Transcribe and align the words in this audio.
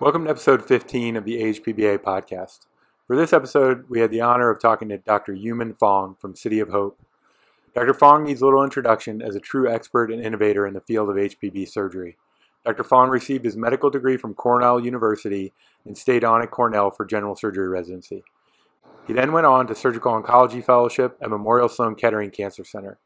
Welcome 0.00 0.26
to 0.26 0.30
episode 0.30 0.64
15 0.64 1.16
of 1.16 1.24
the 1.24 1.42
AHPBA 1.42 1.98
podcast. 1.98 2.66
For 3.08 3.16
this 3.16 3.32
episode, 3.32 3.86
we 3.88 3.98
had 3.98 4.12
the 4.12 4.20
honor 4.20 4.48
of 4.48 4.60
talking 4.60 4.88
to 4.90 4.98
Dr. 4.98 5.34
Yuman 5.34 5.76
Fong 5.76 6.14
from 6.20 6.36
City 6.36 6.60
of 6.60 6.68
Hope. 6.68 7.00
Dr. 7.74 7.92
Fong 7.94 8.22
needs 8.22 8.40
little 8.40 8.62
introduction 8.62 9.20
as 9.20 9.34
a 9.34 9.40
true 9.40 9.68
expert 9.68 10.12
and 10.12 10.22
innovator 10.22 10.68
in 10.68 10.74
the 10.74 10.80
field 10.80 11.10
of 11.10 11.16
HPB 11.16 11.68
surgery. 11.68 12.16
Dr. 12.64 12.84
Fong 12.84 13.08
received 13.08 13.44
his 13.44 13.56
medical 13.56 13.90
degree 13.90 14.16
from 14.16 14.34
Cornell 14.34 14.78
University 14.78 15.52
and 15.84 15.98
stayed 15.98 16.22
on 16.22 16.42
at 16.42 16.52
Cornell 16.52 16.92
for 16.92 17.04
general 17.04 17.34
surgery 17.34 17.66
residency. 17.66 18.22
He 19.08 19.14
then 19.14 19.32
went 19.32 19.46
on 19.46 19.66
to 19.66 19.74
surgical 19.74 20.12
oncology 20.12 20.64
fellowship 20.64 21.18
at 21.20 21.28
Memorial 21.28 21.68
Sloan 21.68 21.96
Kettering 21.96 22.30
Cancer 22.30 22.62
Center. 22.62 22.98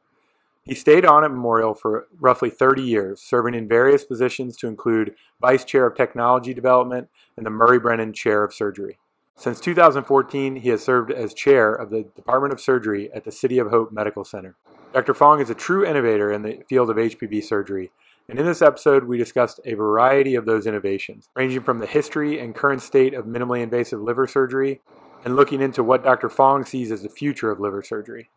He 0.64 0.76
stayed 0.76 1.04
on 1.04 1.24
at 1.24 1.30
Memorial 1.32 1.74
for 1.74 2.06
roughly 2.20 2.48
30 2.48 2.82
years, 2.82 3.20
serving 3.20 3.54
in 3.54 3.66
various 3.66 4.04
positions 4.04 4.56
to 4.58 4.68
include 4.68 5.14
Vice 5.40 5.64
Chair 5.64 5.86
of 5.86 5.96
Technology 5.96 6.54
Development 6.54 7.08
and 7.36 7.44
the 7.44 7.50
Murray 7.50 7.80
Brennan 7.80 8.12
Chair 8.12 8.44
of 8.44 8.54
Surgery. 8.54 8.98
Since 9.34 9.58
2014, 9.58 10.56
he 10.56 10.68
has 10.68 10.84
served 10.84 11.10
as 11.10 11.34
chair 11.34 11.74
of 11.74 11.90
the 11.90 12.04
Department 12.14 12.52
of 12.52 12.60
Surgery 12.60 13.10
at 13.12 13.24
the 13.24 13.32
City 13.32 13.58
of 13.58 13.70
Hope 13.70 13.90
Medical 13.90 14.24
Center. 14.24 14.54
Dr. 14.92 15.14
Fong 15.14 15.40
is 15.40 15.50
a 15.50 15.54
true 15.54 15.84
innovator 15.84 16.30
in 16.30 16.42
the 16.42 16.62
field 16.68 16.90
of 16.90 16.96
HPB 16.96 17.42
surgery, 17.42 17.90
and 18.28 18.38
in 18.38 18.46
this 18.46 18.62
episode, 18.62 19.04
we 19.04 19.18
discussed 19.18 19.58
a 19.64 19.74
variety 19.74 20.36
of 20.36 20.44
those 20.44 20.66
innovations, 20.66 21.28
ranging 21.34 21.62
from 21.62 21.80
the 21.80 21.86
history 21.86 22.38
and 22.38 22.54
current 22.54 22.82
state 22.82 23.14
of 23.14 23.24
minimally 23.24 23.62
invasive 23.62 24.00
liver 24.00 24.28
surgery 24.28 24.80
and 25.24 25.34
looking 25.34 25.60
into 25.60 25.82
what 25.82 26.04
Dr. 26.04 26.28
Fong 26.28 26.64
sees 26.64 26.92
as 26.92 27.02
the 27.02 27.08
future 27.08 27.50
of 27.50 27.58
liver 27.58 27.82
surgery. 27.82 28.30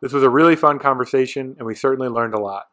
This 0.00 0.12
was 0.12 0.22
a 0.22 0.30
really 0.30 0.54
fun 0.54 0.78
conversation, 0.78 1.56
and 1.58 1.66
we 1.66 1.74
certainly 1.74 2.08
learned 2.08 2.34
a 2.34 2.38
lot. 2.38 2.68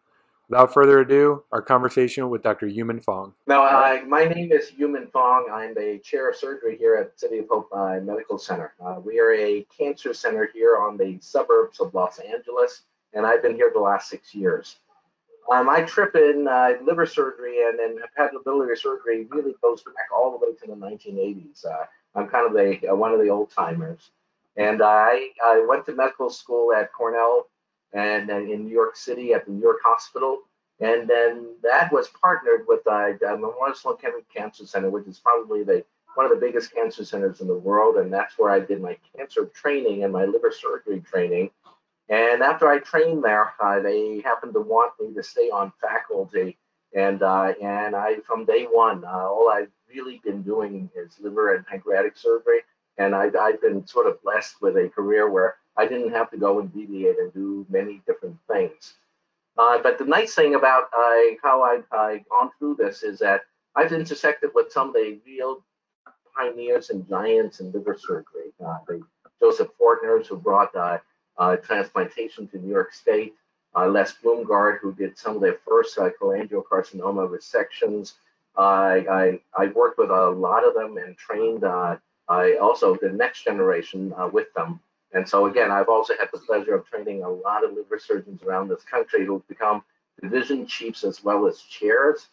Without 0.47 0.71
further 0.71 0.99
ado, 0.99 1.43
our 1.51 1.61
conversation 1.61 2.29
with 2.29 2.43
Dr. 2.43 2.67
Yuman 2.67 3.03
Fong. 3.03 3.33
Now, 3.47 3.63
uh, 3.63 4.01
my 4.07 4.25
name 4.25 4.51
is 4.51 4.71
Yuman 4.79 5.11
Fong. 5.11 5.47
I'm 5.51 5.73
the 5.73 5.99
chair 6.03 6.29
of 6.29 6.35
surgery 6.35 6.77
here 6.77 6.93
at 6.95 7.19
City 7.19 7.39
of 7.39 7.47
Hope 7.49 7.67
uh, 7.73 7.99
Medical 8.03 8.37
Center. 8.37 8.75
Uh, 8.79 8.99
we 9.03 9.19
are 9.19 9.33
a 9.33 9.65
cancer 9.75 10.13
center 10.13 10.47
here 10.53 10.77
on 10.77 10.97
the 10.97 11.17
suburbs 11.19 11.79
of 11.79 11.95
Los 11.95 12.19
Angeles, 12.19 12.83
and 13.13 13.25
I've 13.25 13.41
been 13.41 13.55
here 13.55 13.71
the 13.73 13.79
last 13.79 14.07
six 14.07 14.35
years. 14.35 14.75
Uh, 15.51 15.63
my 15.63 15.81
trip 15.81 16.15
in 16.15 16.47
uh, 16.47 16.73
liver 16.83 17.07
surgery 17.07 17.63
and 17.67 17.79
then 17.79 17.97
hepatobiliary 18.17 18.77
surgery 18.77 19.25
really 19.31 19.55
goes 19.63 19.81
back 19.81 20.11
all 20.15 20.31
the 20.31 20.45
way 20.45 20.53
to 20.53 20.67
the 20.67 20.75
1980s. 20.75 21.65
Uh, 21.65 21.85
I'm 22.13 22.27
kind 22.27 22.45
of 22.45 22.53
the 22.53 22.95
one 22.95 23.13
of 23.13 23.19
the 23.19 23.29
old 23.29 23.49
timers. 23.49 24.11
And 24.57 24.81
I, 24.81 25.29
I 25.43 25.65
went 25.67 25.85
to 25.85 25.95
medical 25.95 26.29
school 26.29 26.73
at 26.73 26.93
Cornell 26.93 27.47
and, 27.93 28.29
in 28.29 28.65
New 28.65 28.73
York 28.73 28.95
City 28.95 29.33
at 29.33 29.45
the 29.45 29.51
New 29.51 29.61
York 29.61 29.79
Hospital. 29.83 30.39
And 30.79 31.09
then 31.09 31.55
that 31.63 31.91
was 31.91 32.09
partnered 32.21 32.65
with 32.67 32.85
uh, 32.87 33.13
Memorial 33.21 33.75
Sloan 33.75 33.97
Kettering 33.97 34.25
Cancer 34.35 34.65
Center, 34.65 34.89
which 34.89 35.07
is 35.07 35.19
probably 35.19 35.63
the 35.63 35.83
one 36.15 36.25
of 36.25 36.31
the 36.31 36.45
biggest 36.45 36.73
cancer 36.73 37.03
centers 37.03 37.41
in 37.41 37.47
the 37.47 37.53
world. 37.53 37.97
And 37.97 38.11
that's 38.11 38.37
where 38.37 38.49
I 38.49 38.59
did 38.59 38.81
my 38.81 38.97
cancer 39.15 39.45
training 39.53 40.03
and 40.03 40.13
my 40.13 40.25
liver 40.25 40.51
surgery 40.51 41.01
training. 41.01 41.51
And 42.07 42.41
after 42.41 42.67
I 42.67 42.79
trained 42.79 43.23
there, 43.23 43.53
uh, 43.59 43.79
they 43.79 44.21
happened 44.21 44.53
to 44.53 44.61
want 44.61 44.93
me 44.99 45.13
to 45.13 45.23
stay 45.23 45.49
on 45.49 45.73
faculty. 45.81 46.57
And 46.93 47.21
uh, 47.21 47.53
and 47.61 47.95
I, 47.95 48.17
from 48.25 48.45
day 48.45 48.63
one, 48.63 49.03
uh, 49.03 49.27
all 49.27 49.49
I've 49.49 49.71
really 49.93 50.21
been 50.23 50.41
doing 50.41 50.89
is 50.95 51.19
liver 51.19 51.55
and 51.55 51.65
pancreatic 51.65 52.17
surgery. 52.17 52.61
And 52.97 53.13
I, 53.13 53.29
I've 53.39 53.61
been 53.61 53.85
sort 53.85 54.07
of 54.07 54.21
blessed 54.23 54.61
with 54.61 54.77
a 54.77 54.89
career 54.89 55.29
where 55.29 55.55
I 55.77 55.85
didn't 55.87 56.11
have 56.11 56.31
to 56.31 56.37
go 56.37 56.59
and 56.59 56.73
deviate 56.73 57.19
and 57.19 57.33
do 57.33 57.65
many 57.69 58.01
different 58.07 58.37
things. 58.49 58.93
Uh, 59.57 59.77
but 59.81 59.97
the 59.97 60.05
nice 60.05 60.35
thing 60.35 60.55
about 60.55 60.89
how 61.41 61.61
I, 61.61 61.79
I 61.91 62.23
gone 62.29 62.51
through 62.57 62.75
this 62.79 63.03
is 63.03 63.19
that 63.19 63.41
I've 63.75 63.91
intersected 63.91 64.51
with 64.53 64.71
some 64.71 64.89
of 64.89 64.93
the 64.93 65.19
real 65.25 65.63
pioneers 66.35 66.89
and 66.89 67.07
giants 67.07 67.59
in 67.59 67.71
liver 67.71 67.97
surgery. 67.97 68.53
Uh, 68.65 68.77
the 68.87 69.01
Joseph 69.39 69.69
Fortners, 69.79 70.27
who 70.27 70.37
brought 70.37 70.75
uh, 70.75 70.97
uh, 71.37 71.57
transplantation 71.57 72.47
to 72.49 72.57
New 72.57 72.69
York 72.69 72.93
State, 72.93 73.35
uh, 73.75 73.87
Les 73.87 74.13
Blumgart, 74.23 74.79
who 74.79 74.93
did 74.93 75.17
some 75.17 75.35
of 75.35 75.41
the 75.41 75.57
first 75.67 75.97
cholangiocarcinoma 75.97 77.29
resections. 77.29 78.13
I, 78.57 79.39
I, 79.57 79.63
I 79.63 79.67
worked 79.67 79.97
with 79.97 80.09
a 80.09 80.29
lot 80.29 80.65
of 80.65 80.73
them 80.73 80.97
and 80.97 81.17
trained 81.17 81.63
I 82.27 82.55
also 82.55 82.97
the 83.01 83.09
next 83.09 83.43
generation 83.43 84.13
uh, 84.17 84.29
with 84.31 84.51
them. 84.53 84.79
And 85.13 85.27
so 85.27 85.45
again, 85.45 85.71
I've 85.71 85.89
also 85.89 86.13
had 86.19 86.29
the 86.33 86.39
pleasure 86.39 86.75
of 86.75 86.85
training 86.85 87.23
a 87.23 87.29
lot 87.29 87.63
of 87.63 87.73
liver 87.73 87.99
surgeons 87.99 88.43
around 88.43 88.67
this 88.67 88.83
country 88.83 89.25
who've 89.25 89.47
become 89.47 89.83
division 90.21 90.65
chiefs 90.65 91.03
as 91.03 91.23
well 91.23 91.47
as 91.47 91.61
chairs. 91.61 92.27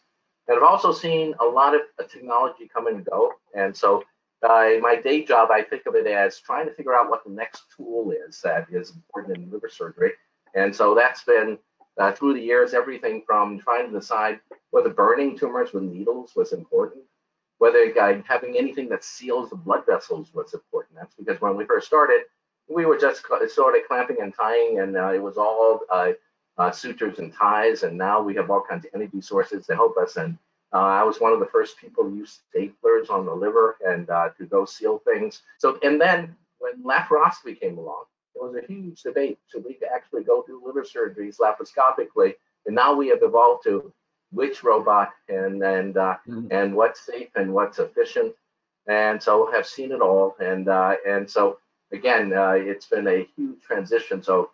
And 0.48 0.56
I've 0.56 0.64
also 0.64 0.92
seen 0.92 1.34
a 1.40 1.44
lot 1.44 1.74
of 1.74 1.82
uh, 1.98 2.04
technology 2.04 2.68
come 2.72 2.86
and 2.86 3.04
go. 3.04 3.32
And 3.54 3.76
so 3.76 4.02
uh, 4.42 4.70
my 4.80 4.96
day 5.02 5.24
job, 5.24 5.50
I 5.50 5.62
think 5.62 5.86
of 5.86 5.94
it 5.94 6.06
as 6.06 6.40
trying 6.40 6.66
to 6.66 6.74
figure 6.74 6.94
out 6.94 7.10
what 7.10 7.22
the 7.24 7.30
next 7.30 7.64
tool 7.76 8.12
is 8.26 8.40
that 8.42 8.66
is 8.72 8.90
important 8.90 9.36
in 9.36 9.50
liver 9.50 9.68
surgery. 9.68 10.12
And 10.54 10.74
so 10.74 10.94
that's 10.94 11.22
been 11.22 11.58
uh, 11.98 12.12
through 12.12 12.34
the 12.34 12.40
years, 12.40 12.74
everything 12.74 13.22
from 13.26 13.60
trying 13.60 13.92
to 13.92 13.98
decide 13.98 14.40
whether 14.70 14.88
burning 14.88 15.38
tumors 15.38 15.72
with 15.72 15.84
needles 15.84 16.32
was 16.34 16.52
important 16.52 17.04
whether 17.62 17.80
having 18.26 18.58
anything 18.58 18.88
that 18.88 19.04
seals 19.04 19.50
the 19.50 19.54
blood 19.54 19.86
vessels 19.86 20.34
was 20.34 20.52
important. 20.52 20.96
That's 20.96 21.14
because 21.14 21.40
when 21.40 21.56
we 21.56 21.64
first 21.64 21.86
started, 21.86 22.22
we 22.68 22.86
were 22.86 22.98
just 22.98 23.22
sort 23.54 23.76
of 23.76 23.86
clamping 23.86 24.16
and 24.20 24.34
tying, 24.34 24.80
and 24.80 24.96
uh, 24.96 25.12
it 25.12 25.22
was 25.22 25.36
all 25.36 25.82
uh, 25.88 26.10
uh, 26.58 26.72
sutures 26.72 27.20
and 27.20 27.32
ties. 27.32 27.84
And 27.84 27.96
now 27.96 28.20
we 28.20 28.34
have 28.34 28.50
all 28.50 28.64
kinds 28.68 28.84
of 28.84 28.90
energy 28.96 29.20
sources 29.20 29.64
to 29.66 29.76
help 29.76 29.96
us. 29.96 30.16
And 30.16 30.36
uh, 30.72 30.78
I 30.78 31.04
was 31.04 31.20
one 31.20 31.32
of 31.32 31.38
the 31.38 31.46
first 31.46 31.78
people 31.78 32.02
to 32.02 32.16
use 32.16 32.40
staplers 32.52 33.08
on 33.10 33.26
the 33.26 33.32
liver 33.32 33.76
and 33.86 34.10
uh, 34.10 34.30
to 34.38 34.44
go 34.44 34.64
seal 34.64 35.00
things. 35.04 35.42
So, 35.58 35.78
and 35.84 36.00
then 36.00 36.34
when 36.58 36.82
laparoscopy 36.82 37.60
came 37.60 37.78
along, 37.78 38.06
it 38.34 38.42
was 38.42 38.56
a 38.56 38.66
huge 38.66 39.02
debate. 39.02 39.38
Should 39.46 39.64
we 39.64 39.78
actually 39.94 40.24
go 40.24 40.42
do 40.44 40.60
liver 40.66 40.82
surgeries 40.82 41.36
laparoscopically? 41.38 42.34
And 42.66 42.74
now 42.74 42.92
we 42.92 43.06
have 43.10 43.20
evolved 43.22 43.62
to 43.66 43.92
which 44.32 44.64
robot 44.64 45.10
and 45.28 45.62
and 45.62 45.96
uh, 45.96 46.16
mm-hmm. 46.28 46.48
and 46.50 46.74
what's 46.74 47.00
safe 47.04 47.28
and 47.36 47.52
what's 47.52 47.78
efficient, 47.78 48.34
and 48.88 49.22
so 49.22 49.50
have 49.52 49.66
seen 49.66 49.92
it 49.92 50.00
all. 50.00 50.34
And 50.40 50.68
uh, 50.68 50.96
and 51.06 51.30
so 51.30 51.58
again, 51.92 52.32
uh, 52.32 52.52
it's 52.52 52.86
been 52.86 53.06
a 53.06 53.26
huge 53.36 53.60
transition. 53.62 54.22
So 54.22 54.50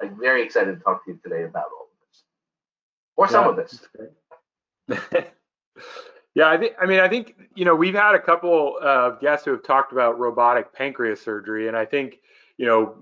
I'm 0.00 0.18
very 0.18 0.42
excited 0.42 0.78
to 0.78 0.82
talk 0.82 1.04
to 1.04 1.12
you 1.12 1.20
today 1.22 1.44
about 1.44 1.66
all 1.66 1.88
of 1.92 2.08
this, 2.08 2.22
or 3.16 3.28
some 3.28 3.44
yeah, 3.44 3.50
of 3.50 3.56
this. 5.06 5.24
yeah, 6.34 6.48
I 6.48 6.56
think. 6.56 6.74
I 6.80 6.86
mean, 6.86 7.00
I 7.00 7.08
think 7.08 7.34
you 7.54 7.64
know 7.64 7.74
we've 7.74 7.94
had 7.94 8.14
a 8.14 8.20
couple 8.20 8.78
of 8.80 9.20
guests 9.20 9.44
who 9.44 9.52
have 9.52 9.62
talked 9.62 9.92
about 9.92 10.18
robotic 10.18 10.72
pancreas 10.72 11.20
surgery, 11.20 11.68
and 11.68 11.76
I 11.76 11.84
think 11.84 12.20
you 12.56 12.66
know 12.66 12.96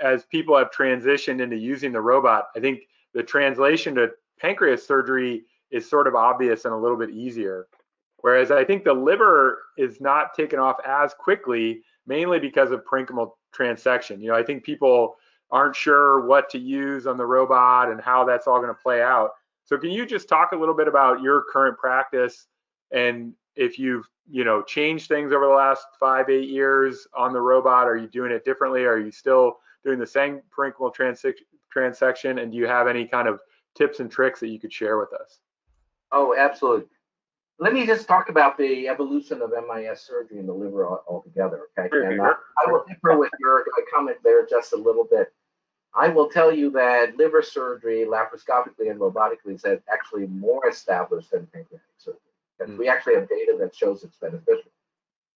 as 0.00 0.24
people 0.24 0.56
have 0.56 0.70
transitioned 0.70 1.40
into 1.40 1.56
using 1.56 1.92
the 1.92 2.00
robot, 2.00 2.48
I 2.56 2.60
think 2.60 2.82
the 3.14 3.22
translation 3.22 3.96
to 3.96 4.10
pancreas 4.38 4.86
surgery 4.86 5.44
is 5.70 5.88
sort 5.88 6.06
of 6.06 6.14
obvious 6.14 6.64
and 6.64 6.74
a 6.74 6.76
little 6.76 6.96
bit 6.96 7.10
easier. 7.10 7.66
Whereas 8.18 8.50
I 8.50 8.64
think 8.64 8.84
the 8.84 8.92
liver 8.92 9.62
is 9.76 10.00
not 10.00 10.34
taken 10.34 10.58
off 10.58 10.76
as 10.84 11.14
quickly, 11.14 11.82
mainly 12.06 12.40
because 12.40 12.72
of 12.72 12.84
parenchymal 12.84 13.32
transection. 13.56 14.20
You 14.20 14.28
know, 14.28 14.34
I 14.34 14.42
think 14.42 14.64
people 14.64 15.16
aren't 15.50 15.76
sure 15.76 16.26
what 16.26 16.50
to 16.50 16.58
use 16.58 17.06
on 17.06 17.16
the 17.16 17.24
robot 17.24 17.90
and 17.90 18.00
how 18.00 18.24
that's 18.24 18.46
all 18.46 18.60
going 18.60 18.74
to 18.74 18.82
play 18.82 19.02
out. 19.02 19.30
So 19.64 19.78
can 19.78 19.90
you 19.90 20.04
just 20.04 20.28
talk 20.28 20.52
a 20.52 20.56
little 20.56 20.74
bit 20.74 20.88
about 20.88 21.20
your 21.20 21.44
current 21.50 21.78
practice 21.78 22.46
and 22.90 23.34
if 23.54 23.78
you've, 23.78 24.06
you 24.30 24.44
know, 24.44 24.62
changed 24.62 25.08
things 25.08 25.32
over 25.32 25.46
the 25.46 25.52
last 25.52 25.84
five, 25.98 26.28
eight 26.28 26.48
years 26.48 27.06
on 27.16 27.32
the 27.32 27.40
robot? 27.40 27.86
Are 27.86 27.96
you 27.96 28.08
doing 28.08 28.32
it 28.32 28.44
differently? 28.44 28.84
Are 28.84 28.98
you 28.98 29.10
still 29.10 29.58
doing 29.84 29.98
the 29.98 30.06
same 30.06 30.40
parenchymal 30.56 30.94
transection? 31.74 32.42
And 32.42 32.52
do 32.52 32.58
you 32.58 32.66
have 32.66 32.86
any 32.88 33.06
kind 33.06 33.28
of 33.28 33.40
tips 33.78 34.00
and 34.00 34.10
tricks 34.10 34.40
that 34.40 34.48
you 34.48 34.58
could 34.58 34.72
share 34.72 34.98
with 34.98 35.12
us? 35.12 35.38
Oh, 36.10 36.34
absolutely. 36.36 36.86
Let 37.60 37.72
me 37.72 37.86
just 37.86 38.06
talk 38.06 38.28
about 38.28 38.58
the 38.58 38.88
evolution 38.88 39.40
of 39.40 39.50
MIS 39.50 40.02
surgery 40.02 40.38
in 40.38 40.46
the 40.46 40.52
liver 40.52 40.86
altogether. 41.08 41.62
Okay, 41.78 41.88
and 41.92 42.20
uh, 42.20 42.34
I 42.66 42.70
will 42.70 42.84
differ 42.88 43.18
with 43.18 43.30
your 43.40 43.64
comment 43.92 44.18
there 44.22 44.46
just 44.46 44.72
a 44.72 44.76
little 44.76 45.06
bit. 45.10 45.32
I 45.94 46.08
will 46.08 46.28
tell 46.28 46.52
you 46.52 46.70
that 46.72 47.16
liver 47.16 47.42
surgery, 47.42 48.04
laparoscopically 48.04 48.90
and 48.90 49.00
robotically, 49.00 49.54
is 49.54 49.64
actually 49.92 50.26
more 50.26 50.68
established 50.68 51.30
than 51.32 51.46
pancreatic 51.46 51.80
surgery. 51.96 52.20
And 52.60 52.70
mm. 52.70 52.78
we 52.78 52.88
actually 52.88 53.14
have 53.14 53.28
data 53.28 53.56
that 53.58 53.74
shows 53.74 54.04
it's 54.04 54.16
beneficial. 54.18 54.70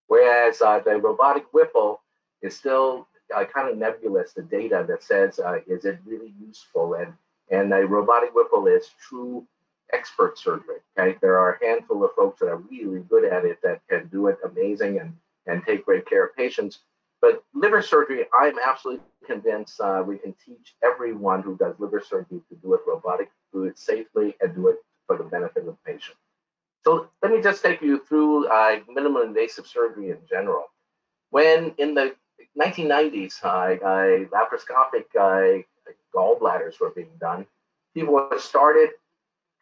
Whereas 0.06 0.60
uh, 0.60 0.78
the 0.80 0.98
robotic 0.98 1.46
Whipple 1.52 2.02
is 2.42 2.56
still 2.56 3.08
uh, 3.34 3.44
kind 3.44 3.68
of 3.68 3.78
nebulous, 3.78 4.32
the 4.32 4.42
data 4.42 4.84
that 4.86 5.02
says, 5.02 5.40
uh, 5.40 5.60
is 5.66 5.84
it 5.84 5.98
really 6.04 6.34
useful? 6.38 6.94
And 6.94 7.14
and 7.52 7.72
a 7.72 7.86
robotic 7.86 8.34
Whipple 8.34 8.66
is 8.68 8.90
true 9.00 9.46
expert 9.92 10.38
surgery. 10.38 10.78
Okay, 10.98 11.18
there 11.22 11.38
are 11.38 11.54
a 11.54 11.66
handful 11.66 12.04
of 12.04 12.12
folks 12.16 12.40
that 12.40 12.48
are 12.48 12.58
really 12.58 13.00
good 13.00 13.24
at 13.26 13.44
it 13.44 13.60
that 13.62 13.82
can 13.88 14.08
do 14.08 14.28
it 14.28 14.38
amazing 14.44 15.00
and 15.00 15.14
and 15.46 15.64
take 15.66 15.86
great 15.86 16.06
care 16.06 16.26
of 16.26 16.36
patients. 16.36 16.80
But 17.22 17.44
liver 17.54 17.82
surgery, 17.82 18.26
I'm 18.38 18.58
absolutely 18.58 19.06
convinced 19.26 19.80
uh, 19.80 20.04
we 20.06 20.18
can 20.18 20.34
teach 20.44 20.74
everyone 20.82 21.42
who 21.42 21.56
does 21.56 21.74
liver 21.78 22.00
surgery 22.00 22.40
to 22.48 22.56
do 22.62 22.74
it 22.74 22.80
robotic, 22.86 23.30
do 23.52 23.64
it 23.64 23.78
safely, 23.78 24.36
and 24.40 24.54
do 24.54 24.68
it 24.68 24.78
for 25.06 25.18
the 25.18 25.24
benefit 25.24 25.60
of 25.60 25.66
the 25.66 25.76
patient. 25.92 26.16
So 26.84 27.08
let 27.22 27.32
me 27.32 27.42
just 27.42 27.62
take 27.62 27.82
you 27.82 28.00
through 28.08 28.48
uh, 28.48 28.80
minimally 28.90 29.26
invasive 29.26 29.66
surgery 29.66 30.10
in 30.10 30.18
general. 30.28 30.66
When 31.30 31.74
in 31.78 31.94
the 31.94 32.16
1990s, 32.56 33.40
uh, 33.42 34.26
laparoscopic 34.34 35.06
gallbladders 36.14 36.80
were 36.80 36.90
being 36.90 37.10
done, 37.20 37.46
people 37.94 38.28
started 38.38 38.90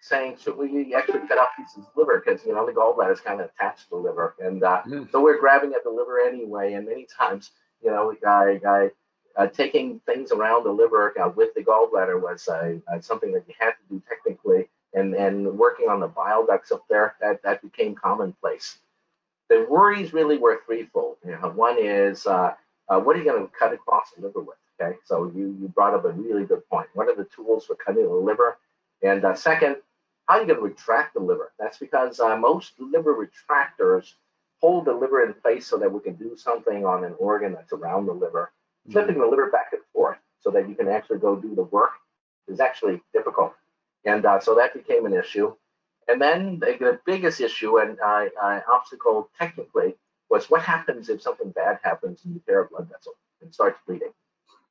saying, 0.00 0.36
should 0.42 0.56
we 0.56 0.94
actually 0.94 1.26
cut 1.28 1.38
off 1.38 1.50
pieces 1.56 1.84
of 1.84 1.90
liver? 1.96 2.22
Because, 2.24 2.44
you 2.46 2.54
know, 2.54 2.64
the 2.64 2.72
gallbladder 2.72 3.12
is 3.12 3.20
kind 3.20 3.40
of 3.40 3.50
attached 3.50 3.84
to 3.84 3.90
the 3.90 3.96
liver. 3.96 4.34
And 4.40 4.62
uh, 4.64 4.82
mm. 4.86 5.10
so 5.12 5.20
we're 5.20 5.38
grabbing 5.38 5.74
at 5.74 5.84
the 5.84 5.90
liver 5.90 6.20
anyway. 6.20 6.72
And 6.72 6.86
many 6.86 7.06
times, 7.06 7.50
you 7.82 7.90
know, 7.90 8.14
I, 8.26 8.60
I, 8.66 8.90
uh, 9.36 9.46
taking 9.46 10.00
things 10.06 10.32
around 10.32 10.64
the 10.64 10.70
liver 10.70 11.14
uh, 11.20 11.28
with 11.28 11.54
the 11.54 11.62
gallbladder 11.62 12.20
was 12.20 12.48
uh, 12.48 12.78
uh, 12.90 13.00
something 13.00 13.32
that 13.32 13.44
you 13.46 13.54
had 13.58 13.72
to 13.72 13.76
do 13.90 14.02
technically. 14.08 14.68
And, 14.92 15.14
and 15.14 15.58
working 15.58 15.88
on 15.88 16.00
the 16.00 16.08
bile 16.08 16.44
ducts 16.46 16.72
up 16.72 16.84
there, 16.88 17.14
that, 17.20 17.42
that 17.44 17.62
became 17.62 17.94
commonplace. 17.94 18.78
The 19.48 19.66
worries 19.68 20.12
really 20.12 20.36
were 20.36 20.62
threefold. 20.66 21.16
You 21.24 21.32
know, 21.32 21.50
one 21.50 21.76
is, 21.78 22.26
uh, 22.26 22.54
what 22.88 23.14
are 23.14 23.18
you 23.18 23.24
going 23.24 23.46
to 23.46 23.52
cut 23.52 23.72
across 23.72 24.10
the 24.16 24.22
liver 24.26 24.40
with? 24.40 24.56
Okay, 24.80 24.96
so 25.04 25.30
you, 25.34 25.56
you 25.60 25.68
brought 25.68 25.94
up 25.94 26.04
a 26.04 26.10
really 26.10 26.44
good 26.44 26.66
point. 26.68 26.88
What 26.94 27.08
are 27.08 27.14
the 27.14 27.28
tools 27.34 27.66
for 27.66 27.74
cutting 27.74 28.04
the 28.04 28.14
liver? 28.14 28.58
And 29.02 29.24
second, 29.36 29.76
how 30.26 30.36
are 30.36 30.40
you 30.40 30.46
going 30.46 30.58
to 30.58 30.64
retract 30.64 31.14
the 31.14 31.20
liver? 31.20 31.52
That's 31.58 31.78
because 31.78 32.20
uh, 32.20 32.36
most 32.36 32.72
liver 32.78 33.14
retractors 33.14 34.12
hold 34.60 34.84
the 34.84 34.92
liver 34.92 35.24
in 35.24 35.34
place 35.34 35.66
so 35.66 35.76
that 35.78 35.92
we 35.92 36.00
can 36.00 36.14
do 36.14 36.36
something 36.36 36.84
on 36.86 37.04
an 37.04 37.14
organ 37.18 37.52
that's 37.52 37.72
around 37.72 38.06
the 38.06 38.12
liver. 38.12 38.52
Mm-hmm. 38.82 38.92
Flipping 38.92 39.18
the 39.18 39.26
liver 39.26 39.50
back 39.50 39.70
and 39.72 39.82
forth 39.92 40.18
so 40.40 40.50
that 40.50 40.68
you 40.68 40.74
can 40.74 40.88
actually 40.88 41.18
go 41.18 41.36
do 41.36 41.54
the 41.54 41.64
work 41.64 41.90
is 42.48 42.60
actually 42.60 43.00
difficult. 43.12 43.54
And 44.04 44.24
uh, 44.24 44.40
so 44.40 44.54
that 44.54 44.72
became 44.72 45.04
an 45.06 45.14
issue. 45.14 45.54
And 46.08 46.20
then 46.20 46.58
the, 46.58 46.76
the 46.78 47.00
biggest 47.04 47.40
issue 47.40 47.78
and 47.78 47.98
uh, 48.00 48.26
uh, 48.40 48.60
obstacle 48.70 49.28
technically 49.38 49.94
was 50.30 50.48
what 50.48 50.62
happens 50.62 51.08
if 51.08 51.20
something 51.20 51.50
bad 51.50 51.80
happens 51.82 52.24
and 52.24 52.34
you 52.34 52.42
tear 52.46 52.62
a 52.62 52.68
blood 52.68 52.88
vessel 52.88 53.12
and 53.42 53.52
starts 53.52 53.78
bleeding? 53.86 54.12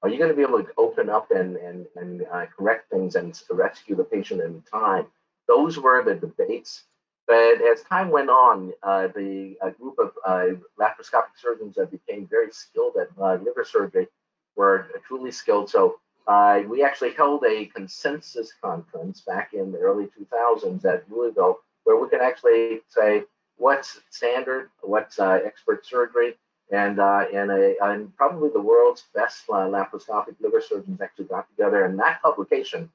Are 0.01 0.09
you 0.09 0.17
going 0.17 0.29
to 0.29 0.35
be 0.35 0.43
able 0.43 0.63
to 0.63 0.71
open 0.77 1.09
up 1.09 1.31
and, 1.31 1.57
and, 1.57 1.85
and 1.95 2.25
uh, 2.31 2.45
correct 2.57 2.89
things 2.91 3.15
and 3.15 3.39
rescue 3.49 3.95
the 3.95 4.03
patient 4.03 4.41
in 4.41 4.61
time? 4.71 5.07
those 5.49 5.79
were 5.79 6.03
the 6.03 6.15
debates. 6.15 6.83
But 7.27 7.61
as 7.61 7.83
time 7.83 8.09
went 8.09 8.29
on, 8.29 8.71
uh, 8.83 9.07
the 9.07 9.55
group 9.79 9.99
of 9.99 10.11
uh, 10.25 10.55
laparoscopic 10.79 11.35
surgeons 11.41 11.75
that 11.75 11.91
became 11.91 12.27
very 12.27 12.51
skilled 12.51 12.95
at 12.97 13.09
uh, 13.21 13.35
liver 13.43 13.65
surgery 13.65 14.07
were 14.55 14.87
truly 15.07 15.31
skilled. 15.31 15.69
So 15.69 15.99
uh, 16.27 16.61
we 16.67 16.83
actually 16.83 17.13
held 17.13 17.43
a 17.43 17.65
consensus 17.65 18.53
conference 18.63 19.21
back 19.21 19.53
in 19.53 19.71
the 19.71 19.79
early 19.79 20.07
2000s 20.07 20.85
at 20.85 21.03
Louisville, 21.11 21.59
where 21.83 21.97
we 21.97 22.09
can 22.09 22.21
actually 22.21 22.81
say 22.87 23.23
what's 23.57 23.99
standard, 24.09 24.69
what's 24.81 25.19
uh, 25.19 25.39
expert 25.45 25.85
surgery, 25.85 26.35
and 26.71 26.99
uh, 26.99 27.25
and, 27.33 27.51
a, 27.51 27.75
and 27.81 28.15
probably 28.15 28.49
the 28.49 28.61
world's 28.61 29.05
best 29.13 29.47
laparoscopic 29.47 30.35
liver 30.39 30.61
surgeons 30.61 31.01
actually 31.01 31.25
got 31.25 31.49
together. 31.49 31.85
And 31.85 31.97
that 31.99 32.21
publication 32.21 32.89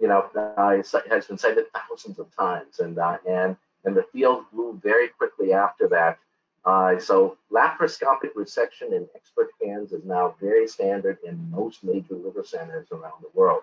you 0.00 0.08
know, 0.08 0.30
uh, 0.34 0.82
has 1.10 1.26
been 1.26 1.38
cited 1.38 1.66
thousands 1.72 2.18
of 2.18 2.34
times, 2.34 2.80
and 2.80 2.98
uh, 2.98 3.18
and 3.28 3.56
and 3.84 3.94
the 3.94 4.04
field 4.12 4.44
grew 4.50 4.80
very 4.82 5.08
quickly 5.08 5.52
after 5.52 5.88
that. 5.88 6.18
Uh, 6.64 6.98
so 6.98 7.36
laparoscopic 7.50 8.32
resection 8.36 8.92
in 8.92 9.06
expert 9.14 9.48
hands 9.62 9.92
is 9.92 10.04
now 10.04 10.34
very 10.40 10.66
standard 10.66 11.18
in 11.24 11.50
most 11.50 11.82
major 11.82 12.14
liver 12.14 12.44
centers 12.44 12.86
around 12.92 13.22
the 13.22 13.30
world. 13.32 13.62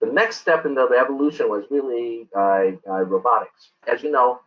The 0.00 0.06
next 0.06 0.38
step 0.38 0.66
in 0.66 0.74
the 0.74 0.88
evolution 0.98 1.48
was 1.48 1.64
really 1.70 2.28
uh, 2.34 2.72
uh, 2.88 3.02
robotics. 3.02 3.70
As 3.86 4.02
you 4.02 4.10
know, 4.10 4.34
uh, 4.34 4.38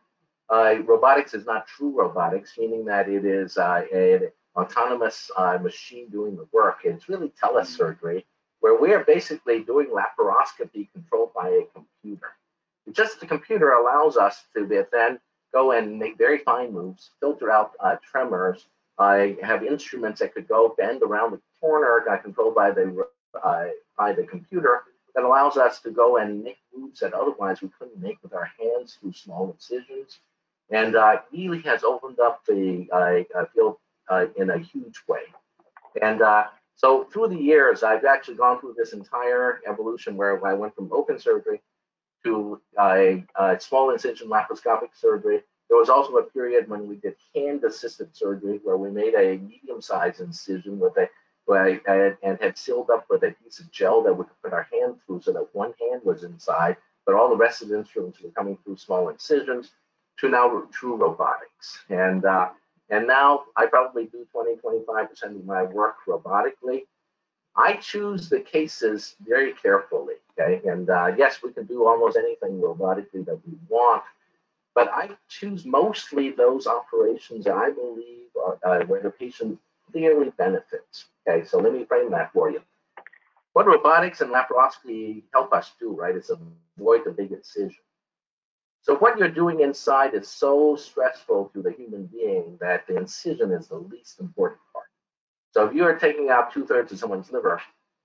robotics 0.50 1.34
is 1.34 1.45
not 1.45 1.68
true 1.68 1.92
robotics, 1.98 2.57
meaning 2.57 2.86
that 2.86 3.10
it 3.10 3.25
is 3.25 3.57
an 3.57 4.30
autonomous 4.56 5.31
machine 5.62 6.10
doing 6.10 6.36
the 6.36 6.48
work. 6.51 6.80
It's 6.84 7.10
really 7.10 7.31
telesurgery 7.42 8.24
where 8.63 8.80
we 8.80 8.94
are 8.94 9.04
basically 9.04 9.60
doing 9.60 9.88
laparoscopy 9.88 10.88
controlled 10.94 11.34
by 11.34 11.50
a 11.50 11.66
computer. 11.75 12.30
Just 12.94 13.19
the 13.19 13.25
computer 13.25 13.74
allows 13.74 14.16
us 14.16 14.44
to 14.56 14.66
then 14.90 15.19
go 15.54 15.74
and 15.74 16.00
make 16.00 16.18
very 16.18 16.38
fine 16.38 16.72
moves, 16.72 17.12
filter 17.19 17.51
out 17.51 17.74
uh, 17.81 17.98
tremors. 18.10 18.66
I 18.98 19.36
have 19.44 19.63
instruments 19.63 20.22
that 20.22 20.34
could 20.34 20.48
go 20.48 20.75
bend 20.78 21.04
around 21.04 21.31
the 21.31 21.42
corner, 21.60 22.01
got 22.06 22.24
controlled 22.24 22.56
by 22.56 22.72
the 22.72 23.06
uh, 23.44 23.66
by 23.98 24.13
the 24.13 24.24
computer, 24.24 24.84
that 25.13 25.25
allows 25.25 25.57
us 25.57 25.81
to 25.81 25.92
go 25.92 26.18
and 26.18 26.42
make 26.44 26.57
moves 26.74 27.01
that 27.01 27.13
otherwise 27.13 27.62
we 27.62 27.69
couldn't 27.78 28.01
make 28.01 28.18
with 28.24 28.34
our 28.34 28.50
hands 28.60 28.98
through 29.00 29.13
small 29.13 29.51
incisions, 29.51 30.19
and 30.74 30.96
uh, 30.96 31.18
really 31.31 31.62
has 31.62 31.84
opened 31.84 32.20
up 32.20 32.44
the 32.48 32.88
uh, 32.92 33.46
field 33.54 33.78
uh, 34.10 34.25
in 34.36 34.50
a 34.50 34.58
huge 34.58 35.00
way. 35.08 35.22
And 36.02 36.22
uh, 36.22 36.46
so 36.75 37.08
through 37.14 37.30
the 37.30 37.38
years, 37.38 37.84
I've 37.84 38.06
actually 38.06 38.38
gone 38.38 38.60
through 38.60 38.75
this 38.75 38.94
entire 38.94 39.62
evolution 39.70 40.18
where 40.18 40.46
I 40.46 40.54
went 40.54 40.75
from 40.75 40.92
open 40.92 41.20
surgery 41.20 41.62
to 42.25 42.60
uh, 42.78 43.58
small 43.60 43.92
incision 43.92 44.28
laparoscopic 44.30 44.90
surgery. 45.00 45.44
There 45.70 45.78
was 45.78 45.90
also 45.90 46.18
a 46.18 46.24
period 46.24 46.68
when 46.68 46.88
we 46.88 46.96
did 46.96 47.16
hand-assisted 47.36 48.16
surgery 48.16 48.60
where 48.64 48.78
we 48.78 48.90
made 48.90 49.14
a 49.14 49.38
medium-sized 49.38 50.22
incision 50.22 50.80
with 50.80 50.98
a 50.98 51.08
and 51.46 52.40
had 52.42 52.58
sealed 52.58 52.90
up 52.90 53.06
with 53.10 53.22
a 53.24 53.31
piece 53.44 53.60
of 53.60 53.70
gel 53.70 54.02
that 54.02 54.14
we 54.14 54.24
could 54.24 54.42
put 54.42 54.54
our 54.54 54.68
hand 54.72 54.96
through 55.06 55.22
so 55.22 55.34
that 55.34 55.46
one 55.52 55.74
hand 55.80 56.02
was 56.06 56.24
inside, 56.24 56.78
but 57.06 57.16
all 57.16 57.30
the 57.30 57.36
rest 57.36 57.62
of 57.62 57.68
the 57.68 57.78
instruments 57.78 58.22
were 58.22 58.31
coming 58.31 58.58
through 58.64 58.78
small 58.78 59.10
incisions 59.10 59.72
to 60.24 60.30
now 60.30 60.64
true 60.72 60.96
robotics. 60.96 61.80
And 61.90 62.25
uh, 62.25 62.50
and 62.90 63.08
now 63.08 63.44
I 63.58 63.66
probably 63.66 64.06
do 64.06 64.25
20, 64.31 64.56
25% 64.58 65.24
of 65.24 65.46
my 65.46 65.64
work 65.64 65.96
robotically. 66.08 66.84
I 67.56 67.74
choose 67.74 68.30
the 68.30 68.40
cases 68.40 69.16
very 69.25 69.54
carefully, 69.54 70.16
okay? 70.40 70.68
And 70.68 70.90
uh, 70.90 71.12
yes, 71.18 71.40
we 71.44 71.52
can 71.54 71.66
do 71.66 71.86
almost 71.86 72.18
anything 72.18 72.60
robotically 72.60 73.25
that 73.25 73.40
we 73.46 73.54
want, 73.70 74.04
but 74.74 74.90
I 74.92 75.12
choose 75.30 75.66
mostly 75.66 76.31
those 76.31 76.68
operations 76.68 77.48
I 77.48 77.70
believe 77.72 78.28
are 78.44 78.58
uh, 78.64 78.86
where 78.86 79.02
the 79.02 79.12
patient 79.12 79.60
clearly 79.92 80.31
benefits. 80.38 81.06
Okay, 81.28 81.46
so 81.46 81.60
let 81.60 81.74
me 81.74 81.86
frame 81.86 82.12
that 82.12 82.34
for 82.34 82.50
you. 82.50 82.62
What 83.54 83.68
robotics 83.68 84.22
and 84.22 84.31
laparoscopy 84.31 85.24
help 85.31 85.54
us 85.54 85.72
do, 85.80 85.92
right, 85.92 86.16
is 86.16 86.31
avoid 86.78 87.02
the 87.06 87.12
big 87.12 87.31
incision. 87.31 87.84
So 88.83 88.97
what 88.97 89.18
you're 89.18 89.30
doing 89.30 89.62
inside 89.62 90.13
is 90.13 90.27
so 90.27 90.75
stressful 90.75 91.51
to 91.53 91.62
the 91.62 91.71
human 91.71 92.06
being 92.07 92.57
that 92.59 92.86
the 92.86 92.98
incision 92.98 93.51
is 93.51 93.67
the 93.67 93.77
least 93.77 94.19
important 94.19 94.60
part. 94.74 94.88
So 95.51 95.65
if 95.65 95.74
you 95.74 95.86
are 95.86 95.96
taking 95.96 96.29
out 96.29 96.51
two 96.51 96.65
thirds 96.65 96.91
of 96.91 97.00
someone's 97.00 97.31
liver, 97.31 97.62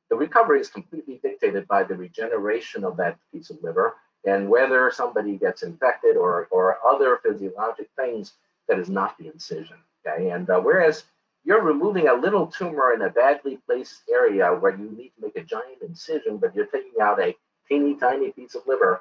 the 0.09 0.15
recovery 0.15 0.61
is 0.61 0.69
completely 0.69 1.19
dictated 1.21 1.67
by 1.67 1.83
the 1.83 1.97
regeneration 1.97 2.85
of 2.85 2.97
that 2.97 3.19
piece 3.33 3.51
of 3.51 3.61
liver 3.61 3.97
and 4.25 4.49
whether 4.49 4.93
somebody 4.95 5.37
gets 5.37 5.65
infected 5.65 6.17
or, 6.17 6.47
or 6.53 6.79
other 6.89 7.19
physiologic 7.25 7.89
things 7.97 8.35
that 8.69 8.79
is 8.79 8.89
not 8.89 9.19
the 9.19 9.27
incision. 9.27 9.79
Okay, 10.07 10.31
and 10.31 10.49
uh, 10.49 10.61
whereas 10.61 11.03
you're 11.45 11.63
removing 11.63 12.07
a 12.07 12.15
little 12.15 12.47
tumor 12.47 12.93
in 12.93 13.03
a 13.03 13.11
badly 13.11 13.59
placed 13.67 14.03
area 14.09 14.55
where 14.55 14.77
you 14.77 14.91
need 14.97 15.11
to 15.17 15.23
make 15.23 15.37
a 15.37 15.43
giant 15.43 15.83
incision, 15.83 16.37
but 16.37 16.55
you're 16.55 16.67
taking 16.67 17.01
out 17.03 17.21
a 17.21 17.35
teeny 17.69 17.97
tiny 17.97 18.31
piece 18.31 18.55
of 18.55 18.63
liver 18.69 19.01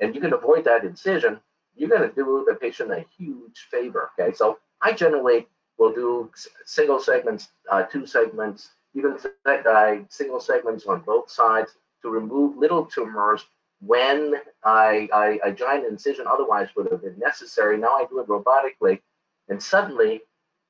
and 0.00 0.14
you 0.14 0.20
can 0.20 0.32
avoid 0.32 0.64
that 0.64 0.84
incision, 0.84 1.40
you're 1.76 1.88
going 1.88 2.08
to 2.08 2.14
do 2.14 2.44
the 2.48 2.54
patient 2.54 2.90
a 2.90 3.04
huge 3.16 3.68
favor. 3.70 4.10
Okay, 4.18 4.34
so 4.34 4.58
I 4.82 4.92
generally 4.92 5.46
will 5.78 5.92
do 5.92 6.30
single 6.64 7.00
segments, 7.00 7.48
uh, 7.70 7.82
two 7.84 8.06
segments, 8.06 8.70
even 8.94 9.16
uh, 9.46 9.94
single 10.08 10.40
segments 10.40 10.86
on 10.86 11.00
both 11.00 11.30
sides 11.30 11.72
to 12.02 12.10
remove 12.10 12.56
little 12.56 12.84
tumors 12.84 13.44
when 13.80 14.34
I, 14.64 15.08
I, 15.12 15.40
a 15.44 15.52
giant 15.52 15.86
incision 15.86 16.26
otherwise 16.26 16.68
would 16.76 16.90
have 16.90 17.02
been 17.02 17.18
necessary. 17.18 17.78
Now 17.78 17.94
I 17.96 18.04
do 18.08 18.20
it 18.20 18.28
robotically, 18.28 19.00
and 19.48 19.62
suddenly 19.62 20.20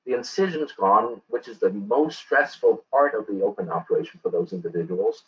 the 0.06 0.14
incision's 0.14 0.72
gone, 0.72 1.20
which 1.28 1.48
is 1.48 1.58
the 1.58 1.70
most 1.70 2.18
stressful 2.18 2.84
part 2.90 3.14
of 3.14 3.26
the 3.26 3.42
open 3.42 3.68
operation 3.68 4.20
for 4.22 4.30
those 4.30 4.52
individuals. 4.52 5.24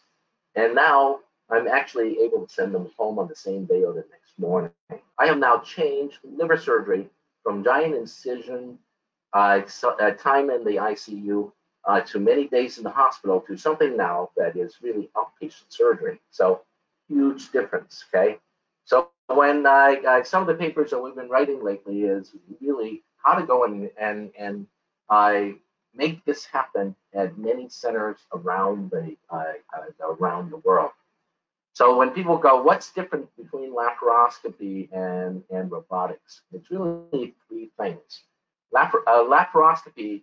And 0.54 0.74
now 0.74 1.20
I'm 1.52 1.68
actually 1.68 2.18
able 2.20 2.46
to 2.46 2.52
send 2.52 2.74
them 2.74 2.90
home 2.96 3.18
on 3.18 3.28
the 3.28 3.36
same 3.36 3.66
day 3.66 3.84
or 3.84 3.92
the 3.92 4.04
next 4.10 4.38
morning. 4.38 4.70
I 5.18 5.26
have 5.26 5.38
now 5.38 5.58
changed 5.58 6.18
liver 6.24 6.56
surgery 6.56 7.08
from 7.42 7.62
giant 7.62 7.94
incision, 7.94 8.78
uh, 9.32 9.60
so, 9.66 9.90
uh, 9.98 10.12
time 10.12 10.50
in 10.50 10.64
the 10.64 10.76
ICU, 10.76 11.52
uh, 11.84 12.00
to 12.00 12.18
many 12.18 12.46
days 12.46 12.78
in 12.78 12.84
the 12.84 12.90
hospital 12.90 13.40
to 13.40 13.56
something 13.56 13.96
now 13.96 14.30
that 14.36 14.56
is 14.56 14.76
really 14.82 15.10
outpatient 15.16 15.66
surgery. 15.68 16.20
So 16.30 16.62
huge 17.08 17.50
difference. 17.50 18.04
Okay. 18.14 18.38
So 18.84 19.10
when 19.28 19.66
I, 19.66 20.22
some 20.24 20.42
of 20.42 20.48
the 20.48 20.54
papers 20.54 20.90
that 20.90 21.00
we've 21.00 21.14
been 21.14 21.28
writing 21.28 21.62
lately 21.62 22.02
is 22.02 22.32
really 22.60 23.02
how 23.16 23.34
to 23.34 23.46
go 23.46 23.64
and 23.64 23.90
and 23.98 24.30
and 24.38 24.66
I 25.08 25.54
make 25.94 26.24
this 26.24 26.44
happen 26.44 26.94
at 27.14 27.38
many 27.38 27.68
centers 27.68 28.18
around 28.32 28.90
the 28.90 29.16
uh, 29.30 29.52
uh, 29.76 30.14
around 30.14 30.50
the 30.50 30.56
world. 30.58 30.90
So 31.74 31.96
when 31.96 32.10
people 32.10 32.36
go, 32.36 32.62
what's 32.62 32.92
different 32.92 33.28
between 33.36 33.74
laparoscopy 33.74 34.92
and, 34.92 35.42
and 35.50 35.70
robotics? 35.70 36.42
It's 36.52 36.70
really 36.70 37.34
three 37.48 37.70
things. 37.78 38.24
Lapar- 38.74 39.06
uh, 39.06 39.24
laparoscopy, 39.24 40.22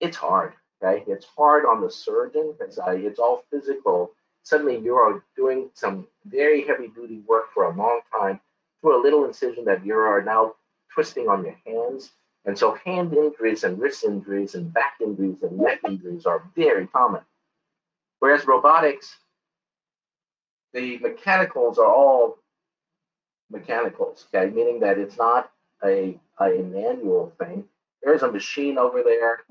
it's 0.00 0.16
hard. 0.16 0.52
Okay, 0.82 1.04
it's 1.06 1.26
hard 1.36 1.64
on 1.64 1.80
the 1.80 1.90
surgeon 1.90 2.54
because 2.58 2.78
uh, 2.78 2.90
it's 2.90 3.18
all 3.18 3.44
physical. 3.50 4.12
Suddenly 4.42 4.78
you 4.78 4.94
are 4.94 5.24
doing 5.36 5.70
some 5.72 6.06
very 6.26 6.66
heavy 6.66 6.88
duty 6.88 7.20
work 7.26 7.52
for 7.54 7.64
a 7.64 7.74
long 7.74 8.00
time 8.12 8.40
through 8.80 9.00
a 9.00 9.02
little 9.02 9.24
incision 9.24 9.64
that 9.64 9.84
you 9.86 9.94
are 9.96 10.22
now 10.22 10.54
twisting 10.92 11.28
on 11.28 11.44
your 11.44 11.56
hands. 11.66 12.12
And 12.44 12.58
so 12.58 12.74
hand 12.84 13.14
injuries 13.14 13.64
and 13.64 13.78
wrist 13.78 14.04
injuries 14.04 14.54
and 14.54 14.72
back 14.72 14.94
injuries 15.00 15.42
and 15.42 15.58
neck 15.58 15.80
injuries 15.88 16.26
are 16.26 16.42
very 16.54 16.86
common. 16.88 17.22
Whereas 18.18 18.46
robotics, 18.46 19.16
the 20.74 20.98
mechanicals 20.98 21.78
are 21.78 21.86
all 21.90 22.38
mechanicals, 23.50 24.26
okay, 24.34 24.52
meaning 24.52 24.80
that 24.80 24.98
it's 24.98 25.16
not 25.16 25.50
a, 25.84 26.18
a 26.40 26.48
manual 26.62 27.32
thing. 27.38 27.64
There's 28.02 28.22
a 28.22 28.30
machine 28.30 28.76
over 28.76 29.02
there 29.02 29.44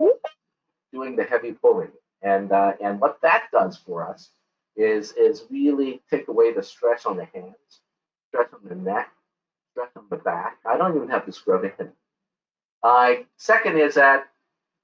doing 0.91 1.15
the 1.15 1.23
heavy 1.23 1.53
pulling. 1.53 1.91
And, 2.21 2.51
uh, 2.51 2.73
and 2.81 2.99
what 2.99 3.19
that 3.21 3.45
does 3.51 3.77
for 3.77 4.07
us 4.07 4.29
is, 4.75 5.13
is 5.13 5.45
really 5.49 6.01
take 6.09 6.27
away 6.27 6.53
the 6.53 6.61
stress 6.61 7.05
on 7.05 7.17
the 7.17 7.25
hands, 7.25 7.81
stress 8.29 8.49
on 8.53 8.67
the 8.67 8.75
neck, 8.75 9.09
stress 9.71 9.89
on 9.95 10.05
the 10.09 10.17
back. 10.17 10.57
I 10.65 10.77
don't 10.77 10.95
even 10.95 11.09
have 11.09 11.25
to 11.25 11.31
scrub 11.31 11.63
in. 11.63 11.89
Uh, 12.83 13.13
second 13.37 13.77
is 13.77 13.95
that 13.95 14.27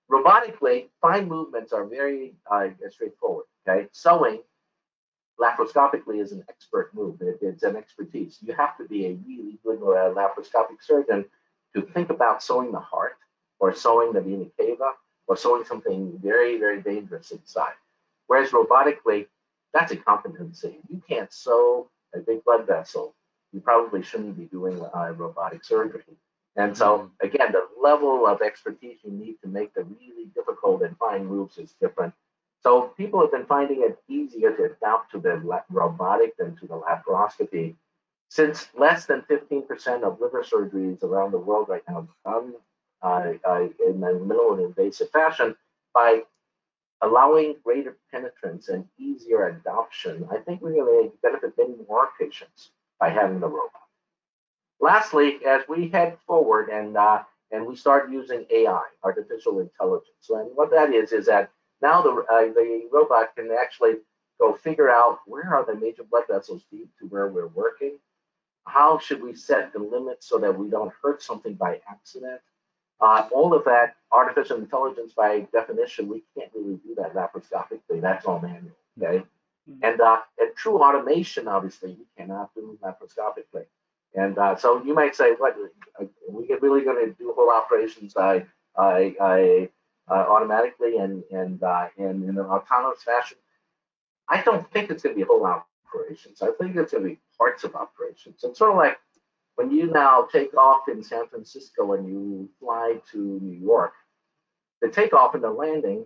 robotically, 0.09 0.87
fine 1.01 1.27
movements 1.27 1.73
are 1.73 1.85
very 1.85 2.33
uh, 2.49 2.67
straightforward. 2.89 3.45
Okay, 3.67 3.87
sewing 3.91 4.41
laparoscopically 5.39 6.21
is 6.21 6.31
an 6.31 6.43
expert 6.49 6.93
move. 6.93 7.21
It, 7.21 7.39
it's 7.41 7.63
an 7.63 7.75
expertise. 7.75 8.37
You 8.41 8.53
have 8.53 8.77
to 8.77 8.85
be 8.85 9.05
a 9.05 9.17
really 9.27 9.59
good 9.63 9.77
uh, 9.77 10.13
laparoscopic 10.13 10.81
surgeon 10.81 11.25
to 11.75 11.81
think 11.81 12.09
about 12.09 12.43
sewing 12.43 12.71
the 12.71 12.79
heart 12.79 13.17
or 13.59 13.73
sewing 13.73 14.13
the 14.13 14.21
vena 14.21 14.45
cava 14.59 14.91
or 15.27 15.37
sewing 15.37 15.63
something 15.65 16.19
very, 16.21 16.57
very 16.57 16.81
dangerous 16.81 17.31
inside. 17.31 17.73
Whereas 18.27 18.51
robotically, 18.51 19.27
that's 19.73 19.91
a 19.91 19.97
competency. 19.97 20.79
You 20.89 21.01
can't 21.07 21.31
sew 21.31 21.89
a 22.13 22.19
big 22.19 22.43
blood 22.43 22.65
vessel. 22.67 23.15
You 23.51 23.59
probably 23.59 24.03
shouldn't 24.03 24.37
be 24.37 24.45
doing 24.45 24.79
uh, 24.81 25.13
robotic 25.15 25.63
surgery. 25.63 26.03
And 26.55 26.75
so, 26.75 26.97
mm-hmm. 26.97 27.27
again, 27.27 27.51
the 27.51 27.67
level 27.81 28.27
of 28.27 28.41
expertise 28.41 28.97
you 29.03 29.11
need 29.11 29.37
to 29.43 29.47
make 29.47 29.73
the 29.73 29.83
really 29.83 30.25
difficult 30.35 30.81
and 30.81 30.97
fine 30.97 31.25
moves 31.25 31.57
is 31.57 31.73
different. 31.79 32.13
So, 32.61 32.93
people 32.97 33.21
have 33.21 33.31
been 33.31 33.45
finding 33.45 33.83
it 33.83 33.97
easier 34.09 34.55
to 34.55 34.65
adapt 34.65 35.11
to 35.11 35.19
the 35.19 35.61
robotic 35.69 36.35
than 36.37 36.55
to 36.57 36.67
the 36.67 36.75
laparoscopy. 36.75 37.75
Since 38.29 38.69
less 38.77 39.05
than 39.05 39.21
15% 39.23 40.03
of 40.03 40.19
liver 40.21 40.43
surgeries 40.43 41.01
around 41.03 41.31
the 41.31 41.39
world 41.39 41.69
right 41.69 41.83
now 41.87 42.07
are 42.25 42.41
done 42.41 42.53
uh, 43.01 43.33
uh, 43.49 43.61
in 43.87 44.03
a 44.03 44.07
minimally 44.13 44.65
invasive 44.65 45.09
fashion, 45.09 45.55
by 45.93 46.23
allowing 47.01 47.55
greater 47.63 47.97
penetrance 48.11 48.69
and 48.69 48.85
easier 48.97 49.47
adoption, 49.47 50.27
I 50.31 50.37
think 50.37 50.61
we're 50.61 50.73
going 50.73 51.09
to 51.09 51.17
benefit 51.21 51.53
many 51.57 51.75
more 51.87 52.09
patients 52.19 52.71
by 52.99 53.09
having 53.09 53.39
the 53.39 53.47
robot. 53.47 53.71
Lastly, 54.81 55.39
as 55.45 55.63
we 55.67 55.89
head 55.89 56.17
forward 56.27 56.69
and 56.69 56.95
uh, 56.97 57.23
and 57.51 57.65
we 57.65 57.75
start 57.75 58.11
using 58.11 58.45
AI, 58.51 58.83
artificial 59.03 59.59
intelligence, 59.59 60.29
and 60.29 60.51
what 60.55 60.71
that 60.71 60.93
is 60.93 61.11
is 61.11 61.25
that 61.25 61.49
now 61.81 62.01
the 62.01 62.09
uh, 62.09 62.53
the 62.53 62.87
robot 62.91 63.35
can 63.35 63.49
actually 63.51 63.95
go 64.39 64.53
figure 64.53 64.89
out 64.89 65.19
where 65.25 65.53
are 65.53 65.65
the 65.65 65.75
major 65.75 66.03
blood 66.03 66.23
vessels 66.29 66.63
deep 66.71 66.89
to 66.99 67.05
where 67.07 67.27
we're 67.27 67.47
working. 67.47 67.97
How 68.65 68.99
should 68.99 69.21
we 69.21 69.33
set 69.33 69.73
the 69.73 69.79
limits 69.79 70.27
so 70.27 70.37
that 70.39 70.57
we 70.57 70.69
don't 70.69 70.93
hurt 71.01 71.21
something 71.21 71.55
by 71.55 71.81
accident? 71.89 72.41
Uh, 73.01 73.27
all 73.33 73.53
of 73.53 73.63
that 73.65 73.95
artificial 74.11 74.57
intelligence, 74.57 75.13
by 75.15 75.47
definition, 75.53 76.09
we 76.09 76.23
can't 76.37 76.51
really 76.53 76.75
do 76.85 76.93
that 76.95 77.15
laparoscopically. 77.15 78.01
That's 78.01 78.25
all 78.25 78.39
manual. 78.39 78.75
Okay, 79.01 79.23
mm-hmm. 79.69 79.83
and 79.83 80.01
uh, 80.01 80.19
and 80.39 80.55
true 80.55 80.81
automation, 80.81 81.47
obviously, 81.47 81.91
we 81.91 82.05
cannot 82.17 82.53
do 82.53 82.77
laparoscopically. 82.83 83.65
And 84.15 84.37
uh, 84.37 84.55
so 84.55 84.83
you 84.83 84.93
might 84.93 85.15
say, 85.15 85.33
what 85.33 85.55
uh, 85.99 86.05
we 86.29 86.47
get 86.47 86.61
really 86.61 86.81
going 86.81 87.05
to 87.05 87.13
do 87.13 87.33
whole 87.35 87.51
operations 87.51 88.15
I, 88.17 88.45
I, 88.75 89.15
I 89.21 89.41
uh, 89.63 89.67
automatically 90.15 90.97
and 90.97 91.23
and 91.31 91.61
uh, 91.63 91.87
in, 91.97 92.23
in 92.23 92.37
an 92.37 92.39
autonomous 92.39 93.03
fashion? 93.03 93.37
I 94.27 94.41
don't 94.41 94.69
think 94.71 94.89
it's 94.89 95.03
going 95.03 95.15
to 95.15 95.21
be 95.21 95.25
whole 95.25 95.45
operations. 95.45 96.41
I 96.41 96.51
think 96.59 96.75
it's 96.75 96.91
going 96.91 97.03
to 97.03 97.09
be 97.09 97.19
parts 97.37 97.63
of 97.63 97.75
operations. 97.75 98.43
It's 98.43 98.59
sort 98.59 98.71
of 98.71 98.77
like 98.77 98.97
when 99.55 99.71
you 99.71 99.87
now 99.87 100.27
take 100.31 100.55
off 100.55 100.87
in 100.87 101.03
San 101.03 101.27
Francisco 101.27 101.93
and 101.93 102.07
you 102.07 102.49
fly 102.59 102.95
to 103.11 103.17
New 103.17 103.57
York. 103.57 103.93
The 104.81 104.87
takeoff 104.87 105.35
and 105.35 105.43
the 105.43 105.49
landing, 105.49 106.05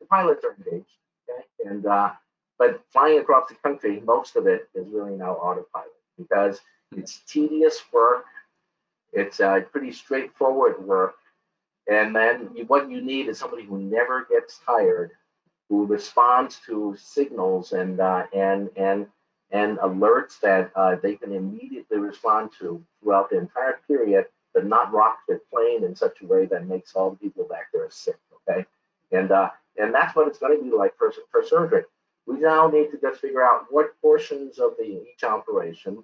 the 0.00 0.06
pilots 0.06 0.44
are 0.44 0.54
engaged, 0.58 0.90
okay? 1.30 1.46
and 1.64 1.86
uh, 1.86 2.10
but 2.58 2.82
flying 2.92 3.18
across 3.18 3.48
the 3.48 3.54
country, 3.54 4.02
most 4.04 4.36
of 4.36 4.46
it 4.46 4.68
is 4.74 4.86
really 4.88 5.16
now 5.16 5.32
autopilot 5.32 5.88
because 6.18 6.60
it's 6.94 7.20
tedious 7.26 7.80
work. 7.92 8.24
It's 9.12 9.40
uh, 9.40 9.60
pretty 9.72 9.92
straightforward 9.92 10.84
work. 10.84 11.14
And 11.88 12.14
then 12.14 12.50
what 12.66 12.90
you 12.90 13.00
need 13.00 13.28
is 13.28 13.38
somebody 13.38 13.64
who 13.64 13.78
never 13.78 14.26
gets 14.28 14.58
tired, 14.66 15.12
who 15.68 15.86
responds 15.86 16.60
to 16.66 16.96
signals 16.98 17.72
and 17.72 18.00
uh, 18.00 18.24
and 18.34 18.70
and 18.76 19.06
and 19.50 19.78
alerts 19.78 20.40
that 20.40 20.72
uh, 20.74 20.96
they 21.02 21.14
can 21.14 21.32
immediately 21.32 21.98
respond 21.98 22.50
to 22.58 22.82
throughout 23.00 23.30
the 23.30 23.38
entire 23.38 23.80
period, 23.86 24.26
but 24.52 24.66
not 24.66 24.92
rock 24.92 25.18
the 25.28 25.40
plane 25.52 25.84
in 25.84 25.94
such 25.94 26.20
a 26.22 26.26
way 26.26 26.46
that 26.46 26.66
makes 26.66 26.94
all 26.94 27.10
the 27.10 27.16
people 27.16 27.44
back 27.44 27.68
there 27.72 27.88
sick. 27.90 28.18
Okay, 28.48 28.66
and 29.12 29.30
uh, 29.30 29.50
and 29.76 29.94
that's 29.94 30.16
what 30.16 30.26
it's 30.26 30.38
going 30.38 30.58
to 30.58 30.64
be 30.64 30.70
like 30.70 30.96
for 30.98 31.12
for 31.30 31.44
surgery. 31.44 31.82
We 32.26 32.40
now 32.40 32.68
need 32.68 32.90
to 32.90 32.98
just 32.98 33.20
figure 33.20 33.44
out 33.44 33.66
what 33.70 34.00
portions 34.02 34.58
of 34.58 34.72
the 34.76 34.84
each 34.84 35.22
operation 35.22 36.02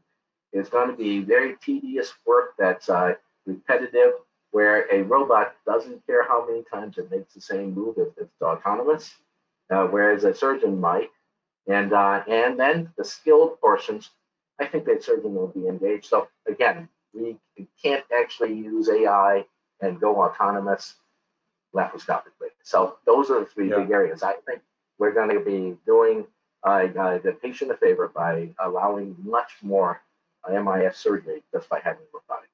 is 0.53 0.69
going 0.69 0.89
to 0.89 0.97
be 0.97 1.21
very 1.21 1.57
tedious 1.61 2.15
work 2.25 2.55
that's 2.59 2.89
uh, 2.89 3.15
repetitive, 3.47 4.13
where 4.53 4.87
a 4.93 5.03
robot 5.03 5.55
doesn't 5.67 6.07
care 6.07 6.27
how 6.27 6.47
many 6.47 6.63
times 6.73 6.99
it 6.99 7.11
makes 7.11 7.35
the 7.35 7.41
same 7.41 7.75
move 7.75 7.97
if 7.99 8.09
it's 8.17 8.41
autonomous, 8.41 9.15
uh, 9.71 9.85
whereas 9.87 10.25
a 10.25 10.35
surgeon 10.35 10.81
might. 10.81 11.11
And 11.67 11.93
uh, 11.93 12.23
and 12.29 12.59
then 12.59 12.91
the 12.97 13.05
skilled 13.05 13.61
portions, 13.61 14.11
I 14.61 14.67
think 14.67 14.85
that 14.87 15.03
surgeon 15.03 15.35
will 15.35 15.49
be 15.49 15.67
engaged. 15.69 16.07
So 16.07 16.29
again, 16.47 16.89
we 17.15 17.37
can't 17.83 18.05
actually 18.17 18.55
use 18.55 18.89
AI 18.89 19.45
and 19.81 20.01
go 20.01 20.23
autonomous 20.23 20.95
laparoscopically. 21.75 22.51
So 22.63 22.97
those 23.07 23.31
are 23.31 23.41
the 23.41 23.47
three 23.47 23.71
yeah. 23.71 23.79
big 23.79 23.91
areas. 23.91 24.23
I 24.23 24.35
think 24.47 24.61
we're 24.99 25.13
going 25.13 25.31
to 25.31 25.41
be 25.41 25.77
doing 25.87 26.27
uh, 26.65 26.87
uh, 26.99 27.19
the 27.19 27.37
patient 27.43 27.71
a 27.71 27.77
favor 27.77 28.09
by 28.15 28.51
allowing 28.59 29.17
much 29.23 29.53
more 29.63 30.01
MIS 30.49 30.97
surgery 30.97 31.43
just 31.53 31.69
by 31.69 31.81
having 31.81 32.03
robotics. 32.13 32.52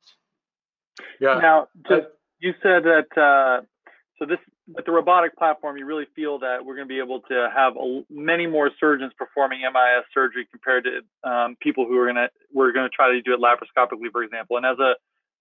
Yeah. 1.20 1.38
Now, 1.40 1.68
just, 1.88 2.06
you 2.40 2.54
said 2.62 2.84
that 2.84 3.16
uh, 3.16 3.64
so 4.18 4.26
this 4.26 4.38
with 4.66 4.84
the 4.84 4.92
robotic 4.92 5.36
platform, 5.36 5.76
you 5.78 5.86
really 5.86 6.06
feel 6.14 6.40
that 6.40 6.64
we're 6.64 6.74
going 6.74 6.86
to 6.86 6.92
be 6.92 7.00
able 7.00 7.20
to 7.22 7.48
have 7.54 7.74
a, 7.76 8.02
many 8.10 8.46
more 8.46 8.70
surgeons 8.78 9.12
performing 9.16 9.60
MIS 9.62 10.04
surgery 10.12 10.46
compared 10.50 10.84
to 10.84 11.30
um, 11.30 11.56
people 11.60 11.86
who 11.86 11.96
are 11.98 12.04
going 12.04 12.16
to 12.16 12.28
we're 12.52 12.72
going 12.72 12.88
to 12.88 12.94
try 12.94 13.12
to 13.12 13.22
do 13.22 13.32
it 13.32 13.40
laparoscopically, 13.40 14.10
for 14.12 14.22
example. 14.22 14.56
And 14.56 14.66
as 14.66 14.78
a 14.78 14.94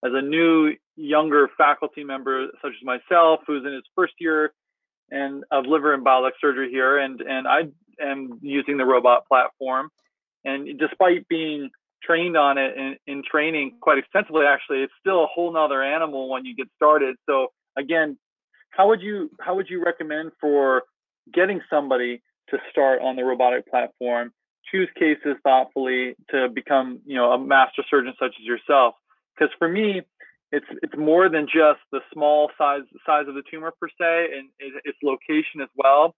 as 0.06 0.12
a 0.14 0.22
new 0.22 0.74
younger 0.96 1.50
faculty 1.58 2.04
member 2.04 2.48
such 2.62 2.74
as 2.80 2.86
myself, 2.86 3.42
who's 3.48 3.66
in 3.66 3.74
his 3.74 3.84
first 3.96 4.14
year 4.20 4.54
and 5.10 5.44
of 5.52 5.66
liver 5.66 5.94
and 5.94 6.04
bile 6.04 6.24
duct 6.24 6.38
surgery 6.40 6.70
here, 6.70 6.98
and 6.98 7.22
and 7.22 7.48
I 7.48 7.64
am 8.02 8.40
using 8.42 8.78
the 8.78 8.86
robot 8.86 9.28
platform, 9.28 9.90
and 10.46 10.78
despite 10.78 11.28
being 11.28 11.72
trained 12.08 12.38
on 12.38 12.58
it 12.58 12.76
in, 12.78 12.96
in 13.06 13.24
training 13.30 13.78
quite 13.82 13.98
extensively 13.98 14.46
actually. 14.46 14.82
It's 14.82 14.94
still 15.00 15.24
a 15.24 15.28
whole 15.28 15.52
nother 15.54 15.84
animal 15.84 16.30
when 16.30 16.46
you 16.46 16.56
get 16.56 16.68
started. 16.76 17.16
So 17.28 17.48
again 17.78 18.18
how 18.70 18.88
would 18.88 19.02
you 19.02 19.30
how 19.42 19.56
would 19.56 19.70
you 19.70 19.84
recommend 19.84 20.32
for 20.40 20.84
getting 21.34 21.62
somebody 21.70 22.22
to 22.50 22.58
start 22.72 23.02
on 23.02 23.16
the 23.16 23.24
robotic 23.24 23.68
platform? 23.68 24.32
Choose 24.72 24.90
cases 24.98 25.36
thoughtfully 25.44 26.16
to 26.32 26.50
become 26.50 27.00
you 27.06 27.16
know 27.16 27.32
a 27.32 27.38
master 27.38 27.84
surgeon 27.90 28.14
such 28.20 28.36
as 28.40 28.46
yourself. 28.46 28.96
Because 29.38 29.54
for 29.58 29.68
me 29.68 30.02
it's 30.52 30.66
it's 30.82 30.96
more 30.98 31.28
than 31.30 31.46
just 31.46 31.80
the 31.92 32.00
small 32.14 32.50
size 32.58 32.84
size 33.06 33.26
of 33.28 33.36
the 33.36 33.44
tumor 33.52 33.74
per 33.80 33.90
se 33.90 34.30
and 34.38 34.50
its 34.60 34.98
location 35.04 35.62
as 35.62 35.70
well 35.76 36.16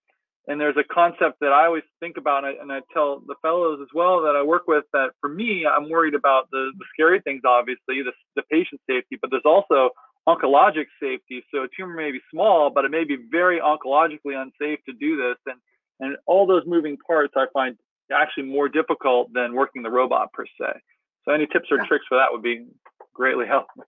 and 0.50 0.60
there's 0.60 0.78
a 0.78 0.84
concept 0.84 1.40
that 1.42 1.54
I 1.54 1.68
always 1.68 1.84
think 2.00 2.18
about, 2.18 2.44
and 2.44 2.72
I, 2.72 2.80
tell 2.92 3.22
the 3.28 3.36
fellows 3.44 3.78
as 3.84 3.88
well 3.94 4.24
that 4.24 4.36
I 4.36 4.42
work 4.42 4.64
with 4.68 4.84
that 4.94 5.12
for 5.22 5.30
me, 5.30 5.64
I'm 5.66 5.90
worried 5.90 6.16
about 6.16 6.50
the, 6.52 6.72
the 6.76 6.86
scary 6.92 7.22
things, 7.22 7.44
obviously, 7.46 8.02
the, 8.02 8.12
the 8.36 8.42
patient 8.52 8.82
safety, 8.90 9.20
but 9.22 9.30
there's 9.30 9.44
also 9.46 9.92
oncologic 10.28 10.88
safety. 11.00 11.46
So 11.54 11.64
a 11.64 11.68
tumor 11.78 11.96
may 11.96 12.12
be 12.12 12.20
small, 12.34 12.72
but 12.72 12.84
it 12.84 12.90
may 12.90 13.04
be 13.04 13.18
very 13.30 13.60
oncologically 13.60 14.36
unsafe 14.36 14.80
to 14.88 14.94
do 15.00 15.18
this. 15.18 15.38
And, 15.46 15.60
and 16.00 16.18
all 16.26 16.48
those 16.48 16.64
moving 16.66 16.98
parts 16.98 17.34
I 17.38 17.46
find 17.54 17.78
actually 18.12 18.46
more 18.46 18.70
difficult 18.70 19.32
than 19.32 19.54
working 19.54 19.84
the 19.84 19.92
robot 19.92 20.34
per 20.34 20.46
se. 20.46 20.80
So 21.26 21.32
any 21.32 21.46
tips 21.46 21.68
or 21.70 21.78
yeah. 21.78 21.86
tricks 21.86 22.06
for 22.10 22.18
that 22.18 22.32
would 22.32 22.42
be 22.42 22.66
greatly 23.14 23.46
helpful. 23.46 23.84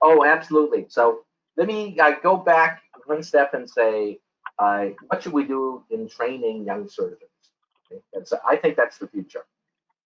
Oh, 0.00 0.24
absolutely. 0.24 0.86
So 0.90 1.22
let 1.56 1.66
me 1.66 1.98
uh, 1.98 2.12
go 2.22 2.36
back 2.36 2.82
one 3.06 3.24
step 3.24 3.52
and 3.52 3.68
say, 3.68 4.20
uh, 4.58 4.86
what 5.08 5.22
should 5.22 5.32
we 5.32 5.44
do 5.44 5.82
in 5.90 6.08
training 6.08 6.64
young 6.64 6.88
surgeons? 6.88 7.30
Okay. 7.92 8.00
So 8.24 8.38
I 8.48 8.56
think 8.56 8.76
that's 8.76 8.98
the 8.98 9.08
future. 9.08 9.44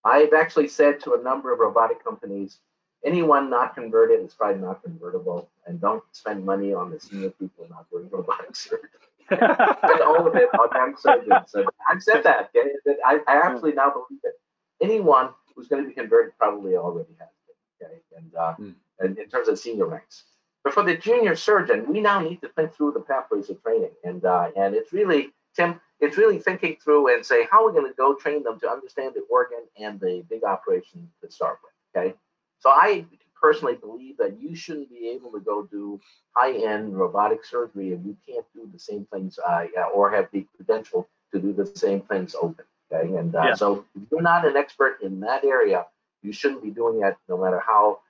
I've 0.05 0.33
actually 0.33 0.69
said 0.69 1.01
to 1.01 1.15
a 1.15 1.23
number 1.23 1.53
of 1.53 1.59
robotic 1.59 2.03
companies, 2.03 2.59
anyone 3.05 3.51
not 3.51 3.75
converted 3.75 4.25
is 4.25 4.35
probably 4.35 4.61
not 4.61 4.83
convertible, 4.83 5.51
and 5.67 5.81
don't 5.81 6.03
spend 6.13 6.45
money 6.45 6.73
on 6.73 6.91
the 6.91 7.01
senior 7.01 7.31
people 7.31 7.67
not 7.69 7.91
doing 7.91 8.09
robotic 8.13 8.55
surgery. 8.57 8.89
spend 9.27 10.01
all 10.01 10.27
of 10.27 10.35
it 10.35 10.49
on 10.59 10.69
young 10.75 10.97
surgeons. 10.97 11.51
So 11.51 11.65
I've 11.91 12.03
said 12.03 12.23
that. 12.23 12.51
Okay? 12.57 12.71
I, 13.05 13.21
I 13.29 13.37
actually 13.37 13.73
now 13.73 13.91
believe 13.91 14.21
it. 14.25 14.35
Anyone 14.81 15.31
who's 15.55 15.69
going 15.69 15.83
to 15.83 15.89
be 15.89 15.95
converted 15.95 16.33
probably 16.39 16.77
already 16.77 17.15
has 17.19 17.29
it. 17.49 17.85
Okay, 17.85 17.95
and, 18.17 18.35
uh, 18.35 18.55
mm. 18.59 18.75
and 19.01 19.19
in 19.19 19.29
terms 19.29 19.49
of 19.49 19.59
senior 19.59 19.87
ranks. 19.87 20.25
But 20.69 20.75
for 20.75 20.83
the 20.83 20.99
junior 20.99 21.35
surgeon, 21.35 21.91
we 21.91 22.03
now 22.03 22.21
need 22.21 22.43
to 22.43 22.49
think 22.49 22.75
through 22.75 22.93
the 22.93 23.01
pathways 23.01 23.49
of 23.49 23.63
training, 23.63 23.93
and 24.05 24.23
uh, 24.23 24.51
and 24.55 24.75
it's 24.75 24.93
really 24.93 25.31
Tim, 25.57 25.81
it's 25.99 26.19
really 26.19 26.41
thinking 26.41 26.77
through 26.85 27.15
and 27.15 27.25
say 27.25 27.47
how 27.51 27.65
are 27.65 27.71
we 27.71 27.79
going 27.81 27.91
to 27.91 27.97
go 27.97 28.15
train 28.15 28.43
them 28.43 28.61
to 28.61 28.69
understand 28.69 29.15
the 29.15 29.23
organ 29.31 29.65
and 29.81 29.99
the 29.99 30.23
big 30.29 30.45
operation 30.45 31.11
to 31.23 31.31
start 31.31 31.59
with. 31.65 31.73
Okay, 32.05 32.15
so 32.59 32.69
I 32.69 33.07
personally 33.41 33.77
believe 33.77 34.19
that 34.19 34.39
you 34.39 34.55
shouldn't 34.55 34.91
be 34.91 35.09
able 35.09 35.33
to 35.33 35.41
go 35.41 35.63
do 35.63 35.99
high-end 36.37 36.95
robotic 36.99 37.47
surgery 37.47 37.95
if 37.95 38.01
you 38.05 38.15
can't 38.29 38.45
do 38.55 38.69
the 38.71 38.79
same 38.79 39.07
things 39.11 39.39
uh, 39.39 39.65
or 39.95 40.11
have 40.11 40.29
the 40.35 40.47
credential 40.55 41.09
to 41.33 41.41
do 41.41 41.55
the 41.55 41.65
same 41.65 42.03
things 42.03 42.37
open. 42.39 42.67
Okay, 42.93 43.17
and 43.17 43.35
uh, 43.35 43.43
yeah. 43.43 43.55
so 43.55 43.87
if 43.97 44.03
you're 44.11 44.21
not 44.21 44.47
an 44.47 44.59
expert 44.59 44.99
in 45.01 45.21
that 45.21 45.45
area, 45.45 45.87
you 46.23 46.31
shouldn't 46.31 46.63
be 46.63 46.69
doing 46.69 47.01
that 47.01 47.17
no 47.27 47.39
matter 47.39 47.59
how 47.59 48.01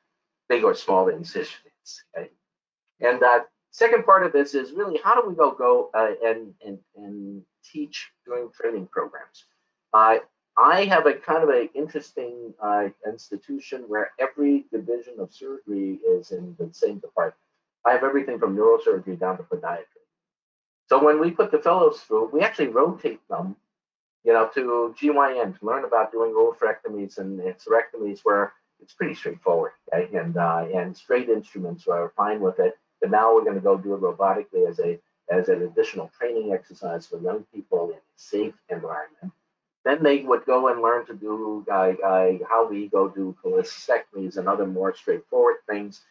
big 0.49 0.65
or 0.65 0.75
small 0.75 1.05
the 1.05 1.15
incision 1.15 1.55
is. 1.85 2.03
Okay, 2.17 2.31
and 3.01 3.23
uh, 3.23 3.41
second 3.71 4.05
part 4.05 4.25
of 4.25 4.33
this 4.33 4.55
is 4.55 4.73
really 4.73 5.01
how 5.03 5.21
do 5.21 5.29
we 5.29 5.35
go 5.35 5.53
go 5.53 5.91
uh, 5.95 6.13
and, 6.25 6.55
and 6.65 6.79
and 6.97 7.43
teach 7.65 8.11
doing 8.27 8.51
training 8.55 8.89
programs. 8.91 9.45
Uh, 9.93 10.19
I 10.59 10.87
have 10.87 11.07
a 11.07 11.15
kind 11.15 11.45
of 11.45 11.51
an 11.51 11.69
interesting 11.75 12.53
uh, 12.61 12.89
institution 13.07 13.85
where 13.87 14.11
every 14.19 14.65
division 14.73 15.15
of 15.21 15.33
surgery 15.33 16.01
is 16.05 16.33
in 16.33 16.57
the 16.59 16.69
same 16.73 16.99
department. 16.99 17.37
I 17.87 17.93
have 17.93 18.03
everything 18.03 18.39
from 18.39 18.57
neurosurgery 18.57 19.19
down 19.21 19.37
to 19.37 19.45
podiatry. 19.45 19.85
So 20.89 21.03
when 21.03 21.21
we 21.21 21.31
put 21.31 21.53
the 21.53 21.59
fellows 21.59 22.01
through, 22.01 22.31
we 22.33 22.41
actually 22.41 22.69
rotate 22.69 23.21
them, 23.29 23.55
you 24.25 24.33
know, 24.33 24.51
to 24.55 24.95
GYN 25.01 25.59
to 25.59 25.67
learn 25.67 25.85
about 25.85 26.11
doing 26.11 26.33
oophorectomies 26.33 27.19
and 27.19 27.39
hysterectomies 27.39 28.21
where 28.25 28.53
it's 28.81 28.95
pretty 28.95 29.15
straightforward, 29.15 29.73
okay? 29.93 30.17
And 30.17 30.37
uh, 30.37 30.67
and 30.75 30.97
straight 30.97 31.29
instruments 31.29 31.87
are 31.87 32.13
fine 32.17 32.41
with 32.41 32.59
it. 32.59 32.77
But 33.01 33.11
now 33.11 33.35
we're 33.35 33.45
going 33.45 33.55
to 33.57 33.61
go 33.61 33.77
do 33.77 33.95
it 33.95 34.01
robotically 34.01 34.69
as 34.69 34.79
a 34.81 34.99
as 35.31 35.49
an 35.49 35.63
additional 35.63 36.11
training 36.19 36.53
exercise 36.53 37.07
for 37.07 37.21
young 37.21 37.45
people 37.55 37.91
in 37.91 37.97
a 37.97 38.01
safe 38.17 38.55
environment. 38.71 39.33
Then 39.85 40.03
they 40.03 40.21
would 40.21 40.45
go 40.47 40.69
and 40.69 40.83
learn 40.83 41.07
to 41.07 41.15
do 41.15 41.65
uh, 41.71 41.93
uh, 42.05 42.33
how 42.49 42.69
we 42.69 42.89
go 42.89 43.09
do 43.09 43.37
cholecystectomies 43.43 44.37
and 44.37 44.49
other 44.49 44.67
more 44.67 44.95
straightforward 44.95 45.57
things. 45.69 46.03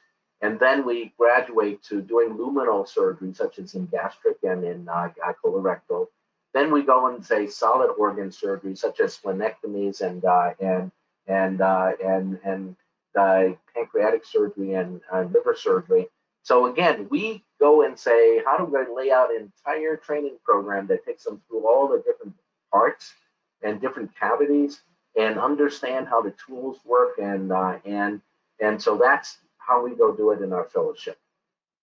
And 0.41 0.59
then 0.59 0.85
we 0.85 1.13
graduate 1.17 1.83
to 1.83 2.01
doing 2.01 2.37
luminal 2.37 2.87
surgery, 2.87 3.33
such 3.33 3.59
as 3.59 3.73
in 3.73 3.87
gastric 3.87 4.37
and 4.43 4.63
in 4.63 4.87
uh, 4.87 5.09
colorectal. 5.43 6.07
Then 6.53 6.71
we 6.71 6.83
go 6.83 7.07
and 7.07 7.25
say 7.25 7.47
solid 7.47 7.91
organ 7.97 8.31
surgery, 8.31 8.75
such 8.75 8.99
as 8.99 9.17
splenectomies 9.17 10.01
and 10.01 10.23
uh, 10.23 10.53
and 10.59 10.91
and 11.27 11.61
uh, 11.61 11.91
and 12.03 12.39
and 12.43 12.75
uh, 13.17 13.49
pancreatic 13.75 14.25
surgery 14.25 14.73
and 14.75 15.01
liver 15.11 15.55
surgery. 15.55 16.07
So 16.47 16.67
again, 16.67 17.07
we 17.09 17.43
go 17.59 17.83
and 17.83 17.99
say, 17.99 18.41
how 18.45 18.57
do 18.57 18.63
we 18.63 18.79
lay 18.95 19.11
out 19.11 19.35
an 19.35 19.51
entire 19.51 19.97
training 19.97 20.37
program 20.45 20.87
that 20.87 21.03
takes 21.03 21.25
them 21.25 21.41
through 21.45 21.67
all 21.67 21.89
the 21.89 22.01
different 22.07 22.35
parts 22.71 23.11
and 23.61 23.81
different 23.81 24.11
cavities 24.17 24.79
and 25.17 25.37
understand 25.37 26.07
how 26.07 26.21
the 26.21 26.33
tools 26.47 26.77
work 26.85 27.17
and 27.17 27.51
uh, 27.51 27.79
and 27.83 28.21
and 28.61 28.81
so 28.81 28.97
that's 28.97 29.39
how 29.57 29.83
we 29.83 29.93
go 29.93 30.15
do 30.15 30.31
it 30.31 30.41
in 30.41 30.53
our 30.53 30.63
fellowship. 30.63 31.17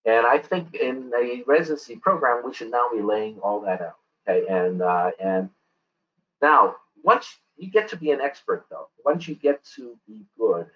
And 0.06 0.26
I 0.26 0.38
think 0.38 0.74
in 0.74 1.12
a 1.14 1.42
residency 1.46 1.96
program, 1.96 2.40
we 2.42 2.54
should 2.54 2.70
now 2.70 2.88
be 2.90 3.02
laying 3.02 3.40
all 3.40 3.60
that 3.66 3.82
out. 3.82 3.98
Okay, 4.26 4.46
and 4.48 4.80
uh, 4.80 5.10
and 5.22 5.50
now 6.40 6.76
once 7.02 7.36
you 7.58 7.70
get 7.70 7.88
to 7.88 7.98
be 7.98 8.12
an 8.12 8.22
expert, 8.22 8.64
though, 8.70 8.88
once 9.04 9.28
you 9.28 9.34
get 9.34 9.62
to 9.76 9.98
be 10.08 10.24
good, 10.38 10.68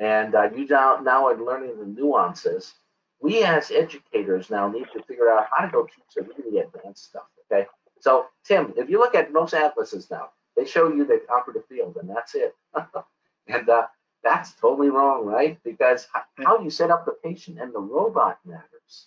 and 0.00 0.34
uh, 0.34 0.50
you 0.52 0.66
now 0.66 0.98
now 1.00 1.28
are 1.28 1.36
learning 1.36 1.78
the 1.78 1.86
nuances 1.86 2.74
we 3.22 3.44
as 3.44 3.70
educators 3.70 4.50
now 4.50 4.68
need 4.68 4.86
to 4.92 5.02
figure 5.04 5.30
out 5.30 5.46
how 5.50 5.64
to 5.64 5.70
go 5.70 5.84
teach 5.84 6.14
the 6.16 6.22
really 6.22 6.58
advanced 6.58 7.04
stuff. 7.04 7.26
Okay. 7.50 7.66
So 8.00 8.26
Tim, 8.44 8.74
if 8.76 8.90
you 8.90 8.98
look 8.98 9.14
at 9.14 9.32
most 9.32 9.54
atlases 9.54 10.10
now, 10.10 10.30
they 10.56 10.66
show 10.66 10.92
you 10.92 11.06
the 11.06 11.22
operative 11.32 11.64
field 11.66 11.96
and 12.00 12.10
that's 12.10 12.34
it. 12.34 12.54
and 13.46 13.68
uh, 13.68 13.86
that's 14.24 14.54
totally 14.54 14.90
wrong, 14.90 15.24
right? 15.24 15.56
Because 15.62 16.08
how 16.36 16.58
you 16.58 16.68
set 16.68 16.90
up 16.90 17.06
the 17.06 17.16
patient 17.24 17.60
and 17.60 17.72
the 17.72 17.80
robot 17.80 18.38
matters. 18.44 19.06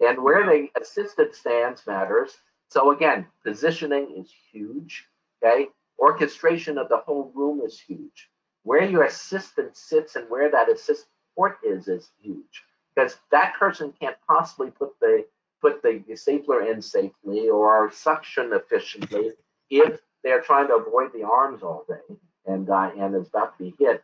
And 0.00 0.22
where 0.22 0.46
the 0.46 0.68
assistant 0.80 1.34
stands 1.34 1.86
matters. 1.86 2.36
So 2.68 2.92
again, 2.92 3.26
positioning 3.44 4.14
is 4.16 4.32
huge. 4.52 5.04
Okay. 5.44 5.66
Orchestration 5.98 6.78
of 6.78 6.88
the 6.88 6.98
whole 6.98 7.32
room 7.34 7.60
is 7.64 7.78
huge. 7.78 8.30
Where 8.62 8.84
your 8.84 9.02
assistant 9.02 9.76
sits 9.76 10.14
and 10.14 10.30
where 10.30 10.50
that 10.50 10.70
assistant 10.70 11.08
port 11.34 11.58
is 11.64 11.88
is 11.88 12.10
huge 12.20 12.62
because 12.94 13.16
that 13.30 13.54
person 13.58 13.92
can't 14.00 14.16
possibly 14.26 14.70
put 14.70 14.98
the 15.00 15.24
put 15.60 15.82
the 15.82 16.02
stapler 16.16 16.62
in 16.62 16.82
safely 16.82 17.48
or 17.48 17.90
suction 17.92 18.52
efficiently 18.52 19.30
if 19.70 20.00
they're 20.24 20.40
trying 20.40 20.66
to 20.68 20.74
avoid 20.74 21.12
the 21.12 21.22
arms 21.22 21.62
all 21.62 21.84
day 21.88 22.16
and 22.46 22.68
uh, 22.68 22.90
and 22.98 23.14
is 23.14 23.28
about 23.28 23.56
to 23.56 23.64
be 23.64 23.74
hit. 23.78 24.02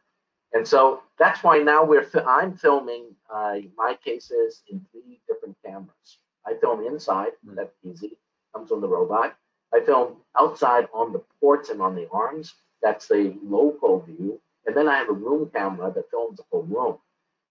And 0.52 0.66
so 0.66 1.02
that's 1.18 1.42
why 1.42 1.58
now 1.58 1.84
we're 1.84 2.08
I'm 2.26 2.56
filming 2.56 3.14
uh, 3.32 3.56
my 3.76 3.96
cases 4.04 4.62
in 4.70 4.84
three 4.92 5.20
different 5.28 5.56
cameras. 5.64 6.18
I 6.46 6.54
film 6.54 6.86
inside, 6.86 7.32
mm-hmm. 7.44 7.56
that's 7.56 7.74
easy, 7.84 8.16
comes 8.54 8.72
on 8.72 8.80
the 8.80 8.88
robot. 8.88 9.36
I 9.74 9.80
film 9.80 10.16
outside 10.38 10.88
on 10.94 11.12
the 11.12 11.22
ports 11.40 11.68
and 11.68 11.82
on 11.82 11.94
the 11.94 12.08
arms, 12.10 12.54
that's 12.82 13.06
the 13.06 13.36
local 13.42 14.00
view. 14.00 14.40
And 14.66 14.74
then 14.74 14.88
I 14.88 14.96
have 14.96 15.08
a 15.10 15.12
room 15.12 15.50
camera 15.52 15.92
that 15.94 16.10
films 16.10 16.38
the 16.38 16.44
whole 16.50 16.62
room. 16.62 16.98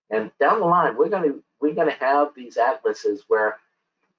And 0.10 0.32
down 0.39 0.60
the 0.60 0.65
line, 0.65 0.98
we're 0.98 1.10
going 1.10 1.30
to 1.30 1.43
we're 1.60 1.74
going 1.74 1.89
to 1.89 2.06
have 2.06 2.30
these 2.36 2.58
atlases 2.58 3.24
where 3.28 3.58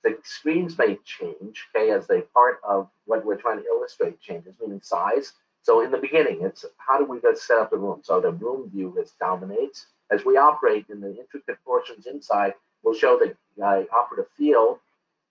the 0.02 0.18
screens 0.22 0.76
may 0.76 0.98
change, 1.04 1.66
okay, 1.74 1.90
as 1.90 2.06
they 2.06 2.22
part 2.22 2.60
of 2.62 2.88
what 3.06 3.24
we're 3.24 3.36
trying 3.36 3.58
to 3.58 3.66
illustrate 3.66 4.20
changes, 4.20 4.54
meaning 4.60 4.80
size. 4.82 5.32
So 5.62 5.82
in 5.82 5.90
the 5.90 5.98
beginning, 5.98 6.42
it's 6.42 6.64
how 6.78 6.98
do 6.98 7.04
we 7.04 7.20
go 7.20 7.34
set 7.34 7.58
up 7.58 7.70
the 7.70 7.76
room? 7.76 8.00
So 8.02 8.20
the 8.20 8.32
room 8.32 8.70
view 8.70 8.96
is 8.98 9.12
dominates. 9.20 9.86
As 10.10 10.24
we 10.24 10.36
operate 10.36 10.86
in 10.88 11.00
the 11.00 11.16
intricate 11.18 11.58
portions 11.64 12.06
inside, 12.06 12.54
we'll 12.82 12.94
show 12.94 13.18
the 13.18 13.36
uh, 13.62 13.84
operative 13.94 14.30
field. 14.36 14.78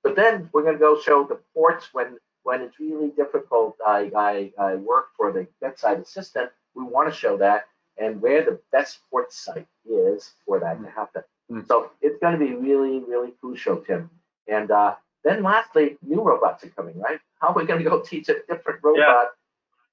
But 0.04 0.16
then 0.16 0.50
we're 0.54 0.64
going 0.64 0.76
to 0.76 0.80
go 0.80 1.00
show 1.00 1.24
the 1.24 1.40
ports 1.54 1.90
when 1.94 2.18
when 2.44 2.62
it's 2.62 2.80
really 2.80 3.10
difficult. 3.10 3.76
I, 3.86 4.10
I, 4.16 4.52
I 4.58 4.76
work 4.76 5.08
for 5.18 5.34
the 5.34 5.48
bedside 5.60 6.00
assistant. 6.00 6.50
We 6.76 6.84
want 6.84 7.12
to 7.12 7.20
show 7.20 7.36
that 7.38 7.68
and 8.00 8.22
where 8.22 8.44
the 8.44 8.60
best 8.72 9.00
port 9.10 9.34
site 9.34 9.68
is 9.86 10.32
for 10.46 10.60
that 10.60 10.82
to 10.82 10.90
happen. 10.90 11.24
Mm. 11.52 11.68
So 11.68 11.92
it's 12.02 12.20
going 12.20 12.38
to 12.38 12.46
be 12.46 12.54
really, 12.54 13.00
really 13.00 13.32
crucial, 13.40 13.78
Tim. 13.78 14.10
And 14.48 14.72
uh, 14.72 14.96
then 15.24 15.44
lastly, 15.44 15.98
new 16.02 16.22
robots 16.22 16.64
are 16.64 16.70
coming, 16.70 17.00
right? 17.00 17.20
How 17.40 17.50
are 17.50 17.56
we 17.56 17.66
going 17.66 17.84
to 17.84 17.90
go 17.90 18.00
teach 18.06 18.30
a 18.30 18.36
different 18.48 18.80
robot 18.84 19.00
yeah. 19.00 19.26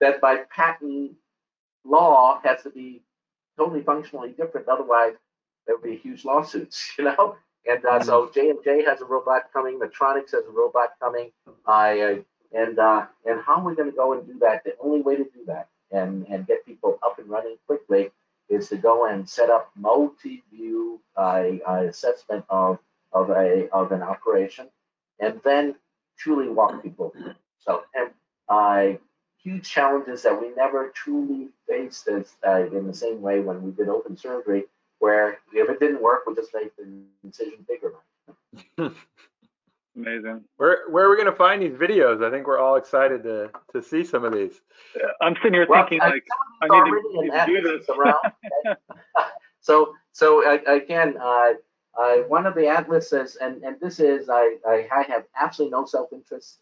that 0.00 0.20
by 0.20 0.42
patent 0.54 1.12
law 1.84 2.40
has 2.44 2.62
to 2.62 2.70
be 2.70 3.02
totally 3.58 3.82
functionally 3.82 4.30
different? 4.30 4.68
Otherwise, 4.68 5.14
there 5.66 5.76
would 5.76 5.84
be 5.84 5.96
huge 5.96 6.24
lawsuits, 6.24 6.92
you 6.98 7.04
know? 7.04 7.36
And 7.66 7.82
uh, 7.86 8.02
so 8.04 8.30
J 8.34 8.50
and 8.50 8.58
J 8.62 8.84
has 8.84 9.00
a 9.00 9.06
robot 9.06 9.44
coming. 9.50 9.80
Medtronic 9.80 10.30
has 10.32 10.44
a 10.46 10.50
robot 10.50 10.90
coming. 11.00 11.30
Uh, 11.66 12.16
and 12.52 12.78
uh, 12.78 13.06
and 13.24 13.40
how 13.40 13.54
are 13.54 13.64
we 13.64 13.74
going 13.74 13.90
to 13.90 13.96
go 13.96 14.12
and 14.12 14.26
do 14.26 14.38
that? 14.40 14.64
The 14.64 14.74
only 14.82 15.00
way 15.00 15.16
to 15.16 15.24
do 15.24 15.44
that 15.46 15.68
and, 15.94 16.26
and 16.28 16.46
get 16.46 16.66
people 16.66 16.98
up 17.04 17.18
and 17.18 17.28
running 17.28 17.57
quickly 17.66 18.11
is 18.48 18.68
to 18.68 18.76
go 18.76 19.07
and 19.07 19.28
set 19.28 19.50
up 19.50 19.70
multi-view 19.76 21.00
uh, 21.16 21.44
assessment 21.66 22.44
of, 22.50 22.78
of, 23.12 23.30
a, 23.30 23.68
of 23.70 23.92
an 23.92 24.02
operation 24.02 24.68
and 25.20 25.40
then 25.44 25.74
truly 26.18 26.48
walk 26.48 26.83
people 26.83 27.11
through. 27.11 27.35
So, 27.61 27.83
and 27.94 28.11
uh, 28.48 28.98
huge 29.42 29.68
challenges 29.68 30.22
that 30.22 30.40
we 30.40 30.50
never 30.54 30.88
truly 30.88 31.48
faced 31.68 32.09
as, 32.09 32.35
uh, 32.46 32.66
in 32.66 32.87
the 32.87 32.94
same 32.94 33.22
way 33.22 33.40
when 33.40 33.62
we 33.62 33.70
did 33.72 33.88
open 33.88 34.16
surgery, 34.16 34.64
where 34.98 35.38
if 35.52 35.68
it 35.68 35.80
didn't 35.80 36.02
work, 36.02 36.26
we 36.26 36.35
just 36.35 36.54
made 36.54 36.70
the 36.76 36.87
incision 37.22 37.66
bigger. 37.68 37.94
Amazing. 39.96 40.24
amazing. 40.24 40.44
Where 40.57 40.90
where 40.90 41.07
are 41.07 41.11
we 41.11 41.16
going 41.16 41.30
to 41.30 41.37
find 41.37 41.62
these 41.62 41.74
videos? 41.74 42.24
I 42.24 42.30
think 42.30 42.46
we're 42.46 42.59
all 42.59 42.76
excited 42.76 43.22
to 43.22 43.50
to 43.72 43.83
see 43.83 44.04
some 44.04 44.24
of 44.24 44.33
these. 44.33 44.61
I'm 45.20 45.35
sitting 45.37 45.54
here 45.54 45.66
well, 45.68 45.83
thinking 45.83 46.00
I, 46.00 46.11
like 46.11 46.24
I 46.62 46.66
need 46.68 46.90
to, 46.90 47.22
need 47.22 47.30
to 47.30 47.46
do 47.46 47.78
this. 47.78 47.88
Around. 47.88 48.33
so 49.61 49.94
so 50.12 50.44
uh, 50.46 50.59
again, 50.66 51.16
uh, 51.20 51.52
uh, 52.00 52.16
one 52.26 52.46
of 52.46 52.54
the 52.54 52.66
atlases, 52.66 53.37
and 53.37 53.62
and 53.62 53.78
this 53.80 54.00
is 54.00 54.28
I 54.28 54.57
I, 54.66 54.88
I 54.92 55.02
have 55.04 55.24
absolutely 55.40 55.78
no 55.78 55.85
self 55.85 56.12
interest. 56.12 56.59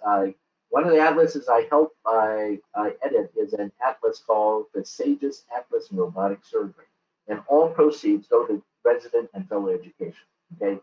one 0.68 0.84
of 0.84 0.90
the 0.90 1.00
atlases 1.00 1.48
I 1.48 1.66
help 1.70 1.96
I, 2.04 2.58
I 2.74 2.92
edit 3.02 3.32
is 3.36 3.54
an 3.54 3.72
atlas 3.86 4.22
called 4.26 4.66
the 4.74 4.84
SAGES 4.84 5.44
Atlas 5.56 5.90
in 5.90 5.96
Robotic 5.96 6.40
Surgery, 6.44 6.86
and 7.28 7.40
all 7.46 7.68
proceeds 7.68 8.26
go 8.26 8.46
to 8.46 8.62
resident 8.84 9.30
and 9.32 9.48
fellow 9.48 9.68
education. 9.68 10.26
Okay, 10.60 10.80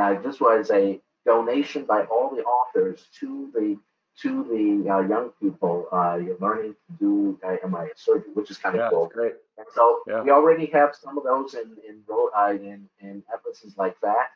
uh, 0.00 0.14
this 0.22 0.40
was 0.40 0.70
a 0.70 0.98
donation 1.24 1.84
by 1.84 2.02
all 2.04 2.34
the 2.34 2.42
authors 2.42 3.06
to 3.20 3.50
the 3.54 3.78
to 4.22 4.44
the 4.44 4.90
uh, 4.90 5.00
young 5.00 5.30
people 5.40 5.86
uh, 5.92 6.18
learning 6.40 6.74
to 6.86 6.92
do 6.98 7.38
uh, 7.44 7.56
MIS 7.66 7.92
surgery, 7.96 8.30
which 8.34 8.50
is 8.50 8.58
kind 8.58 8.74
of 8.74 8.80
yeah, 8.80 8.90
cool. 8.90 9.10
Great. 9.12 9.34
And 9.56 9.66
so 9.74 10.00
yeah. 10.06 10.22
we 10.22 10.30
already 10.30 10.66
have 10.66 10.94
some 10.94 11.16
of 11.16 11.24
those 11.24 11.54
in 11.54 11.76
in, 11.88 12.02
uh, 12.36 12.50
in 12.50 12.88
in 13.00 13.22
atlases 13.32 13.76
like 13.76 13.96
that. 14.02 14.28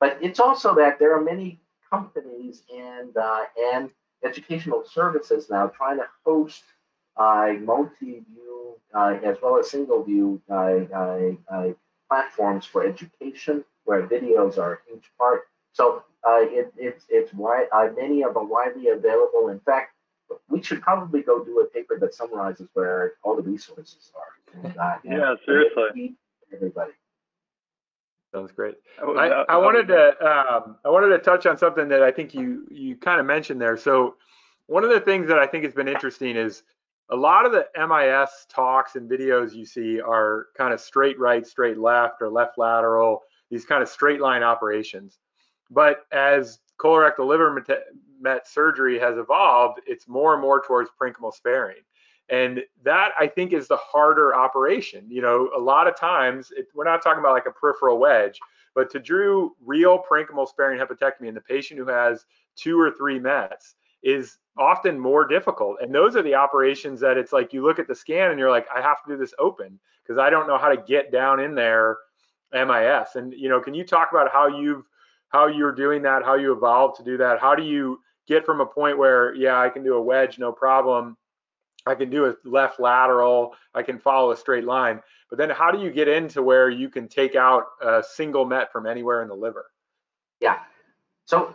But 0.00 0.18
it's 0.20 0.40
also 0.40 0.74
that 0.76 0.98
there 0.98 1.16
are 1.16 1.20
many 1.20 1.60
companies 1.88 2.62
and 2.74 3.16
uh, 3.16 3.44
and 3.74 3.90
educational 4.24 4.82
services 4.84 5.48
now 5.50 5.68
trying 5.68 5.98
to 5.98 6.06
host 6.24 6.62
uh, 7.16 7.52
multi-view 7.60 8.76
uh, 8.94 9.18
as 9.22 9.36
well 9.42 9.58
as 9.58 9.70
single-view 9.70 10.40
uh, 10.50 11.68
platforms 12.08 12.64
for 12.64 12.86
education 12.86 13.64
where 13.84 14.06
videos 14.06 14.58
are 14.58 14.74
a 14.74 14.78
huge 14.88 15.10
part. 15.18 15.42
So 15.72 16.04
uh, 16.26 16.40
it, 16.40 16.72
it's 16.76 17.04
it's 17.08 17.32
wide, 17.34 17.66
uh, 17.72 17.88
many 17.96 18.22
of 18.22 18.34
them 18.34 18.48
widely 18.48 18.88
available. 18.88 19.48
In 19.48 19.60
fact, 19.60 19.94
we 20.48 20.62
should 20.62 20.80
probably 20.80 21.22
go 21.22 21.44
do 21.44 21.60
a 21.60 21.66
paper 21.66 21.98
that 21.98 22.14
summarizes 22.14 22.68
where 22.74 23.14
all 23.22 23.36
the 23.36 23.42
resources 23.42 24.12
are. 24.14 24.62
And, 24.64 24.76
uh, 24.76 24.96
yeah, 25.04 25.34
seriously. 25.44 26.14
Everybody. 26.52 26.92
Sounds 28.34 28.52
great. 28.52 28.76
I, 28.98 29.44
I 29.48 29.56
wanted 29.58 29.88
to 29.88 30.08
um, 30.26 30.76
I 30.84 30.88
wanted 30.88 31.08
to 31.08 31.18
touch 31.18 31.44
on 31.44 31.58
something 31.58 31.88
that 31.88 32.02
I 32.02 32.10
think 32.10 32.34
you 32.34 32.66
you 32.70 32.96
kind 32.96 33.20
of 33.20 33.26
mentioned 33.26 33.60
there. 33.60 33.76
So 33.76 34.16
one 34.66 34.84
of 34.84 34.90
the 34.90 35.00
things 35.00 35.28
that 35.28 35.38
I 35.38 35.46
think 35.46 35.64
has 35.64 35.74
been 35.74 35.88
interesting 35.88 36.36
is 36.36 36.62
a 37.10 37.16
lot 37.16 37.44
of 37.44 37.52
the 37.52 37.66
MIS 37.76 38.46
talks 38.48 38.96
and 38.96 39.10
videos 39.10 39.54
you 39.54 39.66
see 39.66 40.00
are 40.00 40.46
kind 40.56 40.72
of 40.72 40.80
straight 40.80 41.18
right, 41.18 41.46
straight 41.46 41.76
left, 41.76 42.22
or 42.22 42.30
left 42.30 42.56
lateral, 42.56 43.22
these 43.50 43.66
kind 43.66 43.82
of 43.82 43.88
straight 43.88 44.20
line 44.20 44.42
operations. 44.42 45.18
But 45.72 46.06
as 46.12 46.58
colorectal 46.78 47.26
liver 47.26 47.64
met 48.20 48.46
surgery 48.46 48.98
has 48.98 49.16
evolved, 49.16 49.80
it's 49.86 50.06
more 50.06 50.34
and 50.34 50.42
more 50.42 50.62
towards 50.62 50.90
parenchymal 51.00 51.32
sparing. 51.32 51.82
And 52.28 52.62
that 52.84 53.10
I 53.18 53.26
think 53.26 53.52
is 53.52 53.68
the 53.68 53.76
harder 53.76 54.34
operation. 54.34 55.06
You 55.08 55.22
know, 55.22 55.50
a 55.56 55.60
lot 55.60 55.86
of 55.86 55.96
times 55.96 56.52
it, 56.56 56.66
we're 56.74 56.84
not 56.84 57.02
talking 57.02 57.20
about 57.20 57.32
like 57.32 57.46
a 57.46 57.50
peripheral 57.50 57.98
wedge, 57.98 58.38
but 58.74 58.90
to 58.90 59.00
do 59.00 59.54
real 59.64 60.02
parenchymal 60.10 60.48
sparing 60.48 60.78
hepatectomy 60.78 61.28
in 61.28 61.34
the 61.34 61.40
patient 61.40 61.78
who 61.78 61.86
has 61.86 62.24
two 62.56 62.78
or 62.78 62.90
three 62.90 63.18
Mets 63.18 63.74
is 64.02 64.38
often 64.58 64.98
more 64.98 65.26
difficult. 65.26 65.78
And 65.80 65.94
those 65.94 66.16
are 66.16 66.22
the 66.22 66.34
operations 66.34 67.00
that 67.00 67.16
it's 67.16 67.32
like 67.32 67.52
you 67.52 67.62
look 67.62 67.78
at 67.78 67.88
the 67.88 67.94
scan 67.94 68.30
and 68.30 68.38
you're 68.38 68.50
like, 68.50 68.66
I 68.74 68.80
have 68.80 69.02
to 69.04 69.12
do 69.12 69.16
this 69.16 69.34
open 69.38 69.78
because 70.02 70.18
I 70.18 70.30
don't 70.30 70.46
know 70.46 70.58
how 70.58 70.68
to 70.68 70.82
get 70.82 71.12
down 71.12 71.40
in 71.40 71.54
there 71.54 71.98
MIS. 72.52 73.14
And 73.14 73.32
you 73.32 73.48
know, 73.48 73.60
can 73.60 73.74
you 73.74 73.84
talk 73.84 74.10
about 74.10 74.32
how 74.32 74.46
you've 74.46 74.86
how 75.32 75.46
you're 75.46 75.72
doing 75.72 76.02
that, 76.02 76.24
how 76.24 76.34
you 76.34 76.52
evolved 76.52 76.96
to 76.96 77.04
do 77.04 77.16
that? 77.16 77.40
How 77.40 77.54
do 77.54 77.62
you 77.62 78.00
get 78.28 78.44
from 78.44 78.60
a 78.60 78.66
point 78.66 78.98
where 78.98 79.34
yeah, 79.34 79.58
I 79.58 79.68
can 79.68 79.82
do 79.82 79.94
a 79.94 80.02
wedge 80.02 80.38
no 80.38 80.52
problem. 80.52 81.16
I 81.84 81.94
can 81.94 82.10
do 82.10 82.26
a 82.26 82.34
left 82.44 82.78
lateral, 82.78 83.54
I 83.74 83.82
can 83.82 83.98
follow 83.98 84.30
a 84.30 84.36
straight 84.36 84.64
line. 84.64 85.00
But 85.28 85.38
then 85.38 85.50
how 85.50 85.70
do 85.72 85.80
you 85.80 85.90
get 85.90 86.06
into 86.06 86.42
where 86.42 86.70
you 86.70 86.88
can 86.88 87.08
take 87.08 87.34
out 87.34 87.64
a 87.80 88.04
single 88.06 88.44
met 88.44 88.70
from 88.70 88.86
anywhere 88.86 89.22
in 89.22 89.28
the 89.28 89.34
liver? 89.34 89.66
Yeah. 90.40 90.58
So 91.24 91.54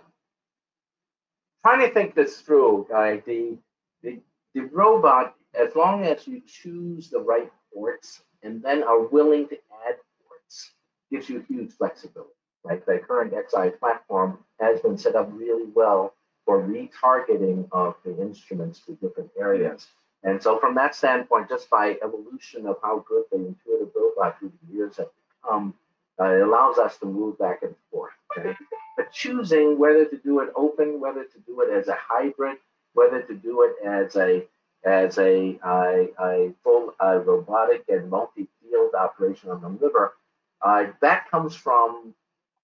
trying 1.63 1.88
to 1.88 1.94
think 1.94 2.16
this 2.16 2.42
through, 2.42 2.88
uh, 2.94 3.18
the, 3.26 3.58
the, 4.04 4.20
the 4.54 4.62
robot, 4.62 5.36
as 5.54 5.76
long 5.76 6.04
as 6.04 6.28
you 6.28 6.42
choose 6.46 7.10
the 7.10 7.20
right 7.20 7.52
ports 7.74 8.22
and 8.44 8.62
then 8.62 8.84
are 8.84 9.08
willing 9.08 9.48
to 9.48 9.56
add 9.88 9.96
ports, 10.28 10.72
gives 11.10 11.30
you 11.30 11.46
huge 11.48 11.72
flexibility. 11.72 12.32
Right, 12.68 12.86
the 12.86 13.00
current 13.00 13.34
XI 13.34 13.70
platform 13.80 14.40
has 14.60 14.82
been 14.82 14.98
set 14.98 15.16
up 15.16 15.30
really 15.32 15.70
well 15.74 16.14
for 16.46 16.62
retargeting 16.62 17.68
of 17.72 17.96
the 18.04 18.20
instruments 18.22 18.80
to 18.82 18.94
different 18.96 19.30
areas. 19.40 19.88
And 20.24 20.42
so, 20.42 20.60
from 20.60 20.76
that 20.76 20.96
standpoint, 20.96 21.48
just 21.50 21.70
by 21.70 21.98
evolution 22.04 22.66
of 22.66 22.78
how 22.82 23.06
good 23.08 23.24
the 23.32 23.38
intuitive 23.38 23.90
robot 23.96 24.40
through 24.40 24.52
the 24.68 24.74
years 24.74 24.98
have 24.98 25.08
become, 25.44 25.74
uh, 26.20 26.26
it 26.26 26.42
allows 26.42 26.78
us 26.78 26.98
to 26.98 27.06
move 27.06 27.38
back 27.38 27.62
and 27.62 27.76
forth. 27.92 28.14
Okay? 28.38 28.56
But 28.98 29.12
choosing 29.14 29.78
whether 29.78 30.06
to 30.06 30.18
do 30.18 30.40
it 30.42 30.52
open, 30.56 31.00
whether 31.00 31.24
to 31.24 31.40
do 31.46 31.62
it 31.62 31.70
as 31.72 31.88
a 31.88 31.98
hybrid, 32.00 32.58
whether 32.94 33.22
to 33.22 33.36
do 33.36 33.62
it 33.62 33.88
as 33.88 34.16
a 34.16 34.46
as 34.84 35.18
a, 35.18 35.60
a, 35.64 36.08
a 36.20 36.54
full 36.64 36.94
robotic 37.02 37.84
and 37.90 38.10
multi-field 38.10 38.94
operation 38.94 39.50
on 39.50 39.62
the 39.62 39.70
liver, 39.70 40.14
uh, 40.62 40.86
that 41.02 41.30
comes 41.30 41.56
from 41.56 42.14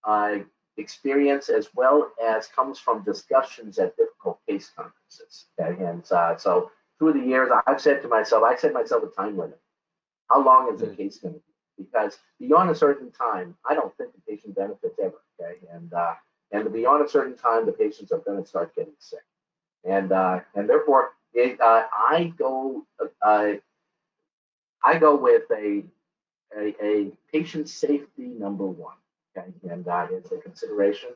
uh, 0.06 0.40
experience 0.78 1.50
as 1.50 1.70
well 1.76 2.12
as 2.24 2.48
comes 2.48 2.80
from 2.80 3.04
discussions 3.04 3.78
at 3.80 3.96
difficult 3.98 4.40
case 4.48 4.72
conferences. 4.76 5.46
Okay, 5.60 5.84
and 5.84 6.04
uh, 6.12 6.38
so 6.38 6.72
through 7.00 7.14
the 7.14 7.28
years, 7.28 7.52
I've 7.68 7.82
said 7.82 8.02
to 8.02 8.08
myself, 8.08 8.44
I 8.44 8.56
set 8.56 8.74
myself 8.74 9.04
a 9.04 9.08
time 9.08 9.38
limit. 9.38 9.60
How 10.30 10.44
long 10.44 10.74
is 10.74 10.80
the 10.80 10.88
mm. 10.88 10.98
case 10.98 11.18
going 11.18 11.36
to 11.36 11.40
be? 11.40 11.54
because 11.78 12.18
beyond 12.40 12.70
a 12.70 12.76
certain 12.76 13.12
time, 13.12 13.56
I 13.68 13.74
don't 13.74 13.96
think 13.98 14.12
the 14.14 14.22
patient 14.32 14.56
benefits 14.56 14.98
ever. 15.02 15.22
Okay, 15.40 15.58
and 15.72 15.94
uh, 15.94 16.14
and 16.52 16.72
beyond 16.72 17.06
a 17.06 17.10
certain 17.10 17.36
time, 17.36 17.66
the 17.66 17.72
patients 17.72 18.12
are 18.12 18.20
going 18.20 18.42
to 18.42 18.48
start 18.48 18.76
getting 18.76 18.94
sick, 19.00 19.24
and 19.84 20.12
uh, 20.12 20.42
and 20.56 20.70
therefore, 20.70 21.12
it, 21.34 21.60
uh, 21.60 21.84
I 21.92 22.34
go 22.38 22.86
uh, 23.22 23.54
I 24.84 24.98
go 25.00 25.16
with 25.16 25.44
a, 25.52 25.84
a, 26.58 26.76
a 26.84 27.12
patient 27.32 27.70
safety 27.70 28.28
number 28.28 28.66
one. 28.66 28.96
Okay, 29.38 29.48
and 29.70 29.84
that 29.86 30.12
is 30.12 30.32
a 30.32 30.38
consideration, 30.38 31.10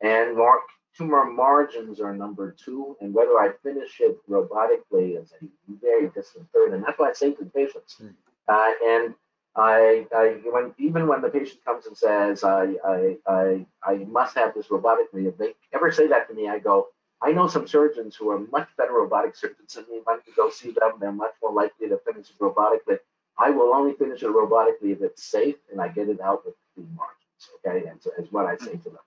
and 0.00 0.36
mark 0.36 0.62
tumor 0.96 1.24
margins 1.24 2.00
are 2.00 2.14
number 2.14 2.52
two, 2.52 2.96
and 3.00 3.12
whether 3.12 3.38
I 3.38 3.50
finish 3.62 4.00
it 4.00 4.16
robotically 4.28 5.20
is 5.20 5.32
a 5.40 5.46
very 5.80 6.08
distant 6.08 6.48
third, 6.54 6.72
and 6.72 6.82
that's 6.82 6.98
why 6.98 7.10
I 7.10 7.12
say 7.12 7.32
to 7.32 7.44
the 7.44 7.50
patients. 7.50 7.96
Mm. 8.02 8.14
Uh, 8.48 8.72
and 8.84 9.14
I, 9.56 10.06
I 10.14 10.40
when 10.50 10.74
even 10.78 11.06
when 11.06 11.20
the 11.20 11.28
patient 11.28 11.64
comes 11.64 11.86
and 11.86 11.96
says 11.96 12.44
I, 12.44 12.74
I, 12.84 13.16
I, 13.26 13.66
I 13.84 13.94
must 14.08 14.36
have 14.36 14.54
this 14.54 14.68
robotically, 14.68 15.26
if 15.26 15.36
they 15.38 15.54
ever 15.74 15.90
say 15.92 16.06
that 16.08 16.28
to 16.28 16.34
me, 16.34 16.48
I 16.48 16.58
go, 16.58 16.88
I 17.22 17.32
know 17.32 17.48
some 17.48 17.66
surgeons 17.66 18.16
who 18.16 18.30
are 18.30 18.38
much 18.38 18.68
better 18.78 18.92
robotic 18.92 19.36
surgeons 19.36 19.74
than 19.74 19.84
me. 19.90 20.00
Don't 20.06 20.22
you 20.26 20.32
go 20.36 20.50
see 20.50 20.70
them? 20.70 20.92
They're 21.00 21.12
much 21.12 21.34
more 21.42 21.52
likely 21.52 21.88
to 21.88 21.98
finish 22.06 22.30
it 22.30 22.38
robotically. 22.40 22.98
I 23.38 23.50
will 23.50 23.74
only 23.74 23.94
finish 23.94 24.22
it 24.22 24.28
robotically 24.28 24.92
if 24.92 25.02
it's 25.02 25.24
safe 25.24 25.56
and 25.70 25.80
I 25.80 25.88
get 25.88 26.08
it 26.08 26.20
out 26.20 26.44
with 26.46 26.54
clean 26.74 26.88
margins. 26.96 27.19
Okay, 27.66 27.86
and 27.86 28.00
so 28.02 28.10
is 28.18 28.30
what 28.30 28.46
I 28.46 28.56
say 28.56 28.76
to 28.76 28.90
them. 28.90 28.98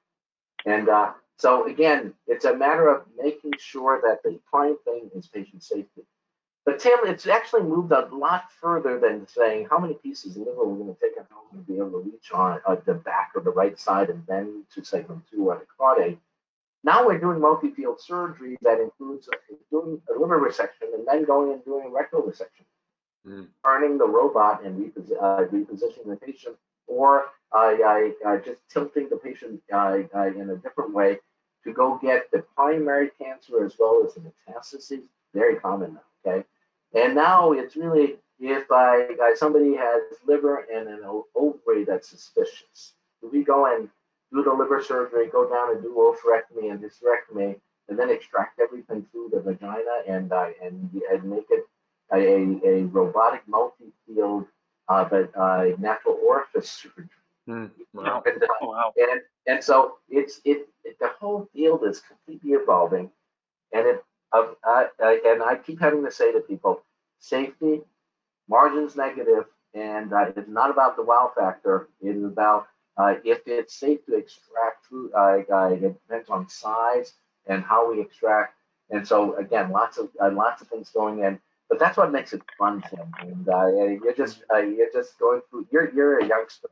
And 0.66 0.90
uh, 0.90 1.12
so 1.38 1.68
again, 1.68 2.14
it's 2.28 2.46
a 2.46 2.56
matter 2.56 2.88
of 2.88 3.04
making 3.18 3.54
sure 3.60 4.02
that 4.04 4.24
the 4.24 4.40
prime 4.50 4.78
thing 4.86 5.10
is 5.16 5.28
patient 5.28 5.64
safety. 5.64 6.04
But 6.66 6.80
Tim, 6.80 7.00
it's 7.04 7.28
actually 7.28 7.64
moved 7.64 7.92
a 7.92 8.08
lot 8.14 8.46
further 8.62 8.98
than 8.98 9.28
saying 9.28 9.68
how 9.70 9.80
many 9.80 9.96
pieces 9.96 10.38
of 10.38 10.44
liver 10.44 10.64
we're 10.64 10.78
going 10.78 10.96
to 10.96 11.02
take 11.02 11.18
and 11.18 11.26
how 11.30 11.42
we're 11.44 11.58
going 11.58 11.66
to 11.66 11.72
be 11.72 11.78
able 11.78 11.92
to 11.92 12.10
reach 12.10 12.32
on 12.34 12.62
uh, 12.66 12.78
the 12.86 12.94
back 12.94 13.32
or 13.36 13.42
the 13.42 13.52
right 13.52 13.78
side 13.78 14.10
and 14.10 14.24
then 14.28 14.64
to 14.74 14.84
segment 14.84 15.24
two 15.30 15.50
or 15.50 15.58
the 15.58 15.66
caudate. 15.78 16.18
Now 16.86 17.06
we're 17.06 17.18
doing 17.18 17.40
multi-field 17.40 18.00
surgery 18.00 18.58
that 18.62 18.80
includes 18.80 19.28
doing 19.72 20.02
a 20.10 20.20
liver 20.20 20.40
resection 20.40 20.94
and 20.94 21.06
then 21.06 21.26
going 21.26 21.52
and 21.52 21.64
doing 21.66 21.88
a 21.88 21.90
rectal 21.90 22.22
resection, 22.22 22.66
mm. 23.28 23.48
turning 23.64 23.98
the 23.98 24.08
robot 24.08 24.64
and 24.64 24.80
repos- 24.80 25.12
uh, 25.12 25.46
repositioning 25.52 26.08
the 26.08 26.18
patient, 26.18 26.56
or 26.88 27.26
uh, 27.52 27.74
just 28.46 28.62
tilting 28.70 29.10
the 29.10 29.18
patient 29.18 29.62
in 29.70 30.50
a 30.50 30.56
different 30.58 30.94
way 30.94 31.20
to 31.64 31.74
go 31.74 32.00
get 32.02 32.30
the 32.32 32.44
primary 32.56 33.10
cancer 33.22 33.66
as 33.66 33.76
well 33.80 34.04
as 34.06 34.14
the 34.16 34.22
metastases. 34.22 35.04
Very 35.34 35.56
common 35.56 35.96
now. 35.96 36.02
Okay, 36.26 36.46
and 36.94 37.16
now 37.16 37.54
it's 37.54 37.76
really 37.76 38.18
if 38.40 38.72
I, 38.72 39.08
I 39.22 39.34
somebody 39.36 39.76
has 39.76 40.02
liver 40.28 40.66
and 40.74 40.88
an 40.88 41.02
ovary 41.36 41.86
that's 41.86 42.10
suspicious, 42.10 42.94
do 43.22 43.30
we 43.32 43.44
go 43.44 43.74
and 43.74 43.90
do 44.32 44.44
the 44.44 44.52
liver 44.52 44.84
surgery, 44.84 45.28
go 45.28 45.50
down 45.50 45.72
and 45.72 45.82
do 45.82 45.94
oophorectomy 45.96 46.72
and 46.72 46.82
hysterectomy, 46.82 47.60
and 47.88 47.98
then 47.98 48.10
extract 48.10 48.60
everything 48.60 49.06
through 49.12 49.30
the 49.32 49.40
vagina 49.40 50.04
and 50.08 50.32
uh, 50.32 50.50
and 50.62 50.90
and 51.12 51.24
make 51.24 51.48
it 51.50 51.66
a, 52.14 52.60
a 52.68 52.84
robotic 52.86 53.42
multi-field 53.48 54.46
uh, 54.90 55.06
but 55.06 55.32
uh, 55.36 55.66
natural 55.80 56.18
orifice 56.26 56.70
surgery. 56.70 57.10
Mm, 57.50 57.72
wow. 57.94 58.24
and, 58.26 58.44
uh, 58.44 58.48
oh, 58.62 58.68
wow. 58.70 58.94
and 58.98 59.22
and 59.48 59.64
so 59.64 59.96
it's 60.10 60.40
it 60.46 60.68
the 61.00 61.10
whole 61.20 61.48
field 61.54 61.84
is 61.86 62.02
completely 62.02 62.52
evolving, 62.52 63.10
and 63.74 63.88
it 63.88 64.04
uh, 64.34 64.48
uh, 64.68 64.86
and 65.00 65.44
I 65.44 65.56
keep 65.56 65.80
having 65.80 66.04
to 66.06 66.12
say 66.12 66.32
to 66.32 66.40
people, 66.40 66.82
safety, 67.20 67.82
margins 68.50 68.96
negative, 68.96 69.46
and 69.74 70.14
uh, 70.14 70.32
it's 70.36 70.50
not 70.50 70.72
about 70.72 70.96
the 70.96 71.04
wow 71.04 71.32
factor. 71.36 71.90
It 72.02 72.16
is 72.16 72.24
about 72.24 72.68
uh, 72.98 73.16
if 73.24 73.42
it's 73.48 73.76
safe 73.76 74.06
to 74.06 74.16
extract 74.16 74.86
food. 74.90 75.12
Uh, 75.16 75.40
it 75.72 75.82
depends 75.82 76.30
on 76.30 76.50
size 76.50 77.14
and 77.48 77.64
how 77.64 77.92
we 77.92 78.02
extract. 78.02 78.56
And 78.90 79.08
so 79.08 79.36
again, 79.38 79.72
lots 79.72 79.98
of 79.98 80.10
uh, 80.22 80.32
lots 80.32 80.62
of 80.62 80.68
things 80.68 80.90
going 80.90 81.20
in. 81.20 81.40
But 81.74 81.80
that's 81.80 81.98
what 81.98 82.12
makes 82.12 82.34
it 82.34 82.44
fun, 82.56 82.84
Tim. 82.88 83.12
And 83.20 83.48
you're 84.04 84.14
just 84.14 84.44
you're 84.52 84.92
just 84.94 85.18
going 85.18 85.42
through. 85.50 85.66
You're 85.72 85.92
you're 85.92 86.20
a 86.20 86.28
youngster. 86.28 86.70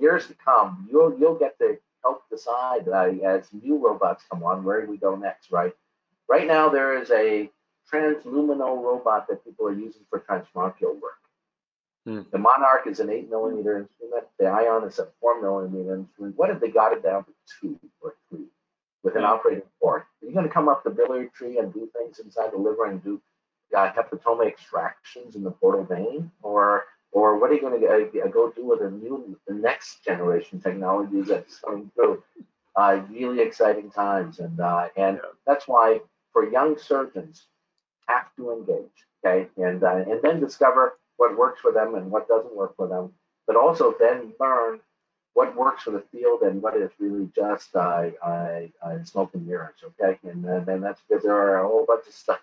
years 0.00 0.28
to 0.28 0.34
come, 0.34 0.86
you'll 0.88 1.18
you'll 1.18 1.34
get 1.34 1.58
to 1.58 1.78
help 2.04 2.22
decide 2.30 2.86
as 2.86 3.48
new 3.52 3.84
robots 3.84 4.22
come 4.30 4.44
on 4.44 4.62
where 4.62 4.86
we 4.86 4.98
go 4.98 5.16
next, 5.16 5.50
right? 5.50 5.72
Right 6.28 6.46
now, 6.46 6.68
there 6.68 6.96
is 7.02 7.10
a 7.10 7.50
transluminal 7.90 8.80
robot 8.80 9.26
that 9.30 9.44
people 9.44 9.66
are 9.66 9.72
using 9.72 10.02
for 10.08 10.20
transbronchial 10.20 11.00
work. 11.00 11.18
Hmm. 12.06 12.20
The 12.30 12.38
Monarch 12.38 12.86
is 12.86 13.00
an 13.00 13.10
eight 13.10 13.28
millimeter 13.28 13.78
instrument. 13.80 14.28
The 14.38 14.46
Ion 14.46 14.84
is 14.84 15.00
a 15.00 15.08
four 15.20 15.42
millimeter 15.42 15.96
instrument. 15.96 16.38
What 16.38 16.50
if 16.50 16.60
they 16.60 16.68
got 16.68 16.92
it 16.92 17.02
down 17.02 17.24
to 17.24 17.32
two 17.60 17.80
or 18.00 18.14
three 18.28 18.46
with 19.02 19.16
an 19.16 19.22
hmm. 19.22 19.26
operating 19.26 19.64
port? 19.82 20.06
Are 20.22 20.26
you 20.28 20.32
going 20.32 20.46
to 20.46 20.54
come 20.54 20.68
up 20.68 20.84
the 20.84 20.90
biliary 20.90 21.30
tree 21.34 21.58
and 21.58 21.74
do 21.74 21.90
things 21.98 22.20
inside 22.20 22.52
the 22.52 22.58
liver 22.58 22.86
and 22.86 23.02
do 23.02 23.20
uh, 23.76 23.92
hepatoma 23.92 24.46
extractions 24.46 25.34
in 25.34 25.42
the 25.42 25.50
portal 25.50 25.84
vein, 25.84 26.30
or 26.42 26.84
or 27.12 27.38
what 27.38 27.50
are 27.50 27.54
you 27.54 27.60
going 27.60 27.80
to 27.80 28.22
uh, 28.22 28.28
go 28.28 28.50
do 28.50 28.66
with 28.66 28.80
the 28.80 28.90
new, 28.90 29.38
the 29.46 29.54
next 29.54 30.04
generation 30.04 30.60
technologies 30.60 31.26
that's 31.28 31.58
coming 31.60 31.90
through? 31.94 32.22
Uh, 32.76 33.00
really 33.10 33.40
exciting 33.40 33.90
times, 33.90 34.38
and 34.38 34.60
uh, 34.60 34.88
and 34.96 35.16
yeah. 35.16 35.30
that's 35.46 35.66
why 35.66 36.00
for 36.32 36.48
young 36.48 36.78
surgeons 36.78 37.46
have 38.06 38.26
to 38.36 38.52
engage, 38.52 38.84
okay, 39.24 39.48
and 39.56 39.82
uh, 39.82 39.96
and 39.96 40.20
then 40.22 40.38
discover 40.38 40.96
what 41.16 41.36
works 41.36 41.60
for 41.60 41.72
them 41.72 41.96
and 41.96 42.10
what 42.10 42.28
doesn't 42.28 42.54
work 42.54 42.76
for 42.76 42.86
them, 42.86 43.12
but 43.48 43.56
also 43.56 43.94
then 43.98 44.32
learn 44.38 44.78
what 45.34 45.56
works 45.56 45.82
for 45.82 45.90
the 45.90 46.04
field 46.12 46.42
and 46.42 46.62
what 46.62 46.76
is 46.76 46.90
really 47.00 47.28
just 47.34 47.74
uh, 47.74 48.10
uh, 48.24 48.60
uh 48.80 49.02
smoke 49.02 49.30
and 49.34 49.44
mirrors, 49.44 49.74
okay, 49.82 50.16
and 50.22 50.44
then 50.64 50.80
that's 50.80 51.00
because 51.08 51.24
there 51.24 51.34
are 51.34 51.64
a 51.64 51.66
whole 51.66 51.84
bunch 51.84 52.06
of 52.06 52.14
stuff 52.14 52.38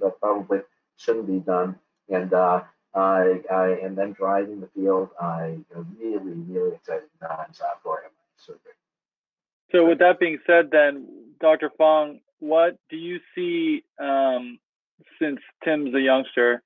that 0.00 0.20
probably 0.20 0.60
shouldn't 0.96 1.26
be 1.26 1.38
done, 1.38 1.76
and 2.08 2.32
uh, 2.32 2.62
and 2.94 3.96
then 3.96 4.12
driving 4.12 4.60
the 4.60 4.68
field, 4.74 5.10
I 5.20 5.58
really 5.98 6.32
really 6.48 6.74
exciting 6.74 7.08
times 7.20 7.60
for 7.82 8.00
him 8.00 8.10
surgery. 8.36 8.72
So 9.72 9.86
with 9.86 9.98
that 9.98 10.18
being 10.18 10.38
said, 10.46 10.70
then 10.70 11.06
Dr. 11.40 11.70
Fong, 11.76 12.20
what 12.38 12.78
do 12.88 12.96
you 12.96 13.18
see 13.34 13.84
um, 13.98 14.58
since 15.20 15.40
Tim's 15.64 15.94
a 15.94 16.00
youngster 16.00 16.62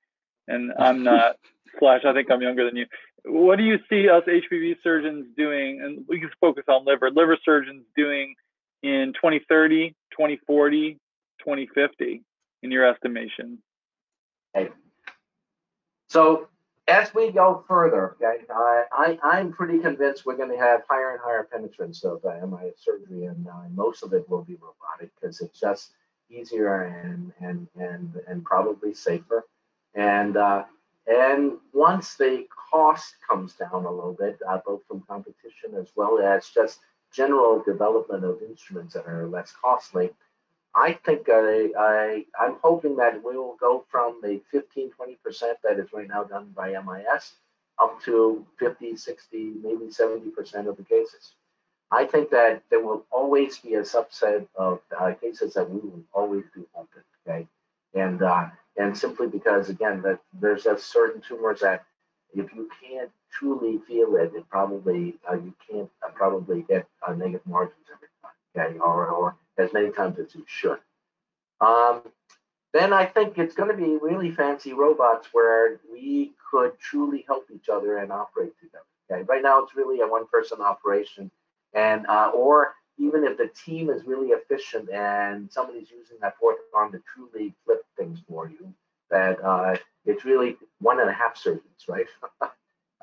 and 0.47 0.71
I'm 0.77 1.03
not, 1.03 1.37
slash, 1.79 2.01
I 2.05 2.13
think 2.13 2.29
I'm 2.29 2.41
younger 2.41 2.65
than 2.65 2.75
you. 2.75 2.85
What 3.25 3.57
do 3.57 3.63
you 3.63 3.77
see 3.89 4.09
us 4.09 4.23
HPB 4.27 4.77
surgeons 4.83 5.27
doing? 5.37 5.81
And 5.81 6.05
we 6.07 6.19
can 6.19 6.29
focus 6.39 6.63
on 6.67 6.85
liver, 6.85 7.11
liver 7.11 7.37
surgeons 7.43 7.83
doing 7.95 8.35
in 8.81 9.13
2030, 9.13 9.89
2040, 10.11 10.93
2050 11.39 12.23
in 12.63 12.71
your 12.71 12.87
estimation? 12.87 13.59
Okay. 14.55 14.71
So 16.09 16.47
as 16.87 17.13
we 17.13 17.31
go 17.31 17.63
further, 17.67 18.17
okay, 18.21 18.43
I, 18.51 19.17
I'm 19.23 19.53
pretty 19.53 19.79
convinced 19.79 20.25
we're 20.25 20.35
going 20.35 20.51
to 20.51 20.57
have 20.57 20.81
higher 20.89 21.11
and 21.11 21.21
higher 21.23 21.47
penetrance 21.49 22.03
of 22.03 22.23
uh, 22.25 22.35
surgery, 22.77 23.25
and 23.25 23.47
uh, 23.47 23.69
most 23.73 24.03
of 24.03 24.13
it 24.13 24.29
will 24.29 24.43
be 24.43 24.55
robotic 24.55 25.11
because 25.19 25.41
it's 25.41 25.59
just 25.59 25.91
easier 26.29 26.83
and 26.83 27.31
and 27.39 27.67
and 27.79 28.19
and 28.27 28.43
probably 28.43 28.93
safer. 28.93 29.45
And 29.95 30.37
uh, 30.37 30.65
and 31.07 31.53
once 31.73 32.15
the 32.15 32.45
cost 32.71 33.15
comes 33.27 33.53
down 33.53 33.85
a 33.85 33.91
little 33.91 34.15
bit, 34.17 34.39
uh, 34.47 34.59
both 34.65 34.81
from 34.87 35.01
competition 35.07 35.75
as 35.77 35.87
well 35.95 36.19
as 36.19 36.49
just 36.49 36.79
general 37.11 37.61
development 37.63 38.23
of 38.23 38.41
instruments 38.41 38.93
that 38.93 39.05
are 39.07 39.27
less 39.27 39.53
costly, 39.61 40.11
I 40.75 40.93
think 40.93 41.27
I, 41.29 41.69
I, 41.77 42.25
I'm 42.39 42.55
hoping 42.63 42.95
that 42.97 43.23
we 43.23 43.35
will 43.37 43.57
go 43.59 43.85
from 43.89 44.19
the 44.23 44.41
15, 44.51 44.91
20% 44.91 45.17
that 45.63 45.79
is 45.79 45.91
right 45.93 46.07
now 46.07 46.23
done 46.23 46.53
by 46.55 46.69
MIS 46.69 47.33
up 47.81 48.01
to 48.03 48.45
50, 48.59 48.95
60, 48.95 49.53
maybe 49.63 49.85
70% 49.87 50.67
of 50.67 50.77
the 50.77 50.83
cases. 50.83 51.33
I 51.91 52.05
think 52.05 52.29
that 52.29 52.63
there 52.69 52.79
will 52.79 53.05
always 53.11 53.57
be 53.57 53.75
a 53.75 53.81
subset 53.81 54.47
of 54.55 54.79
uh, 54.97 55.11
cases 55.13 55.53
that 55.55 55.69
we 55.69 55.79
will 55.81 56.03
always 56.13 56.45
do 56.55 56.65
open, 56.75 57.03
okay? 57.27 57.47
And 57.93 58.21
uh, 58.21 58.47
and 58.77 58.97
simply 58.97 59.27
because 59.27 59.67
again 59.69 60.01
that 60.03 60.19
there's 60.39 60.65
a 60.65 60.77
certain 60.77 61.21
tumors 61.21 61.59
that 61.59 61.83
if 62.33 62.53
you 62.55 62.69
can't 62.81 63.11
truly 63.29 63.79
feel 63.85 64.15
it, 64.15 64.31
it 64.33 64.47
probably 64.49 65.15
uh, 65.29 65.35
you 65.35 65.53
can't 65.69 65.89
uh, 66.05 66.11
probably 66.15 66.61
get 66.69 66.87
negative 67.17 67.45
margins 67.45 67.85
every 67.93 68.07
time, 68.23 68.71
okay, 68.71 68.79
or 68.79 69.07
or 69.07 69.35
as 69.61 69.73
many 69.73 69.91
times 69.91 70.19
as 70.19 70.33
you 70.35 70.43
should. 70.47 70.79
Um, 71.59 72.01
then 72.73 72.93
I 72.93 73.05
think 73.05 73.37
it's 73.37 73.55
going 73.55 73.69
to 73.69 73.77
be 73.77 73.97
really 74.01 74.31
fancy 74.31 74.73
robots 74.73 75.27
where 75.31 75.79
we 75.91 76.31
could 76.49 76.79
truly 76.79 77.23
help 77.27 77.47
each 77.53 77.69
other 77.69 77.97
and 77.97 78.11
operate 78.11 78.53
together. 78.59 78.85
Okay, 79.11 79.23
right 79.23 79.43
now 79.43 79.61
it's 79.61 79.75
really 79.75 80.01
a 80.01 80.07
one-person 80.07 80.61
operation, 80.61 81.31
and 81.73 82.07
uh, 82.07 82.31
or 82.33 82.73
even 82.97 83.25
if 83.25 83.37
the 83.37 83.49
team 83.65 83.89
is 83.89 84.05
really 84.05 84.29
efficient 84.29 84.89
and 84.89 85.51
somebody's 85.51 85.91
using 85.91 86.17
that 86.21 86.37
fourth 86.37 86.57
arm 86.73 86.91
to 86.91 87.01
truly 87.13 87.53
flip 87.65 87.83
things 87.97 88.19
for 88.27 88.49
you, 88.49 88.73
that 89.09 89.43
uh, 89.43 89.75
it's 90.05 90.23
really 90.23 90.55
one 90.79 90.99
and 90.99 91.09
a 91.09 91.13
half 91.13 91.35
surgeons, 91.35 91.85
right? 91.87 92.07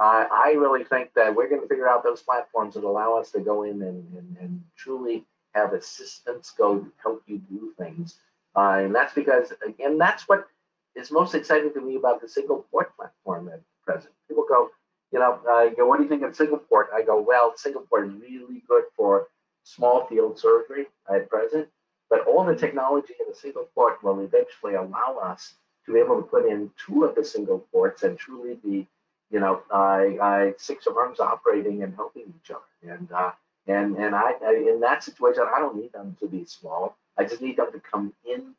I 0.01 0.53
really 0.53 0.85
think 0.85 1.13
that 1.15 1.35
we're 1.35 1.49
going 1.49 1.61
to 1.61 1.69
figure 1.69 1.89
out 1.89 2.05
those 2.05 2.23
platforms 2.23 2.75
that 2.75 2.85
allow 2.85 3.17
us 3.17 3.31
to 3.33 3.41
go 3.41 3.65
in 3.65 3.83
and, 3.83 4.05
and, 4.17 4.37
and 4.41 4.65
truly 4.77 5.27
have 5.55 5.73
assistants 5.73 6.53
go 6.53 6.87
help 7.03 7.23
you 7.27 7.39
do 7.51 7.73
things. 7.79 8.19
Uh, 8.57 8.81
and 8.85 8.95
that's 8.95 9.15
because, 9.15 9.53
again, 9.67 9.99
that's 9.99 10.29
what 10.29 10.47
is 10.95 11.11
most 11.11 11.35
exciting 11.35 11.73
to 11.73 11.81
me 11.81 11.97
about 11.97 12.21
the 12.21 12.29
single 12.29 12.67
port 12.71 12.95
platform 12.97 13.49
at 13.49 13.61
present. 13.85 14.13
People 14.27 14.45
go, 14.49 14.71
you 15.13 15.19
know, 15.19 15.39
uh, 15.51 15.69
go, 15.75 15.87
what 15.87 15.99
do 15.99 16.03
you 16.03 16.09
think 16.09 16.23
of 16.23 16.35
single 16.35 16.59
port? 16.59 16.89
I 16.95 17.03
go, 17.03 17.21
well, 17.21 17.55
single 17.57 17.83
port 17.83 18.09
is 18.09 18.15
really 18.15 18.63
good 18.69 18.85
for 18.97 19.29
small 19.65 20.07
field 20.07 20.39
surgery 20.39 20.87
at 21.13 21.29
present, 21.29 21.69
but 22.11 22.27
all 22.27 22.45
the 22.45 22.57
technology 22.57 23.15
in 23.21 23.27
the 23.29 23.37
single 23.37 23.69
port 23.75 24.03
will 24.03 24.21
eventually 24.21 24.75
allow 24.75 25.19
us 25.23 25.55
to 25.87 25.93
be 25.93 26.01
able 26.01 26.17
to 26.17 26.23
put 26.23 26.47
in 26.47 26.71
two 26.85 27.05
of 27.05 27.15
the 27.15 27.25
single 27.25 27.61
ports 27.73 28.03
and 28.03 28.19
truly 28.19 28.57
be, 28.65 28.87
you 29.31 29.41
know, 29.41 29.63
I, 29.71 30.19
I 30.21 30.55
six 30.59 30.87
arms 30.87 31.21
operating 31.21 31.83
and 31.83 31.95
helping 31.95 32.35
each 32.43 32.51
other. 32.51 32.95
And 32.95 33.11
uh, 33.13 33.33
and 33.69 33.97
and 33.97 34.15
I, 34.15 34.33
I 34.45 34.55
in 34.55 34.81
that 34.81 35.05
situation, 35.05 35.45
I 35.55 35.61
don't 35.61 35.77
need 35.77 35.93
them 35.93 36.17
to 36.21 36.27
be 36.27 36.45
small. 36.47 36.97
I 37.17 37.25
just 37.25 37.43
need 37.43 37.57
them 37.57 37.71
to 37.73 37.81
come 37.81 38.13
in 38.25 38.55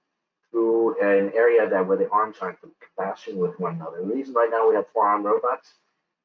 through 0.51 0.99
an 1.01 1.31
area 1.35 1.69
that 1.69 1.87
where 1.87 1.97
the 1.97 2.09
arms 2.09 2.37
aren't 2.41 2.57
clashing 2.95 3.37
with 3.37 3.59
one 3.59 3.75
another. 3.75 3.97
The 3.97 4.13
reason 4.13 4.33
right 4.33 4.49
now 4.51 4.69
we 4.69 4.75
have 4.75 4.85
four 4.93 5.05
arm 5.05 5.23
robots, 5.23 5.73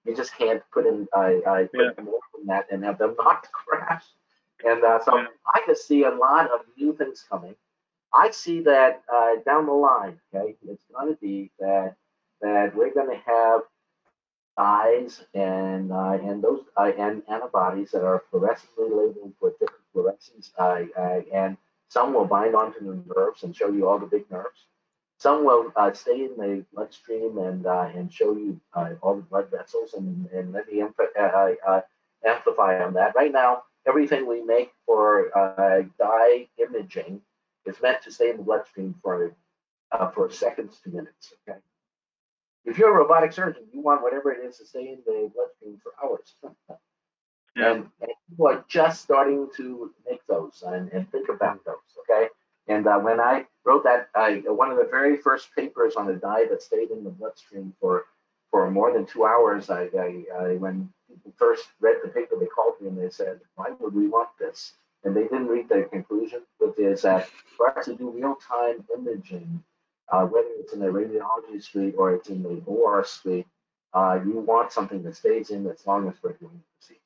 you 0.05 0.15
just 0.15 0.37
can't 0.37 0.63
put 0.73 0.87
in 0.87 1.09
I, 1.15 1.41
I 1.47 1.69
put 1.73 1.95
yeah. 1.99 2.05
more 2.05 2.21
than 2.37 2.47
that 2.47 2.67
and 2.71 2.85
have 2.85 2.99
them 2.99 3.17
not 3.19 3.47
crash. 3.53 4.05
And 4.65 4.85
uh, 4.85 5.01
so 5.05 5.17
yeah. 5.17 5.27
I 5.47 5.63
just 5.67 5.87
see 5.87 6.05
a 6.05 6.11
lot 6.11 6.51
of 6.51 6.61
new 6.79 6.95
things 6.95 7.25
coming. 7.29 7.55
I 8.13 8.31
see 8.31 8.61
that 8.61 9.03
uh, 9.13 9.37
down 9.45 9.67
the 9.67 9.73
line, 9.73 10.21
okay, 10.33 10.55
it's 10.69 10.85
going 10.95 11.13
to 11.13 11.21
be 11.21 11.51
that 11.59 11.97
that 12.41 12.77
we're 12.77 12.95
going 12.95 13.11
to 13.11 13.23
have 13.27 13.63
dyes 14.57 15.25
and 15.35 15.93
uh, 15.93 16.19
and 16.23 16.43
those 16.43 16.61
uh, 16.77 16.93
and 16.99 17.23
antibodies 17.29 17.91
that 17.91 18.05
are 18.05 18.23
fluorescently 18.33 18.89
labeled 18.91 19.33
for 19.39 19.51
different 19.59 19.85
fluorescence, 19.93 20.53
uh, 20.59 20.83
uh, 20.97 21.21
and 21.33 21.57
some 21.89 22.15
will 22.15 22.25
bind 22.25 22.55
onto 22.55 22.81
the 22.81 23.03
nerves 23.15 23.43
and 23.43 23.55
show 23.55 23.71
you 23.71 23.89
all 23.89 23.99
the 23.99 24.07
big 24.07 24.31
nerves. 24.31 24.67
Some 25.19 25.45
will 25.45 25.73
stay 25.95 26.25
in 26.25 26.37
the 26.37 26.65
bloodstream 26.73 27.39
and 27.39 27.67
and 27.67 28.13
show 28.13 28.37
you 28.37 28.61
all 29.03 29.17
the 29.17 29.23
blood 29.23 29.51
vessels 29.51 29.95
and 29.95 30.27
and 30.27 30.53
let 30.53 30.71
me 30.71 30.81
amplify 32.25 32.85
on 32.85 32.95
that. 32.95 33.15
Right 33.15 33.33
now, 33.33 33.63
everything 33.87 34.27
we 34.27 34.43
make 34.43 34.73
for 34.87 35.37
uh, 35.37 35.83
dye 35.99 36.49
imaging 36.59 37.21
is 37.67 37.81
meant 37.81 38.03
to 38.03 38.13
stay 38.13 38.31
in 38.31 38.37
the 38.39 38.43
bloodstream 38.43 38.95
for 39.03 39.35
uh, 39.93 40.11
for 40.11 40.31
seconds 40.31 40.81
to 40.85 40.91
minutes. 40.91 41.33
Okay. 41.49 41.59
If 42.65 42.79
you're 42.79 42.95
a 42.95 42.99
robotic 42.99 43.33
surgeon, 43.33 43.65
you 43.73 43.81
want 43.81 44.03
whatever 44.03 44.33
it 44.33 44.45
is 44.45 44.59
to 44.59 44.67
stay 44.67 44.89
in 44.89 44.99
the 45.07 45.31
bloodstream 45.35 45.81
for 45.83 45.93
hours. 46.03 46.35
yeah. 47.57 47.73
and, 47.73 47.87
and, 48.01 48.11
people 48.29 48.49
are 48.49 48.65
just 48.69 49.03
starting 49.03 49.49
to 49.57 49.93
make 50.09 50.21
those 50.27 50.63
and, 50.67 50.91
and 50.93 51.11
think 51.11 51.29
about 51.29 51.65
those. 51.65 51.75
Okay. 52.01 52.29
And 52.67 52.87
uh, 52.87 52.99
when 52.99 53.21
I 53.21 53.45
wrote 53.65 53.85
that, 53.85 54.09
I, 54.15 54.43
one 54.47 54.71
of 54.71 54.79
the 54.79 54.89
very 54.91 55.19
first 55.19 55.49
papers 55.55 55.95
on 55.97 56.09
a 56.09 56.15
dye 56.15 56.47
that 56.49 56.63
stayed 56.63 56.91
in 56.91 57.05
the 57.05 57.11
bloodstream 57.11 57.75
for 57.81 58.05
for 58.51 58.71
more 58.71 58.93
than 58.93 59.05
two 59.05 59.25
hours, 59.27 59.69
I, 59.69 59.89
I, 59.99 60.25
I 60.39 60.55
when 60.55 60.89
first 61.37 61.67
read 61.81 61.97
the 62.05 62.09
paper, 62.09 62.37
they 62.39 62.47
called 62.47 62.75
me 62.81 62.87
and 62.87 62.97
they 62.97 63.11
said, 63.11 63.41
"Why 63.57 63.71
would 63.81 63.95
we 63.95 64.07
want 64.07 64.29
this?" 64.39 64.75
and 65.05 65.15
they 65.15 65.23
didn't 65.25 65.49
read 65.49 65.69
the 65.69 65.87
conclusion, 65.91 66.43
which 66.59 66.79
is 66.79 67.03
that 67.03 67.29
for 67.57 67.79
us 67.79 67.85
to 67.85 67.95
do 67.95 68.11
real-time 68.11 68.85
imaging, 68.97 69.63
uh, 70.11 70.25
whether 70.25 70.49
it's 70.59 70.73
in 70.73 70.81
the 70.81 70.87
radiology 70.87 71.63
suite 71.63 71.95
or 71.97 72.15
it's 72.15 72.29
in 72.29 72.43
the 72.43 72.63
OR 72.67 73.05
suite, 73.05 73.47
uh, 73.93 74.19
you 74.25 74.39
want 74.41 74.73
something 74.73 75.03
that 75.03 75.17
stays 75.17 75.51
in 75.51 75.67
as 75.67 75.87
long 75.87 76.09
as 76.09 76.15
we're 76.23 76.33
doing 76.33 76.53
the 76.53 76.79
procedure. 76.79 77.01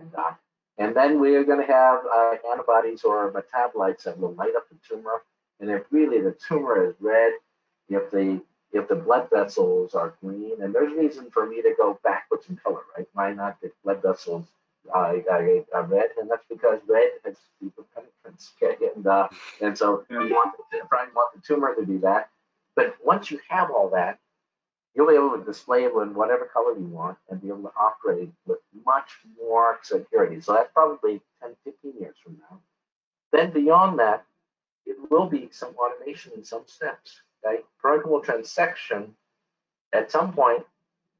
And, 0.00 0.14
uh, 0.14 0.32
and 0.78 0.96
then 0.96 1.20
we're 1.20 1.44
going 1.44 1.64
to 1.64 1.72
have 1.72 2.00
uh, 2.12 2.34
antibodies 2.50 3.04
or 3.04 3.32
metabolites 3.32 4.02
that 4.04 4.18
will 4.18 4.34
light 4.34 4.54
up 4.56 4.68
the 4.68 4.76
tumor. 4.88 5.22
And 5.60 5.70
if 5.70 5.84
really 5.90 6.20
the 6.20 6.36
tumor 6.48 6.88
is 6.88 6.94
red, 7.00 7.32
if 7.88 8.10
the 8.10 8.42
if 8.72 8.88
the 8.88 8.94
blood 8.94 9.28
vessels 9.30 9.94
are 9.94 10.14
green, 10.22 10.62
and 10.62 10.74
there's 10.74 10.92
reason 10.94 11.30
for 11.30 11.46
me 11.46 11.60
to 11.60 11.74
go 11.76 11.98
backwards 12.02 12.46
in 12.48 12.56
color, 12.56 12.80
right? 12.96 13.06
Why 13.12 13.32
not 13.34 13.60
the 13.60 13.70
blood 13.84 14.00
vessels 14.02 14.46
uh, 14.94 15.12
are 15.30 15.84
red? 15.84 16.08
And 16.18 16.30
that's 16.30 16.46
because 16.48 16.80
red 16.88 17.10
has 17.24 17.36
deeper 17.60 17.84
penetrance. 17.94 18.52
Okay, 18.60 18.76
and 18.96 19.06
uh, 19.06 19.28
and 19.60 19.76
so 19.76 20.04
you 20.10 20.16
want 20.16 20.56
the, 20.70 20.78
probably 20.88 21.12
want 21.14 21.34
the 21.34 21.42
tumor 21.46 21.74
to 21.74 21.84
be 21.84 21.98
that. 21.98 22.30
But 22.74 22.96
once 23.04 23.30
you 23.30 23.40
have 23.48 23.70
all 23.70 23.90
that, 23.90 24.18
you'll 24.94 25.08
be 25.08 25.14
able 25.14 25.38
to 25.38 25.44
display 25.44 25.84
it 25.84 25.92
in 25.92 26.14
whatever 26.14 26.48
color 26.52 26.76
you 26.76 26.86
want 26.86 27.18
and 27.30 27.40
be 27.40 27.48
able 27.48 27.62
to 27.62 27.72
operate 27.78 28.30
with 28.46 28.58
much 28.84 29.10
more 29.40 29.78
security. 29.82 30.40
So 30.40 30.52
that's 30.52 30.72
probably 30.72 31.20
10, 31.40 31.54
15 31.64 31.92
years 32.00 32.16
from 32.22 32.38
now. 32.50 32.60
Then 33.32 33.50
beyond 33.50 33.98
that, 33.98 34.24
it 34.84 34.96
will 35.10 35.26
be 35.26 35.48
some 35.50 35.74
automation 35.76 36.32
in 36.36 36.44
some 36.44 36.64
steps. 36.66 37.20
Okay? 37.44 37.62
Parenchymal 37.82 38.24
transection, 38.24 39.10
at 39.92 40.10
some 40.10 40.32
point, 40.32 40.64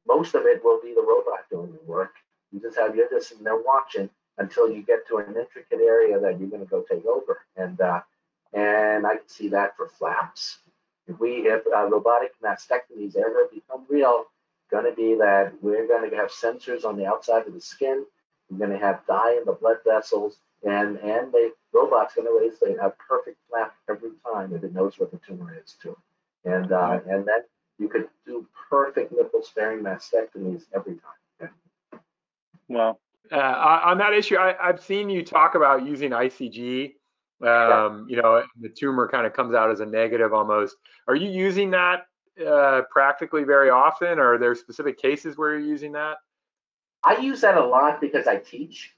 most 0.07 0.35
of 0.35 0.45
it 0.45 0.63
will 0.63 0.79
be 0.81 0.93
the 0.93 1.01
robot 1.01 1.49
doing 1.49 1.71
the 1.71 1.91
work. 1.91 2.13
You 2.51 2.59
just 2.59 2.77
have 2.77 2.95
just 2.95 3.29
sitting 3.29 3.43
there 3.43 3.57
watching 3.57 4.09
until 4.37 4.69
you 4.69 4.83
get 4.83 5.07
to 5.07 5.17
an 5.17 5.27
intricate 5.27 5.79
area 5.79 6.19
that 6.19 6.39
you're 6.39 6.49
going 6.49 6.63
to 6.63 6.69
go 6.69 6.83
take 6.89 7.05
over. 7.05 7.39
And 7.55 7.79
uh, 7.79 8.01
and 8.53 9.07
I 9.07 9.15
can 9.15 9.27
see 9.27 9.49
that 9.49 9.75
for 9.75 9.87
flaps. 9.87 10.59
If 11.07 11.19
we 11.19 11.47
if 11.47 11.63
uh, 11.67 11.85
robotic 11.85 12.31
mastectomies 12.43 13.15
ever 13.15 13.49
become 13.53 13.85
real, 13.89 14.25
going 14.71 14.85
to 14.85 14.95
be 14.95 15.15
that 15.15 15.53
we're 15.61 15.87
going 15.87 16.09
to 16.09 16.15
have 16.15 16.31
sensors 16.31 16.85
on 16.85 16.97
the 16.97 17.05
outside 17.05 17.45
of 17.45 17.53
the 17.53 17.61
skin. 17.61 18.05
We're 18.49 18.65
going 18.65 18.77
to 18.77 18.85
have 18.85 19.05
dye 19.07 19.37
in 19.37 19.45
the 19.45 19.53
blood 19.53 19.77
vessels, 19.85 20.37
and 20.63 20.97
and 20.97 21.31
the 21.31 21.51
robot's 21.73 22.15
going 22.15 22.27
to 22.27 22.39
raise 22.39 22.77
a 22.77 22.89
perfect 23.07 23.37
flap 23.49 23.75
every 23.89 24.11
time 24.33 24.53
if 24.53 24.63
it 24.63 24.73
knows 24.73 24.99
what 24.99 25.11
the 25.11 25.19
tumor 25.25 25.55
is 25.61 25.75
too. 25.81 25.97
And 26.45 26.71
uh, 26.71 26.99
and 27.07 27.25
then 27.27 27.43
you 27.79 27.87
could 27.89 28.07
do 28.25 28.47
perfect 28.69 29.11
nipple 29.11 29.43
sparing 29.43 29.83
mastectomies 29.83 30.63
every 30.73 30.93
time. 30.93 31.19
Yeah. 31.41 31.47
Well, 32.67 32.99
uh, 33.31 33.81
on 33.85 33.97
that 33.99 34.13
issue, 34.13 34.37
I, 34.37 34.55
have 34.59 34.81
seen 34.81 35.09
you 35.09 35.23
talk 35.23 35.55
about 35.55 35.85
using 35.85 36.11
ICG 36.11 36.93
um, 37.47 38.07
you 38.09 38.21
know, 38.21 38.43
the 38.59 38.69
tumor 38.69 39.07
kind 39.07 39.25
of 39.25 39.33
comes 39.33 39.53
out 39.53 39.71
as 39.71 39.79
a 39.79 39.85
negative 39.85 40.33
almost. 40.33 40.75
Are 41.07 41.15
you 41.15 41.29
using 41.29 41.71
that 41.71 42.05
uh, 42.45 42.81
practically 42.89 43.43
very 43.43 43.69
often, 43.69 44.19
or 44.19 44.33
are 44.33 44.37
there 44.37 44.55
specific 44.55 44.99
cases 44.99 45.37
where 45.37 45.51
you're 45.51 45.67
using 45.67 45.91
that? 45.93 46.17
I 47.03 47.17
use 47.17 47.41
that 47.41 47.57
a 47.57 47.65
lot 47.65 47.99
because 47.99 48.27
I 48.27 48.37
teach. 48.37 48.93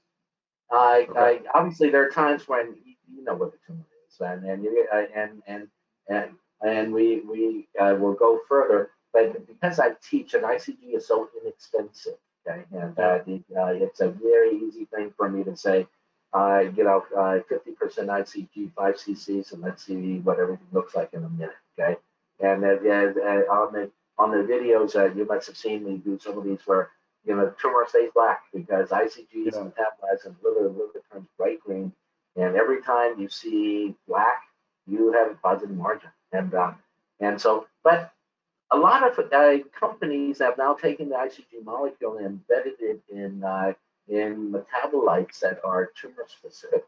I, 0.70 1.06
okay. 1.08 1.18
I 1.18 1.58
obviously 1.58 1.90
there 1.90 2.06
are 2.06 2.10
times 2.10 2.48
when 2.48 2.76
you 3.12 3.24
know 3.24 3.34
what 3.34 3.52
the 3.52 3.58
tumor 3.66 3.84
is, 4.08 4.20
and 4.20 4.44
and 4.44 4.62
you, 4.62 4.88
and 5.14 5.42
and 5.46 5.68
and 6.08 6.30
and 6.62 6.92
we 6.92 7.20
we 7.20 7.68
uh, 7.78 7.94
will 7.98 8.14
go 8.14 8.40
further. 8.48 8.90
But 9.12 9.46
because 9.46 9.80
I 9.80 9.90
teach, 10.08 10.34
an 10.34 10.42
ICG 10.42 10.94
is 10.94 11.08
so 11.08 11.28
inexpensive, 11.42 12.18
okay, 12.46 12.64
and 12.72 12.98
uh, 12.98 13.18
the, 13.24 13.42
uh, 13.58 13.68
it's 13.68 14.00
a 14.00 14.10
very 14.10 14.56
easy 14.58 14.86
thing 14.86 15.12
for 15.16 15.28
me 15.28 15.42
to 15.44 15.56
say 15.56 15.86
uh, 16.32 16.64
you 16.76 16.84
know, 16.84 17.04
50% 17.14 17.46
ICG, 17.50 18.72
5 18.74 18.94
cc's, 18.94 19.52
and 19.52 19.62
let's 19.62 19.84
see 19.84 20.18
what 20.18 20.38
everything 20.38 20.66
looks 20.72 20.94
like 20.94 21.12
in 21.12 21.24
a 21.24 21.28
minute, 21.28 21.54
okay? 21.78 21.96
And 22.40 22.64
uh, 22.64 22.68
uh, 22.68 23.42
on 23.50 23.72
the 23.72 23.90
on 24.18 24.30
the 24.30 24.38
videos, 24.38 24.96
uh, 24.96 25.12
you 25.14 25.26
must 25.26 25.46
have 25.46 25.56
seen 25.56 25.84
me 25.84 25.98
do 25.98 26.18
some 26.18 26.38
of 26.38 26.44
these 26.44 26.60
where, 26.64 26.90
you 27.24 27.36
know, 27.36 27.52
tumor 27.60 27.84
stays 27.88 28.10
black 28.14 28.42
because 28.52 28.88
ICG 28.88 29.46
is 29.46 29.54
yeah. 29.54 29.60
metabolized 29.60 30.24
and 30.24 30.36
liver, 30.42 30.68
liver 30.68 31.02
turns 31.12 31.26
bright 31.36 31.60
green. 31.60 31.92
And 32.34 32.56
every 32.56 32.82
time 32.82 33.18
you 33.18 33.28
see 33.28 33.94
black, 34.08 34.42
you 34.86 35.12
have 35.12 35.32
a 35.32 35.34
positive 35.34 35.76
margin. 35.76 36.10
And 36.32 36.52
uh, 36.54 36.72
and 37.20 37.40
so, 37.40 37.66
but 37.82 38.12
a 38.70 38.76
lot 38.76 39.02
of 39.06 39.18
uh, 39.32 39.58
companies 39.78 40.38
have 40.40 40.58
now 40.58 40.74
taken 40.74 41.08
the 41.08 41.14
ICG 41.14 41.64
molecule 41.64 42.16
and 42.18 42.26
embedded 42.26 42.74
it 42.80 43.00
in 43.10 43.42
uh, 43.44 43.72
in 44.08 44.52
metabolites 44.52 45.40
that 45.40 45.60
are 45.64 45.90
tumor 46.00 46.26
specific. 46.28 46.84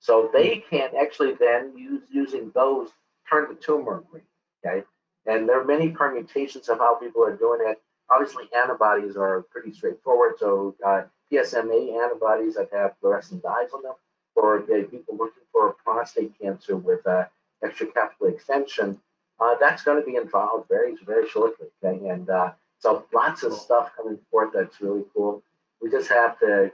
So 0.00 0.30
they 0.32 0.62
can 0.68 0.90
actually 1.00 1.32
then 1.32 1.72
use 1.76 2.02
using 2.10 2.50
those 2.54 2.90
turn 3.28 3.48
the 3.48 3.54
tumor 3.54 4.04
green. 4.10 4.24
Okay, 4.64 4.84
and 5.26 5.48
there 5.48 5.60
are 5.60 5.64
many 5.64 5.88
permutations 5.90 6.68
of 6.68 6.78
how 6.78 6.96
people 6.96 7.24
are 7.24 7.36
doing 7.36 7.60
it. 7.62 7.80
Obviously, 8.10 8.44
antibodies 8.56 9.16
are 9.16 9.42
pretty 9.50 9.72
straightforward. 9.72 10.34
So 10.38 10.74
uh, 10.84 11.04
PSMA 11.32 12.02
antibodies 12.02 12.54
that 12.56 12.68
have 12.72 12.94
fluorescent 13.00 13.42
dyes 13.42 13.70
on 13.74 13.82
them, 13.82 13.94
or 14.34 14.58
uh, 14.58 14.84
people 14.90 15.16
looking 15.16 15.42
for 15.52 15.76
prostate 15.84 16.38
cancer 16.38 16.76
with 16.76 17.06
uh, 17.06 17.24
extension, 17.62 19.00
uh, 19.40 19.54
that's 19.58 19.82
going 19.82 19.98
to 19.98 20.06
be 20.06 20.16
involved 20.16 20.68
very, 20.68 20.94
very 21.06 21.28
shortly. 21.28 21.68
Okay, 21.82 22.06
and 22.08 22.28
uh, 22.28 22.52
so 22.78 23.06
lots 23.14 23.42
of 23.42 23.54
stuff 23.54 23.90
coming 23.96 24.18
forth 24.30 24.50
that's 24.52 24.80
really 24.80 25.04
cool. 25.14 25.42
We 25.84 25.90
just 25.90 26.08
have 26.08 26.38
to 26.38 26.72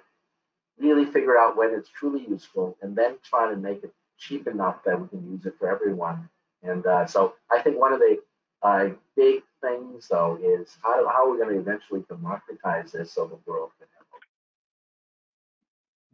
really 0.79 1.05
figure 1.05 1.37
out 1.37 1.57
when 1.57 1.75
it's 1.75 1.89
truly 1.89 2.25
useful 2.29 2.77
and 2.81 2.95
then 2.95 3.17
try 3.25 3.51
to 3.51 3.57
make 3.57 3.83
it 3.83 3.93
cheap 4.19 4.47
enough 4.47 4.85
that 4.85 5.01
we 5.01 5.09
can 5.09 5.29
use 5.33 5.45
it 5.47 5.55
for 5.59 5.69
everyone. 5.69 6.29
And 6.63 6.87
uh, 6.87 7.07
so 7.07 7.35
I 7.51 7.61
think 7.61 7.77
one 7.77 7.93
of 7.93 7.99
the 7.99 8.19
uh, 8.63 8.91
big 9.17 9.43
things, 9.61 10.07
though, 10.09 10.39
is 10.41 10.77
how, 10.81 11.09
how 11.09 11.27
are 11.27 11.33
we 11.33 11.39
going 11.39 11.53
to 11.53 11.59
eventually 11.61 12.05
democratize 12.09 12.93
this 12.93 13.13
so 13.13 13.27
the 13.27 13.51
world 13.51 13.71
can 13.81 13.89
have 13.99 14.07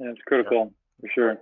it? 0.00 0.04
Yeah, 0.06 0.12
it's 0.12 0.22
critical 0.26 0.72
yeah. 0.72 1.00
for 1.02 1.10
sure. 1.14 1.36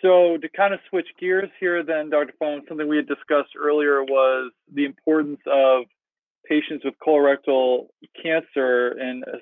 So 0.00 0.38
to 0.38 0.48
kind 0.48 0.72
of 0.72 0.80
switch 0.88 1.08
gears 1.20 1.50
here, 1.60 1.82
then, 1.82 2.08
Dr. 2.08 2.32
Fong, 2.38 2.62
something 2.66 2.88
we 2.88 2.96
had 2.96 3.08
discussed 3.08 3.56
earlier 3.58 4.02
was 4.02 4.52
the 4.72 4.86
importance 4.86 5.40
of 5.46 5.84
patients 6.48 6.84
with 6.84 6.94
colorectal 7.06 7.86
cancer 8.22 8.88
and 8.88 9.24
uh, 9.24 9.38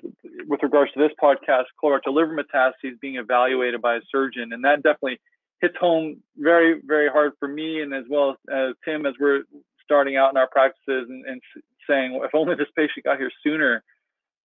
with 0.47 0.61
regards 0.63 0.91
to 0.93 0.99
this 0.99 1.11
podcast 1.21 1.65
colorectal 1.83 2.13
liver 2.13 2.35
metastases 2.35 2.99
being 3.01 3.15
evaluated 3.15 3.81
by 3.81 3.95
a 3.95 4.01
surgeon. 4.11 4.53
And 4.53 4.63
that 4.63 4.83
definitely 4.83 5.19
hits 5.61 5.75
home 5.79 6.17
very 6.37 6.81
very 6.85 7.09
hard 7.09 7.33
for 7.39 7.47
me 7.47 7.81
and 7.81 7.93
as 7.93 8.03
well 8.09 8.31
as, 8.31 8.35
as 8.51 8.75
tim 8.83 9.05
as 9.05 9.13
we're 9.19 9.43
starting 9.83 10.17
out 10.17 10.29
in 10.31 10.37
our 10.37 10.49
practices 10.49 11.07
and, 11.09 11.25
and 11.25 11.41
saying 11.89 12.13
well, 12.13 12.23
if 12.23 12.31
only 12.33 12.55
this 12.55 12.67
patient 12.75 13.05
got 13.05 13.17
here 13.17 13.31
sooner. 13.43 13.83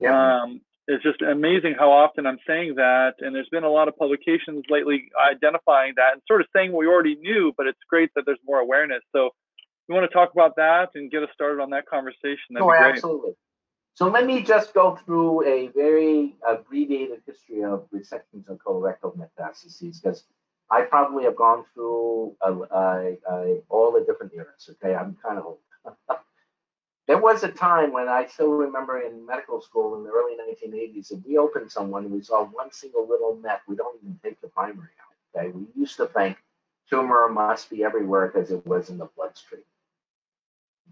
Yeah. 0.01 0.43
um, 0.43 0.61
it's 0.87 1.03
just 1.03 1.21
amazing 1.21 1.75
how 1.79 1.91
often 1.91 2.27
i'm 2.27 2.39
saying 2.47 2.77
that. 2.77 3.15
And 3.19 3.35
there's 3.35 3.49
been 3.51 3.65
a 3.65 3.71
lot 3.71 3.89
of 3.89 3.97
publications 3.97 4.65
lately 4.69 5.11
identifying 5.21 5.95
that 5.97 6.13
and 6.13 6.23
sort 6.27 6.41
of 6.41 6.47
saying 6.55 6.73
what 6.73 6.81
we 6.81 6.87
already 6.87 7.17
knew 7.17 7.53
but 7.57 7.67
it's 7.67 7.79
great 7.89 8.11
that 8.15 8.25
there's 8.27 8.39
more 8.47 8.61
awareness. 8.61 9.03
So 9.15 9.31
you 9.89 9.95
want 9.95 10.11
to 10.11 10.15
talk 10.15 10.33
about 10.33 10.57
that 10.57 10.91
and 10.95 11.11
get 11.11 11.23
us 11.23 11.31
started 11.33 11.63
on 11.63 11.71
that 11.71 11.87
conversation? 11.87 12.55
That'd 12.55 12.65
oh, 12.65 12.73
absolutely. 12.73 13.33
So 13.95 14.09
let 14.09 14.27
me 14.27 14.43
just 14.43 14.75
go 14.75 14.97
through 15.05 15.45
a 15.45 15.69
very 15.69 16.37
abbreviated 16.47 17.23
history 17.27 17.65
of 17.65 17.89
resections 17.93 18.49
of 18.49 18.59
colorectal 18.59 19.17
metastases 19.17 20.01
because 20.01 20.23
I 20.71 20.83
probably 20.83 21.25
have 21.25 21.35
gone 21.35 21.65
through 21.75 22.37
all 22.41 23.93
the 23.93 24.05
different 24.07 24.35
eras. 24.35 24.71
Okay, 24.71 24.95
I'm 24.95 25.17
kind 25.21 25.39
of 25.39 25.47
old. 25.47 25.59
there 27.09 27.19
was 27.19 27.43
a 27.43 27.49
time 27.49 27.93
when 27.93 28.09
I 28.09 28.27
still 28.27 28.51
remember 28.51 29.01
in 29.01 29.27
medical 29.27 29.61
school 29.61 29.97
in 29.97 30.05
the 30.05 30.11
early 30.11 30.37
1980s, 30.37 31.11
if 31.11 31.19
we 31.27 31.39
opened 31.39 31.73
someone 31.73 32.05
and 32.05 32.13
we 32.13 32.23
saw 32.23 32.45
one 32.45 32.71
single 32.71 33.09
little 33.09 33.37
met, 33.37 33.63
we 33.67 33.75
don't 33.75 33.99
even 34.03 34.21
take 34.23 34.41
the 34.41 34.49
primary 34.49 34.91
out. 35.01 35.41
Okay, 35.41 35.51
we 35.51 35.67
used 35.75 35.97
to 35.97 36.07
think 36.07 36.37
tumor 36.89 37.29
must 37.29 37.71
be 37.71 37.83
everywhere 37.83 38.29
because 38.29 38.51
it 38.51 38.65
was 38.67 38.91
in 38.91 38.99
the 38.99 39.09
bloodstream. 39.17 39.63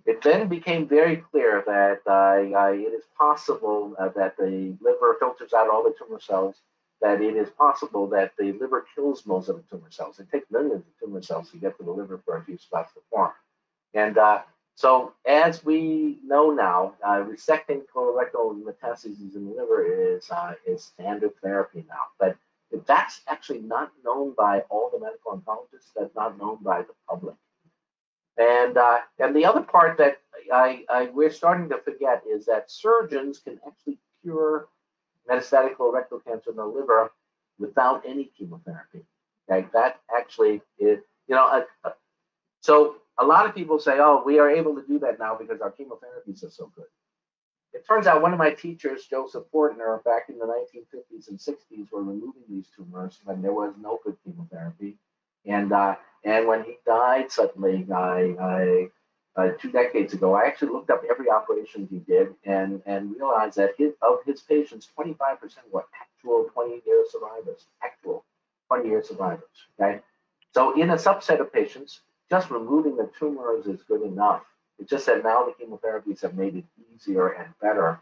It 0.05 0.23
then 0.23 0.49
became 0.49 0.87
very 0.87 1.17
clear 1.17 1.65
that 1.67 2.01
uh, 2.07 2.73
it 2.73 2.93
is 2.95 3.05
possible 3.19 3.95
uh, 3.99 4.11
that 4.11 4.37
the 4.37 4.77
liver 4.81 5.17
filters 5.19 5.53
out 5.53 5.69
all 5.69 5.83
the 5.83 5.95
tumor 5.99 6.21
cells, 6.21 6.57
that 7.01 7.21
it 7.21 7.37
is 7.37 7.51
possible 7.51 8.07
that 8.09 8.33
the 8.39 8.53
liver 8.53 8.87
kills 8.95 9.27
most 9.27 9.49
of 9.49 9.57
the 9.57 9.63
tumor 9.63 9.91
cells. 9.91 10.19
It 10.19 10.31
takes 10.31 10.51
millions 10.51 10.85
of 10.87 10.99
tumor 11.01 11.23
cells 11.23 11.51
to 11.51 11.57
get 11.57 11.77
to 11.79 11.85
the 11.85 11.91
liver 11.91 12.21
for 12.25 12.37
a 12.37 12.45
few 12.45 12.59
spots 12.59 12.93
to 12.95 13.01
form. 13.11 13.33
And 13.95 14.19
uh, 14.19 14.43
so, 14.77 15.15
as 15.27 15.65
we 15.65 16.19
know 16.25 16.51
now, 16.51 16.95
uh, 17.03 17.25
resecting 17.25 17.83
colorectal 17.95 18.61
metastases 18.63 19.35
in 19.35 19.47
the 19.47 19.55
liver 19.57 19.85
is, 19.87 20.31
uh, 20.31 20.53
is 20.67 20.85
standard 20.85 21.33
therapy 21.43 21.85
now. 21.89 22.03
But 22.21 22.37
that's 22.87 23.23
actually 23.27 23.61
not 23.61 23.91
known 24.05 24.35
by 24.37 24.61
all 24.69 24.91
the 24.93 25.01
medical 25.01 25.33
oncologists, 25.33 25.93
that's 25.97 26.15
not 26.15 26.39
known 26.39 26.59
by 26.63 26.83
the 26.83 26.93
public. 27.09 27.37
And 28.39 28.77
uh, 28.77 28.99
and 29.19 29.35
the 29.35 29.47
other 29.47 29.63
part 29.63 29.97
that 29.99 30.19
I, 30.53 30.85
I, 30.89 31.07
we're 31.13 31.31
starting 31.31 31.69
to 31.71 31.79
forget 31.79 32.23
is 32.31 32.47
that 32.47 32.71
surgeons 32.71 33.39
can 33.39 33.59
actually 33.67 33.99
cure 34.23 34.69
metastatic 35.29 35.77
colorectal 35.77 36.23
cancer 36.25 36.51
in 36.51 36.57
the 36.57 36.65
liver 36.65 37.11
without 37.59 38.03
any 38.07 38.31
chemotherapy. 38.37 39.03
Okay, 39.51 39.67
that 39.73 40.01
actually 40.17 40.61
is, 40.79 40.99
you 41.29 41.35
know, 41.35 41.47
uh, 41.47 41.63
uh, 41.85 41.93
so 42.61 42.97
a 43.19 43.25
lot 43.25 43.47
of 43.47 43.55
people 43.55 43.79
say, 43.79 43.99
oh, 43.99 44.23
we 44.25 44.39
are 44.39 44.51
able 44.51 44.75
to 44.75 44.83
do 44.87 44.99
that 44.99 45.19
now 45.19 45.37
because 45.37 45.61
our 45.61 45.71
chemotherapies 45.71 46.45
are 46.45 46.51
so 46.51 46.71
good. 46.75 46.87
It 47.73 47.87
turns 47.87 48.07
out 48.07 48.23
one 48.23 48.33
of 48.33 48.39
my 48.39 48.51
teachers, 48.51 49.07
Joseph 49.07 49.45
Fortner, 49.53 50.03
back 50.05 50.29
in 50.29 50.39
the 50.39 50.47
1950s 50.47 51.29
and 51.29 51.39
60s, 51.39 51.93
were 51.93 52.03
removing 52.03 52.43
these 52.49 52.69
tumors 52.75 53.21
when 53.25 53.43
there 53.43 53.53
was 53.53 53.75
no 53.81 54.01
good 54.03 54.17
chemotherapy. 54.25 54.97
And 55.45 55.73
uh, 55.73 55.97
and 56.27 56.47
when 56.49 56.65
he 56.65 56.77
died 56.85 57.31
suddenly, 57.31 57.87
I, 57.95 58.35
I 58.41 58.89
uh, 59.37 59.51
two 59.61 59.71
decades 59.71 60.13
ago, 60.13 60.35
I 60.35 60.47
actually 60.47 60.73
looked 60.73 60.91
up 60.91 61.03
every 61.09 61.31
operation 61.31 61.87
he 61.89 61.99
did 61.99 62.35
and, 62.45 62.83
and 62.85 63.13
realized 63.13 63.57
that 63.59 63.75
his, 63.79 63.93
of 64.03 64.19
his 64.27 64.41
patients, 64.41 64.89
25% 64.99 65.19
were 65.71 65.85
actual 65.95 66.49
20 66.53 66.83
year 66.85 67.05
survivors, 67.09 67.67
actual 67.83 68.25
20 68.69 68.89
year 68.89 69.03
survivors. 69.05 69.45
Okay. 69.81 70.01
So, 70.53 70.81
in 70.81 70.91
a 70.91 70.97
subset 70.97 71.41
of 71.41 71.53
patients, 71.53 72.01
just 72.29 72.51
removing 72.51 72.97
the 72.97 73.09
tumors 73.19 73.67
is 73.67 73.83
good 73.83 74.03
enough. 74.03 74.43
It's 74.79 74.91
just 74.91 75.07
that 75.07 75.23
now 75.23 75.47
the 75.47 75.65
chemotherapies 75.65 76.23
have 76.23 76.35
made 76.35 76.57
it 76.57 76.65
easier 76.93 77.29
and 77.29 77.49
better. 77.61 78.01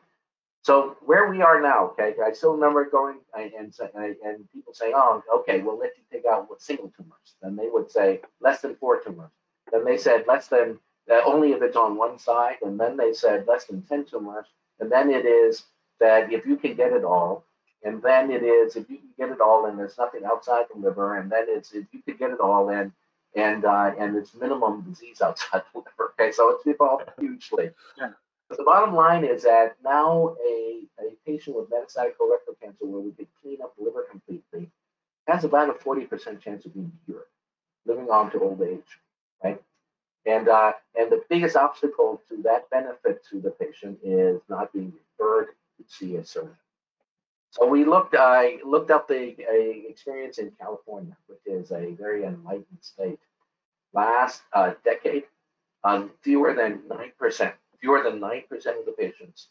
So 0.64 0.96
where 1.04 1.28
we 1.28 1.42
are 1.42 1.60
now, 1.60 1.88
okay, 1.90 2.14
I 2.24 2.32
still 2.32 2.54
remember 2.54 2.88
going 2.88 3.18
and 3.38 3.52
and, 3.52 4.16
and 4.24 4.50
people 4.50 4.72
saying, 4.72 4.94
oh, 4.96 5.22
okay, 5.40 5.60
we'll 5.60 5.78
let 5.78 5.90
you 5.98 6.02
take 6.10 6.24
out 6.24 6.48
what 6.48 6.62
single 6.62 6.90
tumors. 6.96 7.36
Then 7.42 7.54
they 7.54 7.68
would 7.68 7.90
say 7.90 8.22
less 8.40 8.62
than 8.62 8.74
four 8.76 8.98
tumors. 8.98 9.30
Then 9.70 9.84
they 9.84 9.98
said 9.98 10.24
less 10.26 10.48
than 10.48 10.78
uh, 11.10 11.20
only 11.26 11.52
if 11.52 11.60
it's 11.60 11.76
on 11.76 11.98
one 11.98 12.18
side. 12.18 12.56
And 12.62 12.80
then 12.80 12.96
they 12.96 13.12
said 13.12 13.46
less 13.46 13.66
than 13.66 13.82
10 13.82 14.06
tumors. 14.06 14.46
And 14.80 14.90
then 14.90 15.10
it 15.10 15.26
is 15.26 15.64
that 16.00 16.32
if 16.32 16.46
you 16.46 16.56
can 16.56 16.74
get 16.74 16.94
it 16.94 17.04
all, 17.04 17.44
and 17.82 18.00
then 18.00 18.30
it 18.30 18.42
is 18.42 18.76
if 18.76 18.88
you 18.88 18.96
can 18.96 19.10
get 19.18 19.28
it 19.28 19.42
all 19.42 19.66
and 19.66 19.78
there's 19.78 19.98
nothing 19.98 20.24
outside 20.24 20.64
the 20.72 20.80
liver, 20.80 21.18
and 21.18 21.30
then 21.30 21.44
it's 21.48 21.72
if 21.72 21.84
you 21.92 22.00
can 22.00 22.16
get 22.16 22.30
it 22.30 22.40
all 22.40 22.70
in, 22.70 22.90
and 23.36 23.66
uh, 23.66 23.92
and 23.98 24.16
it's 24.16 24.34
minimum 24.34 24.80
disease 24.80 25.20
outside 25.22 25.62
the 25.74 25.80
liver. 25.80 26.14
Okay, 26.18 26.32
so 26.32 26.48
it's 26.50 26.66
evolved 26.66 27.10
hugely. 27.20 27.68
Yeah. 27.98 28.12
But 28.48 28.58
the 28.58 28.64
bottom 28.64 28.94
line 28.94 29.24
is 29.24 29.42
that 29.42 29.76
now 29.82 30.36
a, 30.46 30.82
a 31.00 31.16
patient 31.26 31.56
with 31.56 31.70
metastatic 31.70 32.12
colorectal 32.20 32.60
cancer, 32.60 32.86
where 32.86 33.00
we 33.00 33.12
could 33.12 33.28
clean 33.42 33.58
up 33.62 33.74
the 33.76 33.84
liver 33.84 34.06
completely, 34.10 34.70
has 35.26 35.44
about 35.44 35.70
a 35.70 35.72
40% 35.72 36.40
chance 36.40 36.66
of 36.66 36.74
being 36.74 36.92
cured, 37.06 37.24
living 37.86 38.10
on 38.10 38.30
to 38.32 38.40
old 38.40 38.60
age, 38.62 38.98
right? 39.42 39.60
And 40.26 40.48
uh, 40.48 40.72
and 40.98 41.10
the 41.10 41.22
biggest 41.28 41.56
obstacle 41.56 42.22
to 42.28 42.42
that 42.42 42.68
benefit 42.70 43.24
to 43.30 43.40
the 43.40 43.50
patient 43.50 43.98
is 44.02 44.40
not 44.48 44.72
being 44.72 44.92
referred 45.18 45.48
to 45.78 45.84
see 45.86 46.16
a 46.16 46.24
surgeon. 46.24 46.56
So 47.50 47.66
we 47.66 47.84
looked. 47.84 48.14
I 48.18 48.58
looked 48.64 48.90
up 48.90 49.06
the 49.06 49.34
experience 49.88 50.38
in 50.38 50.50
California, 50.58 51.16
which 51.26 51.40
is 51.46 51.72
a 51.72 51.92
very 51.92 52.24
enlightened 52.24 52.78
state. 52.80 53.20
Last 53.92 54.42
uh, 54.52 54.72
decade, 54.82 55.24
um, 55.84 56.10
fewer 56.22 56.54
than 56.54 56.82
nine 56.88 57.12
percent, 57.18 57.54
fewer 57.80 58.02
than 58.02 58.20
nine 58.20 58.42
percent 58.48 58.78
of 58.78 58.86
the 58.86 58.92
patients 58.92 59.48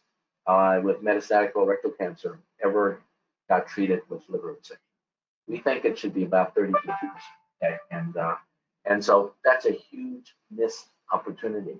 uh, 0.47 0.79
with 0.83 1.03
metastatic 1.03 1.53
colorectal 1.53 1.97
cancer 1.97 2.39
ever 2.63 3.01
got 3.49 3.67
treated 3.67 4.01
with 4.09 4.21
liver 4.29 4.55
resection. 4.55 4.77
We 5.47 5.59
think 5.59 5.85
it 5.85 5.97
should 5.97 6.13
be 6.13 6.23
about 6.23 6.55
32 6.55 6.77
percent. 6.79 7.11
Okay, 7.63 7.77
and 7.91 8.15
uh, 8.17 8.35
and 8.85 9.03
so 9.03 9.33
that's 9.43 9.65
a 9.65 9.71
huge 9.71 10.35
missed 10.51 10.87
opportunity. 11.11 11.75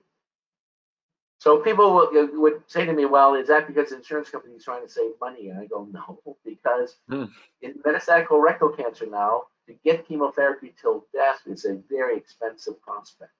So 1.39 1.57
people 1.57 1.93
would, 1.93 2.29
would 2.37 2.61
say 2.67 2.85
to 2.85 2.93
me, 2.93 3.03
well, 3.03 3.33
is 3.33 3.49
that 3.49 3.67
because 3.67 3.91
insurance 3.91 4.29
companies 4.29 4.63
trying 4.63 4.81
to 4.81 4.89
save 4.89 5.11
money? 5.19 5.49
And 5.49 5.59
I 5.59 5.65
go, 5.65 5.85
no, 5.91 6.37
because 6.45 6.95
mm. 7.11 7.29
in 7.61 7.73
metastatic 7.85 8.27
colorectal 8.27 8.77
cancer 8.77 9.07
now, 9.07 9.43
to 9.67 9.73
get 9.83 10.07
chemotherapy 10.07 10.73
till 10.81 11.05
death 11.13 11.41
is 11.45 11.65
a 11.65 11.81
very 11.89 12.15
expensive 12.15 12.81
prospect. 12.81 13.31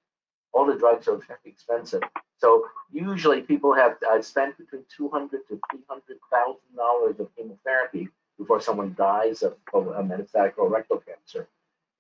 All 0.52 0.66
the 0.66 0.76
drugs 0.76 1.08
are 1.08 1.16
very 1.16 1.40
expensive. 1.46 2.02
So 2.44 2.66
usually 2.92 3.42
people 3.42 3.74
have 3.74 3.96
uh, 4.12 4.22
spent 4.22 4.58
between 4.58 4.84
200 4.98 5.48
to 5.48 5.62
300 5.72 6.20
thousand 6.30 6.76
dollars 6.76 7.18
of 7.22 7.34
chemotherapy 7.38 8.10
before 8.38 8.60
someone 8.60 8.94
dies 8.98 9.44
of, 9.44 9.54
of 9.74 9.86
metastatic 9.86 10.56
colorectal 10.56 11.00
cancer. 11.06 11.48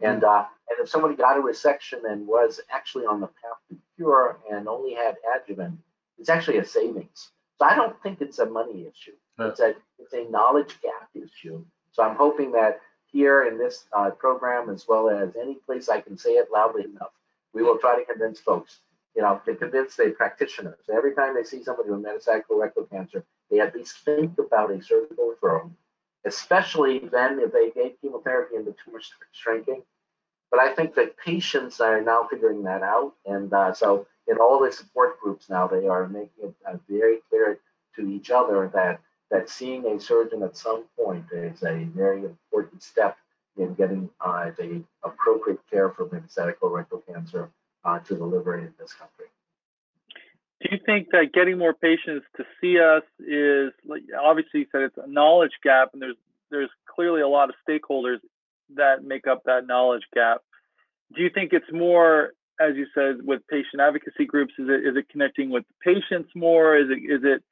And 0.02 0.26
uh, 0.26 0.44
and 0.70 0.80
if 0.82 0.90
somebody 0.90 1.16
got 1.16 1.38
a 1.38 1.42
resection 1.42 2.00
and 2.12 2.28
was 2.28 2.60
actually 2.70 3.06
on 3.06 3.22
the 3.22 3.28
path 3.28 3.60
to 3.70 3.78
cure 3.96 4.38
and 4.52 4.68
only 4.68 4.94
had 4.94 5.16
adjuvant, 5.34 5.80
it's 6.20 6.28
actually 6.28 6.58
a 6.58 6.66
savings. 6.66 7.30
So 7.58 7.66
I 7.66 7.76
don't 7.76 7.96
think 8.04 8.20
it's 8.20 8.40
a 8.40 8.46
money 8.46 8.82
issue. 8.82 9.16
It's 9.40 9.62
a 9.62 9.76
it's 9.98 10.14
a 10.14 10.30
knowledge 10.30 10.76
gap 10.82 11.08
issue. 11.16 11.64
So 11.94 12.04
I'm 12.04 12.18
hoping 12.18 12.52
that 12.52 12.82
here 13.06 13.46
in 13.46 13.58
this 13.58 13.86
uh, 13.94 14.10
program, 14.10 14.70
as 14.70 14.86
well 14.90 15.10
as 15.10 15.38
any 15.42 15.56
place 15.56 15.88
I 15.88 16.02
can 16.02 16.18
say 16.18 16.32
it 16.32 16.50
loudly 16.52 16.84
enough, 16.84 17.14
we 17.54 17.64
will 17.64 17.78
try 17.78 17.98
to 17.98 18.04
convince 18.04 18.42
folks, 18.42 18.80
you 19.16 19.22
know, 19.22 19.42
to 19.46 19.56
convince 19.56 19.96
the 19.96 20.14
practitioners. 20.18 20.80
Every 20.92 21.14
time 21.14 21.36
they 21.36 21.44
see 21.44 21.64
somebody 21.64 21.90
with 21.90 22.04
metastatic 22.04 22.44
colorectal 22.50 22.90
cancer, 22.90 23.24
they 23.52 23.60
at 23.60 23.76
least 23.76 23.98
think 24.06 24.38
about 24.40 24.72
a 24.72 24.82
surgical 24.82 25.34
referral, 25.34 25.72
especially 26.26 27.00
then 27.00 27.40
if 27.40 27.52
they 27.52 27.70
gave 27.72 28.00
chemotherapy 28.02 28.56
and 28.56 28.66
the 28.66 28.76
tumor 28.84 29.02
shrinking 29.32 29.84
but 30.54 30.62
I 30.62 30.72
think 30.76 30.94
that 30.94 31.18
patients 31.18 31.82
are 31.82 32.00
now 32.00 32.28
figuring 32.30 32.62
that 32.66 32.84
out. 32.84 33.14
And 33.26 33.52
uh, 33.52 33.74
so 33.74 34.06
in 34.28 34.38
all 34.38 34.64
the 34.64 34.72
support 34.72 35.20
groups 35.20 35.50
now, 35.50 35.66
they 35.66 35.88
are 35.88 36.08
making 36.08 36.44
it 36.44 36.54
uh, 36.70 36.78
very 36.88 37.22
clear 37.28 37.58
to 37.96 38.08
each 38.08 38.30
other 38.30 38.70
that 38.72 39.00
that 39.32 39.50
seeing 39.50 39.84
a 39.88 40.00
surgeon 40.00 40.44
at 40.44 40.56
some 40.56 40.84
point 40.96 41.26
is 41.34 41.64
a 41.64 41.86
very 41.96 42.20
important 42.20 42.84
step 42.84 43.18
in 43.58 43.74
getting 43.74 44.08
uh, 44.22 44.52
the 44.56 44.84
appropriate 45.04 45.60
care 45.72 45.90
for 45.90 46.06
metastatic 46.06 46.58
colorectal 46.62 47.02
cancer 47.12 47.50
uh, 47.86 48.00
to 48.00 48.16
the 48.16 48.26
liver 48.26 48.58
in 48.58 48.74
this 48.80 48.94
country. 48.94 49.26
Do 50.62 50.70
you 50.72 50.80
think 50.86 51.10
that 51.12 51.34
getting 51.34 51.58
more 51.58 51.74
patients 51.74 52.26
to 52.38 52.46
see 52.62 52.80
us 52.80 53.04
is 53.20 53.74
like 53.86 54.04
obviously 54.18 54.62
you 54.62 54.66
said 54.72 54.82
it's 54.82 54.98
a 54.98 55.08
knowledge 55.08 55.52
gap 55.62 55.90
and 55.94 56.02
there's 56.02 56.16
there's 56.52 56.70
clearly 56.86 57.22
a 57.22 57.28
lot 57.28 57.50
of 57.50 57.56
stakeholders 57.68 58.20
that 58.76 59.04
make 59.04 59.28
up 59.28 59.44
that 59.46 59.68
knowledge 59.68 60.04
gap. 60.14 60.42
Do 61.14 61.22
you 61.22 61.30
think 61.30 61.52
it's 61.52 61.72
more, 61.72 62.34
as 62.60 62.76
you 62.76 62.86
said, 62.96 63.18
with 63.24 63.46
patient 63.48 63.82
advocacy 63.82 64.26
groups? 64.26 64.54
Is 64.58 64.70
it 64.70 64.88
is 64.88 64.96
it 64.96 65.10
connecting 65.10 65.50
with 65.50 65.66
patients 65.84 66.30
more? 66.34 66.78
Is 66.78 66.88
it 66.90 67.00
is 67.12 67.22
it 67.24 67.44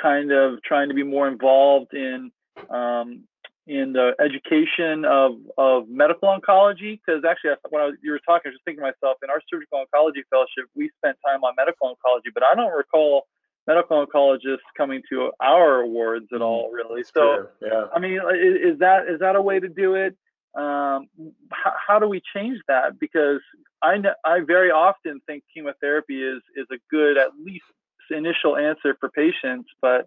kind 0.00 0.32
of 0.32 0.62
trying 0.62 0.88
to 0.88 0.94
be 0.94 1.02
more 1.02 1.28
involved 1.28 1.92
in 1.92 2.30
um, 2.70 3.24
in 3.66 3.92
the 3.92 4.14
education 4.20 5.04
of 5.04 5.32
of 5.58 5.88
medical 5.88 6.28
oncology? 6.28 7.00
Because 7.00 7.24
actually, 7.28 7.50
when 7.70 7.82
I 7.82 7.86
was, 7.86 7.94
you 8.02 8.12
were 8.12 8.20
talking, 8.20 8.48
I 8.48 8.48
was 8.50 8.54
just 8.54 8.64
thinking 8.64 8.84
to 8.84 8.92
myself, 8.92 9.18
in 9.22 9.30
our 9.30 9.40
surgical 9.50 9.84
oncology 9.84 10.22
fellowship, 10.30 10.70
we 10.74 10.90
spent 10.98 11.16
time 11.26 11.42
on 11.44 11.54
medical 11.56 11.94
oncology, 11.94 12.32
but 12.32 12.42
I 12.42 12.54
don't 12.54 12.72
recall 12.72 13.26
medical 13.66 14.06
oncologists 14.06 14.66
coming 14.76 15.02
to 15.10 15.32
our 15.40 15.80
awards 15.80 16.26
at 16.32 16.38
mm, 16.38 16.44
all 16.44 16.70
really 16.70 17.02
so 17.02 17.48
yeah 17.60 17.86
i 17.92 17.98
mean 17.98 18.20
is, 18.32 18.74
is, 18.74 18.78
that 18.78 19.08
is 19.08 19.18
that 19.18 19.34
a 19.34 19.42
way 19.42 19.58
to 19.58 19.68
do 19.68 19.96
it 19.96 20.16
um, 20.56 21.08
how, 21.52 21.72
how, 21.86 21.98
do 21.98 22.08
we 22.08 22.22
change 22.34 22.58
that? 22.66 22.98
Because 22.98 23.40
I 23.82 23.96
I 24.24 24.40
very 24.40 24.70
often 24.70 25.20
think 25.26 25.44
chemotherapy 25.52 26.22
is 26.22 26.40
is 26.56 26.66
a 26.72 26.78
good 26.90 27.18
at 27.18 27.28
least 27.38 27.64
initial 28.10 28.56
answer 28.56 28.96
for 28.98 29.10
patients, 29.10 29.68
but 29.82 30.06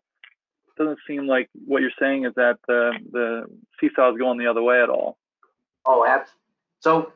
doesn't 0.80 1.00
seem 1.06 1.28
like 1.28 1.50
what 1.66 1.82
you're 1.82 1.92
saying 2.00 2.26
is 2.26 2.34
that 2.36 2.58
the 2.68 2.94
the 3.12 3.46
seesaw 3.80 4.12
is 4.12 4.18
going 4.18 4.40
the 4.40 4.48
other 4.48 4.64
way 4.64 4.82
at 4.82 4.90
all. 4.90 5.18
Oh, 5.86 6.06
absolutely. 6.06 6.34
So 6.80 7.12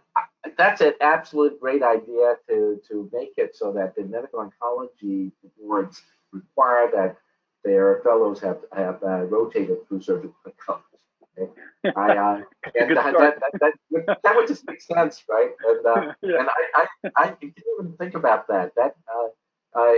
that's 0.58 0.82
an 0.82 0.94
absolute 1.02 1.60
great 1.60 1.82
idea 1.82 2.36
to 2.50 2.82
to 2.90 3.10
make 3.12 3.34
it 3.38 3.56
so 3.56 3.72
that 3.74 3.96
the 3.96 4.04
medical 4.04 4.40
oncology 4.40 5.32
boards 5.60 6.02
require 6.32 6.90
that 6.94 7.18
their 7.64 8.02
fellows 8.04 8.40
have 8.42 8.60
have 8.76 9.02
uh, 9.04 9.24
rotated 9.24 9.88
through 9.88 10.02
surgical 10.02 10.36
I, 11.96 12.16
uh, 12.16 12.42
and 12.80 12.96
that, 12.96 13.14
that, 13.18 13.40
that, 13.60 13.74
that, 13.92 14.20
that, 14.24 14.36
would 14.36 14.48
just 14.48 14.68
make 14.68 14.82
sense, 14.82 15.24
right? 15.28 15.50
And, 15.68 15.86
uh, 15.86 16.14
yeah. 16.22 16.40
and 16.40 16.48
I, 16.48 16.86
I, 17.06 17.12
I 17.18 17.26
didn't 17.42 17.56
even 17.80 17.94
think 17.98 18.14
about 18.14 18.48
that. 18.50 18.72
That 18.76 18.96
uh, 19.12 19.80
uh, 19.80 19.94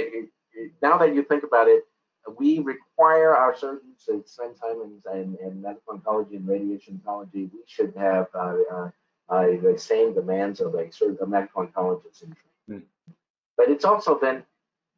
now 0.82 0.98
that 0.98 1.14
you 1.14 1.24
think 1.24 1.44
about 1.44 1.68
it, 1.68 1.84
we 2.38 2.60
require 2.60 3.36
our 3.36 3.56
surgeons 3.56 4.04
to 4.06 4.24
spend 4.26 4.56
time 4.60 4.82
in, 4.82 5.20
in, 5.20 5.38
in 5.46 5.62
medical 5.62 5.98
oncology 5.98 6.36
and 6.36 6.48
radiation 6.48 7.02
oncology. 7.06 7.52
We 7.52 7.60
should 7.68 7.94
have 7.96 8.28
uh, 8.34 8.56
uh, 8.72 8.90
uh, 9.30 9.46
the 9.62 9.76
same 9.78 10.14
demands 10.14 10.60
of 10.60 10.76
a, 10.76 10.90
a 11.22 11.28
medical 11.28 11.66
oncologist 11.66 12.24
in 12.24 12.36
training. 12.68 12.84
Mm. 13.10 13.14
But 13.58 13.70
it's 13.70 13.86
also 13.86 14.16
been 14.20 14.44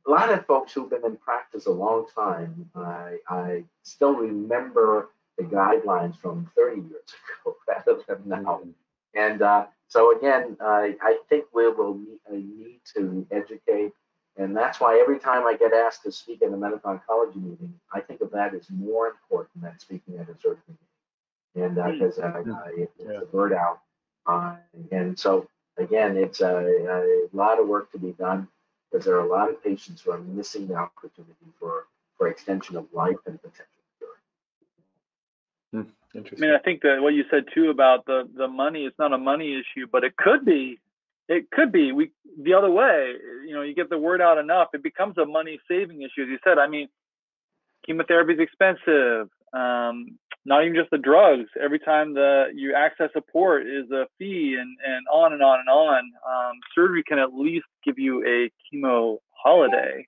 a 0.07 0.09
lot 0.09 0.31
of 0.31 0.45
folks 0.45 0.73
who've 0.73 0.89
been 0.89 1.05
in 1.05 1.17
practice 1.17 1.65
a 1.65 1.71
long 1.71 2.07
time. 2.15 2.69
I, 2.75 3.17
I 3.27 3.63
still 3.83 4.13
remember 4.13 5.09
the 5.37 5.43
guidelines 5.43 6.17
from 6.19 6.49
30 6.55 6.81
years 6.81 6.91
ago 7.43 7.57
rather 7.67 8.01
than 8.07 8.21
now. 8.25 8.61
Mm-hmm. 8.61 8.69
And 9.15 9.41
uh, 9.41 9.65
so 9.87 10.17
again, 10.17 10.57
uh, 10.59 10.89
I 11.01 11.17
think 11.29 11.45
we 11.53 11.69
will 11.69 11.95
need, 11.95 12.19
uh, 12.29 12.35
need 12.35 12.79
to 12.95 13.25
educate, 13.31 13.93
and 14.37 14.55
that's 14.55 14.79
why 14.79 14.99
every 14.99 15.19
time 15.19 15.47
I 15.47 15.55
get 15.57 15.73
asked 15.73 16.03
to 16.03 16.11
speak 16.11 16.43
at 16.43 16.53
a 16.53 16.57
medical 16.57 16.91
oncology 16.91 17.37
meeting, 17.37 17.73
I 17.91 18.01
think 18.01 18.21
of 18.21 18.31
that 18.31 18.53
as 18.53 18.69
more 18.69 19.07
important 19.07 19.63
than 19.63 19.77
speaking 19.79 20.19
at 20.19 20.29
a 20.29 20.35
surgery 20.35 20.61
meeting. 20.67 21.65
And 21.65 21.75
because 21.75 22.19
uh, 22.19 22.43
uh, 22.47 22.67
it's 22.77 23.01
a 23.03 23.25
word 23.35 23.51
out. 23.51 23.79
Uh, 24.27 24.55
and 24.91 25.17
so, 25.17 25.47
again, 25.77 26.17
it's 26.17 26.41
a, 26.41 26.55
a, 26.55 27.35
lot 27.35 27.59
of 27.59 27.67
work 27.67 27.91
to 27.93 27.97
be 27.97 28.11
done 28.11 28.47
because 28.91 29.05
there 29.05 29.15
are 29.15 29.25
a 29.25 29.27
lot 29.27 29.49
of 29.49 29.63
patients 29.63 30.01
who 30.01 30.11
are 30.11 30.19
missing 30.19 30.67
the 30.67 30.75
opportunity 30.75 31.33
for, 31.59 31.87
for 32.17 32.27
extension 32.27 32.75
of 32.75 32.85
life 32.93 33.15
and 33.25 33.41
potential 33.41 33.65
cure. 33.97 34.09
Hmm, 35.83 35.89
interesting. 36.15 36.43
I 36.43 36.51
mean, 36.51 36.59
I 36.59 36.63
think 36.63 36.81
that 36.81 37.01
what 37.01 37.15
you 37.15 37.23
said 37.31 37.45
too 37.55 37.71
about 37.71 38.05
the, 38.05 38.29
the 38.35 38.47
money, 38.47 38.85
it's 38.85 38.99
not 38.99 39.13
a 39.13 39.17
money 39.17 39.53
issue, 39.53 39.87
but 39.91 40.03
it 40.03 40.15
could 40.15 40.45
be. 40.45 40.79
It 41.27 41.51
could 41.51 41.71
be 41.71 41.91
we 41.91 42.11
the 42.41 42.53
other 42.53 42.71
way. 42.71 43.13
You 43.45 43.55
know, 43.55 43.61
you 43.61 43.73
get 43.75 43.89
the 43.89 43.97
word 43.97 44.21
out 44.21 44.37
enough, 44.37 44.69
it 44.73 44.83
becomes 44.83 45.17
a 45.17 45.25
money 45.25 45.59
saving 45.67 46.01
issue. 46.01 46.23
As 46.23 46.29
you 46.29 46.39
said, 46.43 46.57
I 46.57 46.67
mean, 46.67 46.87
chemotherapy 47.85 48.33
is 48.33 48.39
expensive. 48.39 49.29
Um, 49.53 50.17
not 50.45 50.63
even 50.63 50.75
just 50.75 50.91
the 50.91 50.97
drugs. 50.97 51.49
Every 51.61 51.79
time 51.79 52.13
the 52.13 52.45
you 52.53 52.73
access 52.73 53.09
a 53.15 53.21
port 53.21 53.67
is 53.67 53.91
a 53.91 54.07
fee, 54.17 54.55
and 54.59 54.77
and 54.85 55.05
on 55.11 55.33
and 55.33 55.43
on 55.43 55.59
and 55.59 55.69
on. 55.69 56.11
Um, 56.27 56.53
surgery 56.73 57.03
can 57.03 57.19
at 57.19 57.33
least 57.33 57.65
give 57.83 57.99
you 57.99 58.25
a 58.25 58.51
chemo 58.71 59.17
holiday 59.31 60.07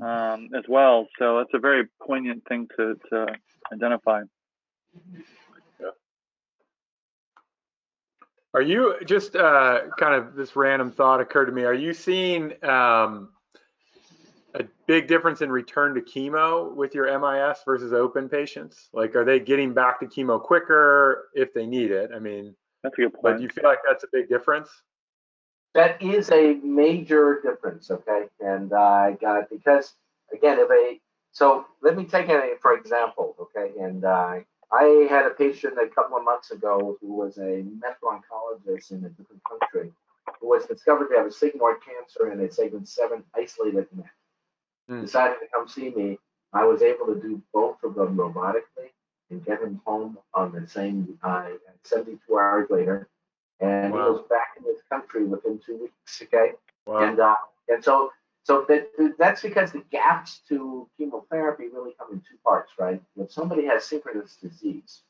um, 0.00 0.48
as 0.56 0.64
well. 0.68 1.08
So 1.18 1.38
that's 1.38 1.50
a 1.52 1.58
very 1.58 1.84
poignant 2.02 2.44
thing 2.48 2.68
to 2.76 2.94
to 3.10 3.26
identify. 3.72 4.22
Yeah. 5.80 5.88
Are 8.54 8.62
you 8.62 8.94
just 9.04 9.34
uh, 9.34 9.80
kind 9.98 10.14
of 10.14 10.36
this 10.36 10.54
random 10.54 10.92
thought 10.92 11.20
occurred 11.20 11.46
to 11.46 11.52
me? 11.52 11.64
Are 11.64 11.74
you 11.74 11.92
seeing 11.92 12.52
um, 12.64 13.30
a 14.54 14.64
big 14.86 15.08
difference 15.08 15.42
in 15.42 15.50
return 15.50 15.94
to 15.96 16.00
chemo 16.00 16.72
with 16.72 16.94
your 16.94 17.06
MIS 17.18 17.58
versus 17.66 17.92
open 17.92 18.28
patients? 18.28 18.88
Like, 18.92 19.16
are 19.16 19.24
they 19.24 19.40
getting 19.40 19.74
back 19.74 19.98
to 20.00 20.06
chemo 20.06 20.40
quicker 20.40 21.30
if 21.34 21.52
they 21.52 21.66
need 21.66 21.90
it? 21.90 22.10
I 22.14 22.20
mean, 22.20 22.54
that's 22.84 22.96
a 22.96 23.02
good 23.02 23.14
point. 23.14 23.22
But 23.24 23.36
do 23.38 23.42
you 23.42 23.48
feel 23.48 23.64
like 23.64 23.80
that's 23.88 24.04
a 24.04 24.08
big 24.12 24.28
difference? 24.28 24.68
That 25.74 26.00
is 26.00 26.30
a 26.30 26.54
major 26.62 27.40
difference, 27.42 27.90
okay? 27.90 28.26
And 28.38 28.72
I 28.72 29.12
uh, 29.12 29.16
got 29.16 29.50
because 29.50 29.94
again, 30.32 30.58
if 30.60 30.70
a 30.70 31.00
so 31.32 31.66
let 31.82 31.96
me 31.96 32.04
take 32.04 32.28
it 32.28 32.60
for 32.62 32.76
example, 32.76 33.34
okay? 33.40 33.72
And 33.80 34.04
uh, 34.04 34.36
I 34.72 35.06
had 35.08 35.26
a 35.26 35.30
patient 35.30 35.74
a 35.74 35.88
couple 35.88 36.16
of 36.16 36.24
months 36.24 36.50
ago 36.50 36.96
who 37.00 37.14
was 37.14 37.38
a 37.38 37.64
medical 37.80 38.08
oncologist 38.08 38.90
in 38.90 39.04
a 39.04 39.08
different 39.10 39.42
country 39.48 39.92
who 40.40 40.48
was 40.48 40.66
discovered 40.66 41.08
to 41.08 41.16
have 41.16 41.26
a 41.26 41.30
sigmoid 41.30 41.76
cancer 41.80 42.32
in 42.32 42.40
a 42.40 42.50
segment 42.50 42.88
seven 42.88 43.22
isolated 43.34 43.86
neck 43.94 44.12
mm. 44.90 45.02
decided 45.02 45.36
to 45.40 45.46
come 45.54 45.68
see 45.68 45.90
me, 45.90 46.18
I 46.52 46.64
was 46.64 46.82
able 46.82 47.06
to 47.06 47.20
do 47.20 47.42
both 47.52 47.82
of 47.82 47.94
them 47.94 48.16
robotically 48.16 48.90
and 49.30 49.44
get 49.44 49.60
him 49.60 49.80
home 49.84 50.18
on 50.34 50.52
the 50.52 50.66
same 50.68 51.18
uh, 51.22 51.48
72 51.82 52.20
hours 52.38 52.68
later. 52.70 53.08
And 53.60 53.92
wow. 53.92 54.04
he 54.04 54.10
was 54.12 54.24
back 54.28 54.48
in 54.58 54.64
this 54.64 54.82
country 54.90 55.24
within 55.24 55.60
two 55.64 55.78
weeks. 55.78 56.22
Okay. 56.22 56.52
Wow. 56.86 56.98
And 56.98 57.20
uh, 57.20 57.36
and 57.68 57.82
so 57.82 58.10
so 58.44 58.64
that 58.68 58.88
that's 59.18 59.42
because 59.42 59.72
the 59.72 59.82
gaps 59.90 60.40
to 60.48 60.88
chemotherapy 60.96 61.64
really 61.72 61.94
come 61.98 62.08
in 62.12 62.20
two 62.20 62.36
parts, 62.44 62.72
right? 62.78 63.02
If 63.16 63.32
somebody 63.32 63.66
has 63.66 63.84
synchronous 63.84 64.36
disease, 64.36 65.00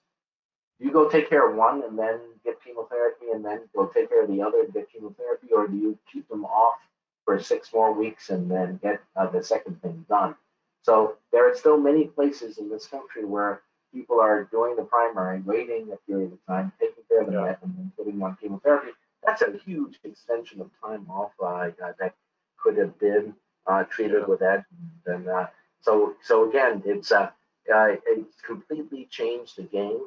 do 0.79 0.87
you 0.87 0.93
go 0.93 1.09
take 1.09 1.29
care 1.29 1.49
of 1.49 1.57
one 1.57 1.83
and 1.83 1.99
then 1.99 2.21
get 2.45 2.63
chemotherapy 2.65 3.27
and 3.33 3.45
then 3.45 3.61
go 3.75 3.87
take 3.87 4.09
care 4.09 4.23
of 4.23 4.31
the 4.31 4.41
other 4.41 4.63
and 4.63 4.73
get 4.73 4.91
chemotherapy, 4.93 5.49
or 5.55 5.67
do 5.67 5.77
you 5.77 5.99
keep 6.13 6.29
them 6.29 6.45
off 6.45 6.79
for 7.25 7.41
six 7.41 7.73
more 7.73 7.93
weeks 7.93 8.31
and 8.31 8.51
then 8.51 8.79
get 8.83 9.01
uh, 9.17 9.27
the 9.27 9.43
second 9.43 9.81
thing 9.83 10.05
done. 10.09 10.35
So 10.83 11.17
there 11.33 11.51
are 11.51 11.57
still 11.57 11.79
many 11.79 12.05
places 12.05 12.59
in 12.59 12.69
this 12.69 12.87
country 12.87 13.25
where 13.25 13.63
people 13.93 14.21
are 14.21 14.45
doing 14.45 14.77
the 14.77 14.83
primary, 14.83 15.41
waiting 15.41 15.91
a 15.93 15.97
period 16.09 16.33
of 16.33 16.39
time, 16.47 16.73
taking 16.79 17.03
care 17.09 17.23
of 17.23 17.27
the 17.29 17.33
yeah. 17.33 17.57
and 17.63 17.75
then 17.77 17.93
putting 17.97 18.23
on 18.23 18.37
chemotherapy. 18.41 18.91
That's 19.25 19.43
a 19.43 19.59
huge 19.65 19.99
extension 20.05 20.61
of 20.61 20.71
time 20.85 21.07
off 21.09 21.33
uh, 21.43 21.71
that 21.99 22.15
could 22.63 22.77
have 22.79 22.99
been 22.99 23.35
uh, 23.67 23.85
treated 23.85 24.21
yeah. 24.21 24.27
with 24.27 24.41
that. 24.41 24.65
And 25.07 25.29
uh, 25.29 25.47
so, 25.81 26.15
so 26.23 26.49
again, 26.49 26.83
it's 26.85 27.13
uh, 27.13 27.31
uh, 27.75 27.97
it's 28.07 28.41
completely 28.41 29.07
changed 29.11 29.57
the 29.57 29.63
game. 29.63 30.01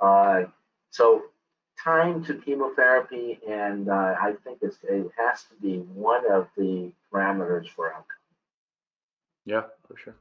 Uh, 0.00 0.44
so 0.90 1.24
time 1.82 2.24
to 2.24 2.34
chemotherapy, 2.34 3.38
and 3.48 3.88
uh, 3.88 4.14
I 4.20 4.34
think 4.44 4.58
it's, 4.62 4.76
it 4.82 5.10
has 5.16 5.44
to 5.44 5.54
be 5.60 5.78
one 5.78 6.30
of 6.30 6.48
the 6.56 6.90
parameters 7.12 7.68
for 7.68 7.88
outcome. 7.88 8.04
Yeah, 9.44 9.62
for 9.86 9.96
sure. 9.96 10.16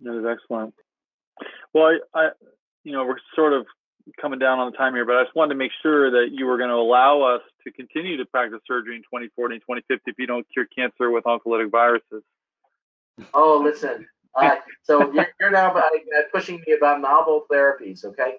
That 0.00 0.18
is 0.18 0.24
excellent. 0.26 0.74
Well, 1.72 1.98
I, 2.14 2.18
I, 2.18 2.28
you 2.84 2.92
know, 2.92 3.04
we're 3.04 3.18
sort 3.34 3.52
of 3.52 3.66
coming 4.20 4.38
down 4.38 4.58
on 4.58 4.70
the 4.70 4.76
time 4.76 4.94
here, 4.94 5.04
but 5.04 5.16
I 5.16 5.24
just 5.24 5.34
wanted 5.34 5.54
to 5.54 5.58
make 5.58 5.72
sure 5.82 6.10
that 6.10 6.28
you 6.32 6.46
were 6.46 6.58
going 6.58 6.70
to 6.70 6.76
allow 6.76 7.22
us 7.22 7.42
to 7.64 7.72
continue 7.72 8.16
to 8.16 8.24
practice 8.26 8.60
surgery 8.66 8.96
in 8.96 9.02
2040 9.02 9.56
and 9.56 9.62
2050 9.62 10.10
if 10.10 10.18
you 10.18 10.26
don't 10.26 10.46
cure 10.52 10.66
cancer 10.66 11.10
with 11.10 11.24
oncolytic 11.24 11.70
viruses. 11.70 12.22
Oh, 13.32 13.60
listen. 13.62 14.06
Uh, 14.34 14.56
so 14.82 15.12
you're, 15.14 15.28
you're 15.40 15.50
now 15.50 15.74
uh, 15.74 15.82
pushing 16.32 16.62
me 16.66 16.74
about 16.74 17.00
novel 17.00 17.44
therapies, 17.50 18.04
okay? 18.04 18.34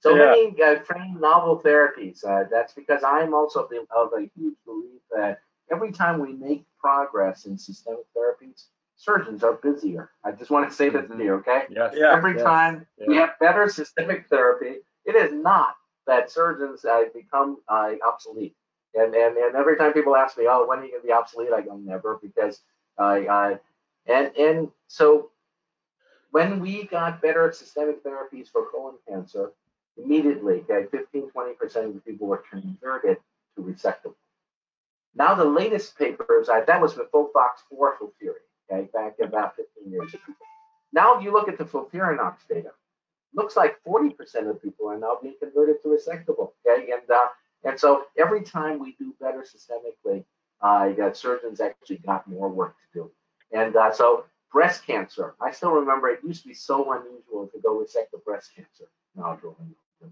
So 0.00 0.14
yeah. 0.14 0.30
many 0.30 0.62
uh, 0.62 0.80
frame 0.82 1.18
novel 1.20 1.62
therapies. 1.64 2.24
Uh, 2.24 2.44
that's 2.50 2.72
because 2.72 3.02
I'm 3.04 3.34
also 3.34 3.68
the, 3.70 3.86
of 3.94 4.12
a 4.12 4.28
huge 4.36 4.56
belief 4.66 5.00
that 5.14 5.40
every 5.70 5.92
time 5.92 6.20
we 6.20 6.32
make 6.32 6.64
progress 6.78 7.46
in 7.46 7.56
systemic 7.56 8.04
therapies, 8.16 8.66
surgeons 8.96 9.42
are 9.42 9.54
busier. 9.54 10.10
I 10.24 10.32
just 10.32 10.50
want 10.50 10.68
to 10.68 10.74
say 10.74 10.88
mm-hmm. 10.88 11.08
that 11.08 11.16
to 11.16 11.24
you, 11.24 11.34
okay? 11.34 11.62
Yes. 11.70 11.94
Yeah. 11.96 12.12
Every 12.12 12.34
yes. 12.34 12.42
time 12.42 12.86
yeah. 12.98 13.06
we 13.08 13.16
have 13.16 13.30
better 13.40 13.68
systemic 13.68 14.28
therapy, 14.28 14.80
it 15.04 15.16
is 15.16 15.32
not 15.32 15.76
that 16.06 16.30
surgeons 16.30 16.84
uh, 16.84 17.04
become 17.14 17.58
uh, 17.68 17.92
obsolete. 18.06 18.54
And, 18.94 19.14
and 19.14 19.36
and 19.36 19.56
every 19.56 19.76
time 19.76 19.92
people 19.92 20.14
ask 20.14 20.38
me, 20.38 20.46
oh, 20.48 20.66
when 20.68 20.78
are 20.78 20.84
you 20.84 20.90
going 20.92 21.02
to 21.02 21.06
be 21.06 21.12
obsolete? 21.12 21.52
I 21.52 21.62
go, 21.62 21.76
never, 21.76 22.18
because 22.22 22.60
I, 22.96 23.26
I 23.26 23.58
and 24.06 24.30
and 24.36 24.68
so 24.86 25.30
when 26.30 26.60
we 26.60 26.84
got 26.84 27.20
better 27.20 27.50
systemic 27.52 28.04
therapies 28.04 28.48
for 28.50 28.66
colon 28.70 28.96
cancer, 29.08 29.52
immediately, 29.96 30.64
okay, 30.68 30.86
15, 30.90 31.30
20% 31.30 31.76
of 31.76 31.94
the 31.94 32.00
people 32.00 32.26
were 32.26 32.42
converted 32.50 33.18
to 33.56 33.62
resectable. 33.62 34.14
Now 35.14 35.34
the 35.34 35.44
latest 35.44 35.96
papers, 35.96 36.48
uh, 36.48 36.62
that 36.66 36.80
was 36.80 36.96
with 36.96 37.10
FOLFOX 37.12 37.62
4 37.70 37.98
FOLFIRI, 37.98 38.32
okay, 38.70 38.88
back 38.92 39.14
about 39.22 39.54
15 39.56 39.92
years 39.92 40.12
ago. 40.12 40.22
Now 40.92 41.16
if 41.16 41.24
you 41.24 41.32
look 41.32 41.48
at 41.48 41.58
the 41.58 41.64
FOLFIRINOX 41.64 42.34
data, 42.48 42.70
looks 43.34 43.56
like 43.56 43.76
40% 43.86 44.48
of 44.48 44.62
people 44.62 44.88
are 44.88 44.98
now 44.98 45.18
being 45.22 45.34
converted 45.40 45.76
to 45.82 45.88
resectable, 45.88 46.52
okay, 46.66 46.90
and 46.92 47.10
uh, 47.10 47.26
and 47.64 47.78
so 47.80 48.04
every 48.18 48.42
time 48.42 48.78
we 48.78 48.94
do 48.98 49.14
better 49.20 49.42
systemically, 49.42 50.24
uh, 50.60 50.92
that 50.92 51.16
surgeons 51.16 51.60
actually 51.60 51.98
got 51.98 52.28
more 52.28 52.48
work 52.48 52.76
to 52.78 53.00
do. 53.00 53.10
And 53.52 53.74
uh, 53.76 53.92
so 53.92 54.24
breast 54.52 54.86
cancer, 54.86 55.34
I 55.40 55.50
still 55.50 55.72
remember 55.72 56.08
it 56.08 56.20
used 56.24 56.42
to 56.42 56.48
be 56.48 56.54
so 56.54 56.92
unusual 56.92 57.48
to 57.48 57.60
go 57.60 57.78
resect 57.78 58.12
the 58.12 58.18
breast 58.18 58.50
cancer 58.54 58.88
nodule. 59.16 59.56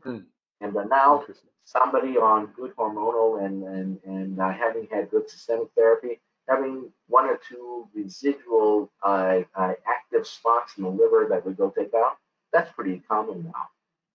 Mm. 0.01 0.25
And 0.61 0.77
uh, 0.77 0.85
now 0.85 1.25
somebody 1.65 2.17
on 2.17 2.47
good 2.57 2.75
hormonal 2.77 3.45
and 3.45 3.63
and 3.65 3.99
and 4.05 4.41
uh, 4.41 4.53
having 4.53 4.89
had 4.91 5.11
good 5.11 5.29
systemic 5.31 5.69
therapy, 5.77 6.21
having 6.49 6.91
one 7.09 7.27
or 7.27 7.39
two 7.49 7.89
residual 7.95 8.91
uh, 9.03 9.41
uh, 9.55 9.73
active 9.87 10.27
spots 10.27 10.75
in 10.77 10.85
the 10.85 10.91
liver 10.91 11.27
that 11.31 11.47
we 11.47 11.53
go 11.53 11.71
take 11.77 11.95
out, 11.95 12.19
that's 12.53 12.73
pretty 12.73 13.03
common 13.09 13.45
now. 13.45 13.69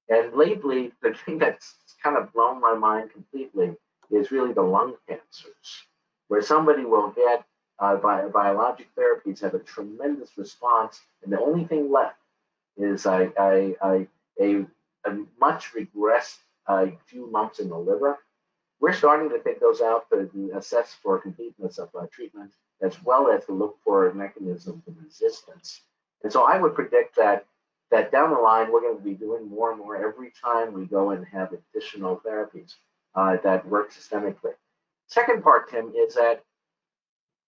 And 0.10 0.34
lately, 0.34 0.94
the 1.02 1.14
thing 1.14 1.38
that's 1.40 1.76
kind 2.04 2.18
of 2.18 2.32
blown 2.34 2.62
my 2.62 2.74
mind 2.76 3.12
completely 3.12 3.76
is 4.10 4.32
really 4.32 4.54
the 4.54 4.62
lung 4.62 4.96
cancers, 5.08 5.84
where 6.30 6.42
somebody 6.42 6.86
will 6.86 7.10
get 7.10 7.44
uh, 7.80 7.96
bi- 7.98 8.28
biologic 8.28 8.88
therapies 8.96 9.42
have 9.42 9.54
a 9.54 9.60
tremendous 9.60 10.32
response, 10.38 11.02
and 11.24 11.32
the 11.34 11.40
only 11.40 11.66
thing 11.66 11.92
left 11.92 12.18
is 12.78 13.06
a, 13.06 13.32
a, 13.40 13.76
a, 13.84 14.08
a 14.42 14.66
a 15.06 15.26
much 15.40 15.72
regressed 15.74 16.38
uh, 16.68 16.88
few 17.06 17.28
lumps 17.28 17.60
in 17.60 17.70
the 17.70 17.78
liver. 17.78 18.20
We're 18.80 18.94
starting 18.94 19.30
to 19.30 19.40
take 19.40 19.60
those 19.60 19.82
out 19.82 20.10
to 20.12 20.52
assess 20.56 20.96
for 21.02 21.20
completeness 21.20 21.78
of 21.78 21.90
uh, 21.96 22.08
treatment, 22.12 22.52
as 22.82 23.02
well 23.04 23.30
as 23.30 23.46
to 23.46 23.54
look 23.54 23.78
for 23.84 24.14
mechanisms 24.14 24.84
of 24.88 24.94
resistance. 25.04 25.82
And 26.24 26.32
so 26.32 26.44
I 26.44 26.58
would 26.60 26.76
predict 26.76 27.16
that 27.16 27.46
that 27.92 28.12
down 28.12 28.32
the 28.32 28.40
line, 28.40 28.72
we're 28.72 28.82
going 28.82 28.98
to 28.98 29.04
be 29.04 29.14
doing 29.14 29.50
more 29.50 29.72
and 29.72 29.80
more 29.80 29.96
every 29.96 30.32
time 30.44 30.74
we 30.74 30.86
go 30.86 31.12
and 31.12 31.26
have 31.28 31.54
additional 31.54 32.22
therapies 32.26 32.76
uh, 33.16 33.38
that 33.44 33.66
work 33.68 33.94
systemically. 33.94 34.54
Second 35.08 35.44
part, 35.44 35.70
Tim, 35.70 35.94
is 35.96 36.16
that 36.16 36.44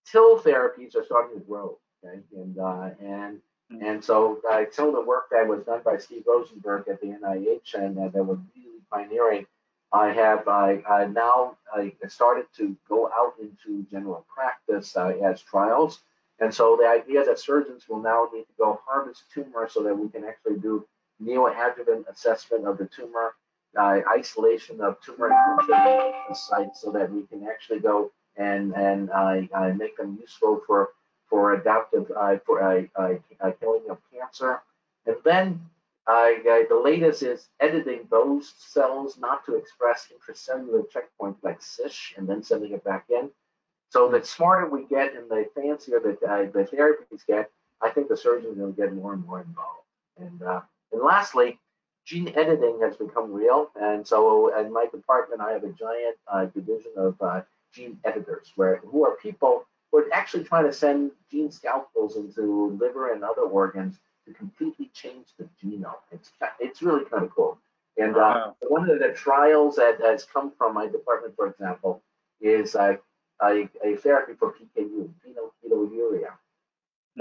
TIL 0.05 0.39
therapies 0.39 0.95
are 0.95 1.03
starting 1.03 1.39
to 1.39 1.45
grow, 1.45 1.77
okay? 2.03 2.21
And 2.35 2.57
uh, 2.57 2.89
and 3.01 3.39
and 3.81 4.03
so 4.03 4.39
uh, 4.49 4.63
some 4.71 4.87
of 4.87 4.95
the 4.95 5.01
work 5.01 5.25
that 5.31 5.47
was 5.47 5.63
done 5.65 5.81
by 5.83 5.97
Steve 5.97 6.23
Rosenberg 6.25 6.87
at 6.87 7.01
the 7.01 7.07
NIH 7.07 7.75
and 7.75 7.97
uh, 7.99 8.07
that 8.07 8.23
was 8.23 8.39
really 8.55 8.79
pioneering, 8.91 9.45
I 9.91 10.11
have 10.11 10.47
I, 10.47 10.81
I 10.89 11.05
now 11.05 11.57
I 11.73 11.93
started 12.07 12.45
to 12.57 12.75
go 12.87 13.09
out 13.13 13.33
into 13.39 13.85
general 13.91 14.25
practice 14.33 14.95
uh, 14.95 15.13
as 15.23 15.41
trials. 15.41 15.99
And 16.39 16.53
so 16.53 16.77
the 16.79 16.87
idea 16.87 17.25
that 17.25 17.39
surgeons 17.39 17.85
will 17.89 18.01
now 18.01 18.29
need 18.33 18.43
to 18.43 18.53
go 18.57 18.79
harvest 18.85 19.23
tumor 19.33 19.67
so 19.69 19.83
that 19.83 19.97
we 19.97 20.09
can 20.09 20.23
actually 20.23 20.59
do 20.59 20.85
neoadjuvant 21.21 22.07
assessment 22.07 22.65
of 22.65 22.77
the 22.77 22.85
tumor 22.85 23.33
uh, 23.77 23.99
isolation 24.09 24.81
of 24.81 24.99
tumor 25.01 25.29
sites 26.33 26.81
so 26.81 26.91
that 26.91 27.11
we 27.11 27.23
can 27.27 27.47
actually 27.47 27.79
go 27.79 28.11
and 28.37 28.73
and 28.75 29.09
uh, 29.11 29.41
uh, 29.53 29.73
make 29.75 29.97
them 29.97 30.17
useful 30.19 30.61
for 30.65 30.89
for 31.29 31.53
adaptive 31.53 32.11
uh, 32.15 32.37
for 32.45 32.63
uh, 32.63 32.83
uh, 32.95 33.51
killing 33.59 33.89
of 33.89 33.97
cancer. 34.11 34.61
And 35.05 35.17
then 35.23 35.61
the 36.07 36.81
latest 36.83 37.21
is 37.21 37.47
editing 37.59 38.07
those 38.09 38.53
cells 38.57 39.17
not 39.17 39.45
to 39.45 39.55
express 39.55 40.07
intracellular 40.11 40.85
checkpoints 40.89 41.43
like 41.43 41.61
CISH 41.61 42.15
and 42.17 42.27
then 42.27 42.41
sending 42.41 42.71
it 42.71 42.83
back 42.83 43.05
in. 43.09 43.29
So 43.89 44.09
the 44.09 44.23
smarter 44.23 44.69
we 44.69 44.85
get 44.85 45.15
and 45.15 45.29
the 45.29 45.49
fancier 45.55 45.99
the, 45.99 46.17
the 46.53 46.63
therapies 46.63 47.25
get, 47.25 47.51
I 47.81 47.89
think 47.89 48.07
the 48.07 48.17
surgeons 48.17 48.57
will 48.57 48.71
get 48.71 48.93
more 48.93 49.13
and 49.13 49.25
more 49.25 49.41
involved. 49.41 49.85
And 50.17 50.41
and 50.91 51.01
lastly, 51.01 51.59
gene 52.05 52.33
editing 52.35 52.79
has 52.81 52.95
become 52.97 53.31
real. 53.31 53.69
And 53.79 54.05
so 54.05 54.55
in 54.59 54.73
my 54.73 54.85
department, 54.91 55.41
I 55.41 55.51
have 55.51 55.63
a 55.63 55.71
giant 55.71 56.17
uh, 56.27 56.45
division 56.45 56.91
of 56.97 57.15
uh, 57.21 57.41
gene 57.73 57.99
editors, 58.03 58.51
where 58.55 58.77
who 58.77 59.05
are 59.05 59.15
people 59.17 59.65
who 59.91 59.99
are 59.99 60.13
actually 60.13 60.43
trying 60.43 60.65
to 60.65 60.73
send 60.73 61.11
gene 61.31 61.51
scalpels 61.51 62.15
into 62.15 62.77
liver 62.79 63.13
and 63.13 63.23
other 63.23 63.43
organs 63.43 63.99
to 64.27 64.33
completely 64.33 64.89
change 64.93 65.27
the 65.37 65.47
genome. 65.63 65.93
It's 66.11 66.31
it's 66.59 66.81
really 66.81 67.05
kind 67.05 67.23
of 67.23 67.31
cool. 67.35 67.59
And 67.97 68.15
uh, 68.15 68.19
wow. 68.19 68.55
one 68.67 68.89
of 68.89 68.99
the 68.99 69.09
trials 69.09 69.75
that 69.75 69.99
has 70.01 70.23
come 70.25 70.51
from 70.57 70.73
my 70.73 70.87
department, 70.87 71.35
for 71.35 71.47
example, 71.47 72.01
is 72.39 72.75
a, 73.41 73.69
a, 73.83 73.95
therapy 73.97 74.33
for 74.37 74.53
PKU, 74.53 75.09
phenylketonuria. 75.25 76.31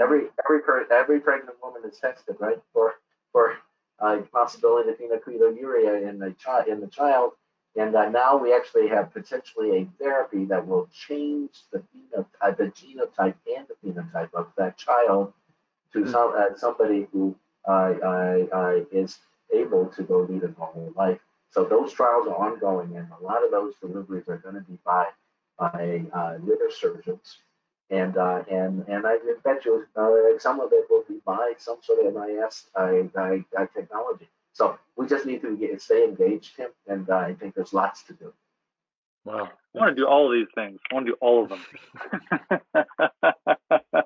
Every 0.01 0.27
every 0.45 0.61
every 0.91 1.19
pregnant 1.19 1.57
woman 1.61 1.81
is 1.89 1.99
tested, 1.99 2.37
right, 2.39 2.59
for 2.73 2.95
for 3.31 3.55
uh, 3.99 4.17
possibility 4.31 4.89
of 4.89 4.97
phenylketonuria 4.97 6.07
in 6.09 6.19
the 6.19 6.31
child 6.31 6.67
in 6.67 6.79
the 6.79 6.87
child, 6.87 7.33
and 7.75 7.95
uh, 7.95 8.09
now 8.09 8.37
we 8.37 8.53
actually 8.53 8.87
have 8.87 9.13
potentially 9.13 9.77
a 9.77 9.87
therapy 10.01 10.45
that 10.45 10.65
will 10.65 10.87
change 11.07 11.51
the 11.71 11.83
uh, 12.17 12.51
the 12.51 12.65
genotype 12.65 13.35
and 13.57 13.67
the 13.67 13.75
phenotype 13.83 14.33
of 14.33 14.47
that 14.57 14.77
child 14.77 15.33
to 15.93 15.99
mm-hmm. 15.99 16.11
some 16.11 16.33
uh, 16.35 16.55
somebody 16.55 17.07
who 17.11 17.35
uh, 17.67 18.79
is 18.91 19.17
able 19.53 19.85
to 19.87 20.03
go 20.03 20.21
lead 20.21 20.43
a 20.43 20.53
normal 20.57 20.93
life. 20.95 21.19
So 21.51 21.63
those 21.63 21.91
trials 21.93 22.27
are 22.27 22.35
ongoing, 22.35 22.95
and 22.95 23.07
a 23.19 23.23
lot 23.23 23.43
of 23.43 23.51
those 23.51 23.73
deliveries 23.81 24.27
are 24.27 24.37
going 24.37 24.55
to 24.55 24.61
be 24.61 24.77
by 24.85 25.07
by 25.59 26.03
uh, 26.13 26.37
liver 26.41 26.71
surgeons 26.71 27.37
and 27.89 28.17
uh, 28.17 28.43
and 28.49 28.85
and 28.87 29.05
I 29.05 29.17
bet 29.43 29.65
you 29.65 29.85
uh, 29.95 30.37
some 30.39 30.59
of 30.59 30.71
it 30.71 30.85
will 30.89 31.03
be 31.07 31.19
by 31.25 31.53
some 31.57 31.77
sort 31.81 32.05
of 32.05 32.13
MIS 32.13 32.67
uh, 32.75 33.03
technology. 33.75 34.29
So 34.53 34.77
we 34.95 35.07
just 35.07 35.25
need 35.25 35.41
to 35.41 35.55
get, 35.55 35.81
stay 35.81 36.03
engaged, 36.03 36.55
Tim, 36.55 36.69
and 36.87 37.09
uh, 37.09 37.17
I 37.17 37.33
think 37.33 37.55
there's 37.55 37.73
lots 37.73 38.03
to 38.03 38.13
do. 38.13 38.33
Wow, 39.25 39.49
I 39.75 39.79
want 39.79 39.95
to 39.95 40.01
do 40.01 40.07
all 40.07 40.27
of 40.27 40.33
these 40.33 40.47
things. 40.55 40.79
I 40.91 40.95
want 40.95 41.05
to 41.07 41.11
do 41.13 41.17
all 41.19 41.43
of 41.43 41.49
them. 41.49 41.63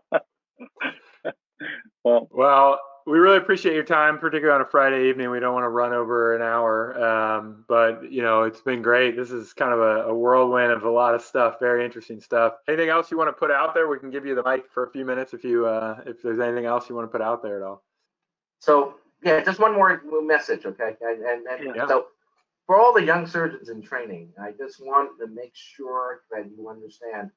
well, 2.03 2.27
well, 2.31 2.79
we 3.05 3.19
really 3.19 3.37
appreciate 3.37 3.73
your 3.73 3.83
time, 3.83 4.17
particularly 4.17 4.55
on 4.55 4.61
a 4.61 4.69
Friday 4.69 5.09
evening. 5.09 5.29
We 5.29 5.39
don't 5.39 5.53
want 5.53 5.65
to 5.65 5.69
run 5.69 5.93
over 5.93 6.35
an 6.35 6.41
hour, 6.41 6.93
but 6.97 6.99
you 6.99 7.22
know 8.23 8.43
it's 8.43 8.61
been 8.61 8.81
great. 8.81 9.15
This 9.15 9.31
is 9.31 9.53
kind 9.53 9.73
of 9.73 9.79
a, 9.79 10.09
a, 10.09 10.13
whirlwind 10.13 10.71
of 10.71 10.83
a 10.83 10.89
lot 10.89 11.13
of 11.13 11.21
stuff, 11.21 11.59
very 11.59 11.85
interesting 11.85 12.19
stuff. 12.19 12.53
Anything 12.67 12.89
else 12.89 13.11
you 13.11 13.17
want 13.17 13.27
to 13.29 13.33
put 13.33 13.51
out 13.51 13.73
there? 13.73 13.87
We 13.87 13.99
can 13.99 14.09
give 14.09 14.25
you 14.25 14.35
the 14.35 14.43
mic 14.43 14.65
for 14.71 14.85
a 14.85 14.89
few 14.91 15.05
minutes 15.05 15.33
if 15.33 15.43
you 15.43 15.65
uh, 15.65 16.01
if 16.05 16.21
there's 16.21 16.39
anything 16.39 16.65
else 16.65 16.89
you 16.89 16.95
want 16.95 17.07
to 17.07 17.11
put 17.11 17.21
out 17.21 17.43
there 17.43 17.57
at 17.57 17.63
all. 17.63 17.83
So 18.59 18.95
yeah, 19.23 19.43
just 19.43 19.59
one 19.59 19.73
more 19.73 20.01
message, 20.23 20.65
okay? 20.65 20.95
And, 21.01 21.23
and, 21.23 21.47
and 21.47 21.75
yeah. 21.75 21.87
so 21.87 22.07
for 22.65 22.79
all 22.79 22.93
the 22.93 23.03
young 23.03 23.27
surgeons 23.27 23.69
in 23.69 23.81
training, 23.81 24.29
I 24.41 24.51
just 24.51 24.83
want 24.83 25.19
to 25.19 25.27
make 25.27 25.53
sure 25.53 26.21
that 26.31 26.49
you 26.55 26.69
understand 26.69 27.31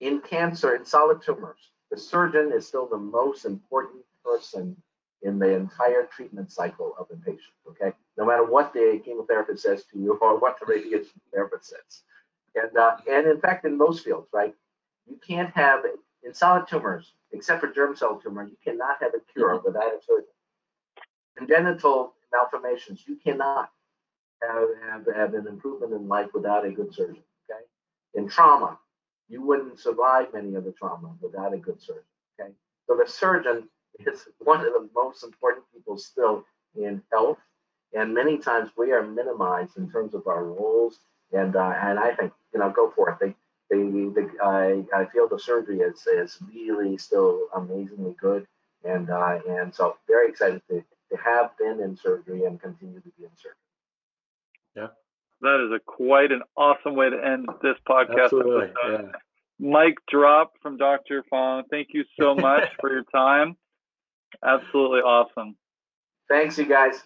in 0.00 0.20
cancer, 0.20 0.74
in 0.74 0.84
solid 0.84 1.22
tumors, 1.22 1.70
the 1.90 1.98
surgeon 1.98 2.52
is 2.54 2.66
still 2.66 2.88
the 2.88 2.98
most 2.98 3.44
important 3.44 4.02
person 4.24 4.76
in 5.26 5.38
the 5.38 5.54
entire 5.54 6.04
treatment 6.14 6.50
cycle 6.50 6.94
of 6.98 7.06
the 7.08 7.16
patient. 7.16 7.56
Okay, 7.68 7.92
no 8.16 8.24
matter 8.24 8.44
what 8.44 8.72
the 8.72 9.02
chemotherapist 9.06 9.60
says 9.60 9.84
to 9.92 9.98
you 9.98 10.18
or 10.22 10.38
what 10.38 10.58
the 10.60 10.66
radiation 10.66 11.20
therapist 11.32 11.70
says, 11.70 12.02
and 12.54 12.76
uh, 12.76 12.96
and 13.10 13.26
in 13.26 13.40
fact, 13.40 13.64
in 13.64 13.76
most 13.76 14.04
fields, 14.04 14.28
right, 14.32 14.54
you 15.06 15.18
can't 15.26 15.54
have 15.54 15.80
in 16.26 16.34
solid 16.34 16.66
tumors, 16.68 17.12
except 17.32 17.60
for 17.60 17.68
germ 17.68 17.96
cell 17.96 18.20
tumor, 18.22 18.44
you 18.44 18.56
cannot 18.64 18.96
have 19.00 19.12
a 19.14 19.32
cure 19.32 19.56
mm-hmm. 19.56 19.66
without 19.66 19.94
a 19.94 19.98
surgeon. 20.06 20.26
Congenital 21.36 22.14
malformations, 22.32 23.04
you 23.06 23.16
cannot 23.16 23.70
have, 24.42 24.68
have, 24.88 25.06
have 25.14 25.34
an 25.34 25.46
improvement 25.46 25.92
in 25.92 26.08
life 26.08 26.28
without 26.34 26.64
a 26.64 26.70
good 26.70 26.92
surgeon. 26.94 27.22
Okay, 27.48 27.60
in 28.14 28.28
trauma, 28.28 28.78
you 29.28 29.42
wouldn't 29.42 29.78
survive 29.78 30.26
many 30.32 30.54
of 30.54 30.64
the 30.64 30.72
trauma 30.72 31.14
without 31.20 31.52
a 31.52 31.58
good 31.58 31.80
surgeon. 31.80 32.02
Okay, 32.40 32.52
so 32.86 32.96
the 32.96 33.10
surgeon 33.10 33.68
is 34.00 34.28
one 34.38 34.60
of 34.60 34.72
the 34.72 34.88
most 34.94 35.24
important 35.24 35.64
people 35.72 35.98
still 35.98 36.44
in 36.76 37.02
health. 37.12 37.38
And 37.92 38.14
many 38.14 38.38
times 38.38 38.70
we 38.76 38.92
are 38.92 39.06
minimized 39.06 39.76
in 39.76 39.90
terms 39.90 40.14
of 40.14 40.26
our 40.26 40.44
roles. 40.44 40.98
And 41.32 41.56
uh, 41.56 41.74
and 41.82 41.98
I 41.98 42.14
think 42.14 42.32
you 42.52 42.60
know 42.60 42.70
go 42.70 42.92
for 42.94 43.10
it. 43.10 43.18
The 43.18 43.34
the, 43.76 44.12
the 44.14 44.44
I, 44.44 44.84
I 44.96 45.06
feel 45.06 45.28
the 45.28 45.38
surgery 45.38 45.80
is 45.80 46.06
is 46.06 46.38
really 46.54 46.98
still 46.98 47.48
amazingly 47.54 48.14
good. 48.20 48.46
And 48.84 49.10
uh, 49.10 49.38
and 49.48 49.74
so 49.74 49.96
very 50.06 50.28
excited 50.28 50.62
to, 50.70 50.84
to 51.10 51.16
have 51.16 51.56
been 51.58 51.80
in 51.80 51.96
surgery 51.96 52.44
and 52.44 52.60
continue 52.60 53.00
to 53.00 53.12
be 53.18 53.24
in 53.24 53.30
surgery. 53.36 53.56
Yeah. 54.76 54.88
That 55.40 55.66
is 55.66 55.72
a 55.72 55.80
quite 55.84 56.32
an 56.32 56.42
awesome 56.56 56.94
way 56.94 57.10
to 57.10 57.16
end 57.16 57.46
this 57.62 57.76
podcast. 57.88 58.24
Absolutely. 58.24 58.70
Yeah. 58.88 59.02
Mic 59.58 59.94
drop 60.08 60.52
from 60.62 60.76
Dr. 60.76 61.24
Fong. 61.28 61.64
Thank 61.70 61.88
you 61.92 62.04
so 62.20 62.34
much 62.40 62.68
for 62.80 62.92
your 62.92 63.04
time. 63.04 63.56
Absolutely 64.44 65.00
awesome. 65.00 65.56
Thanks, 66.28 66.58
you 66.58 66.66
guys. 66.66 67.02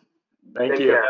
Thank 0.56 0.72
Take 0.72 0.80
you. 0.80 0.92
Care. 0.92 1.04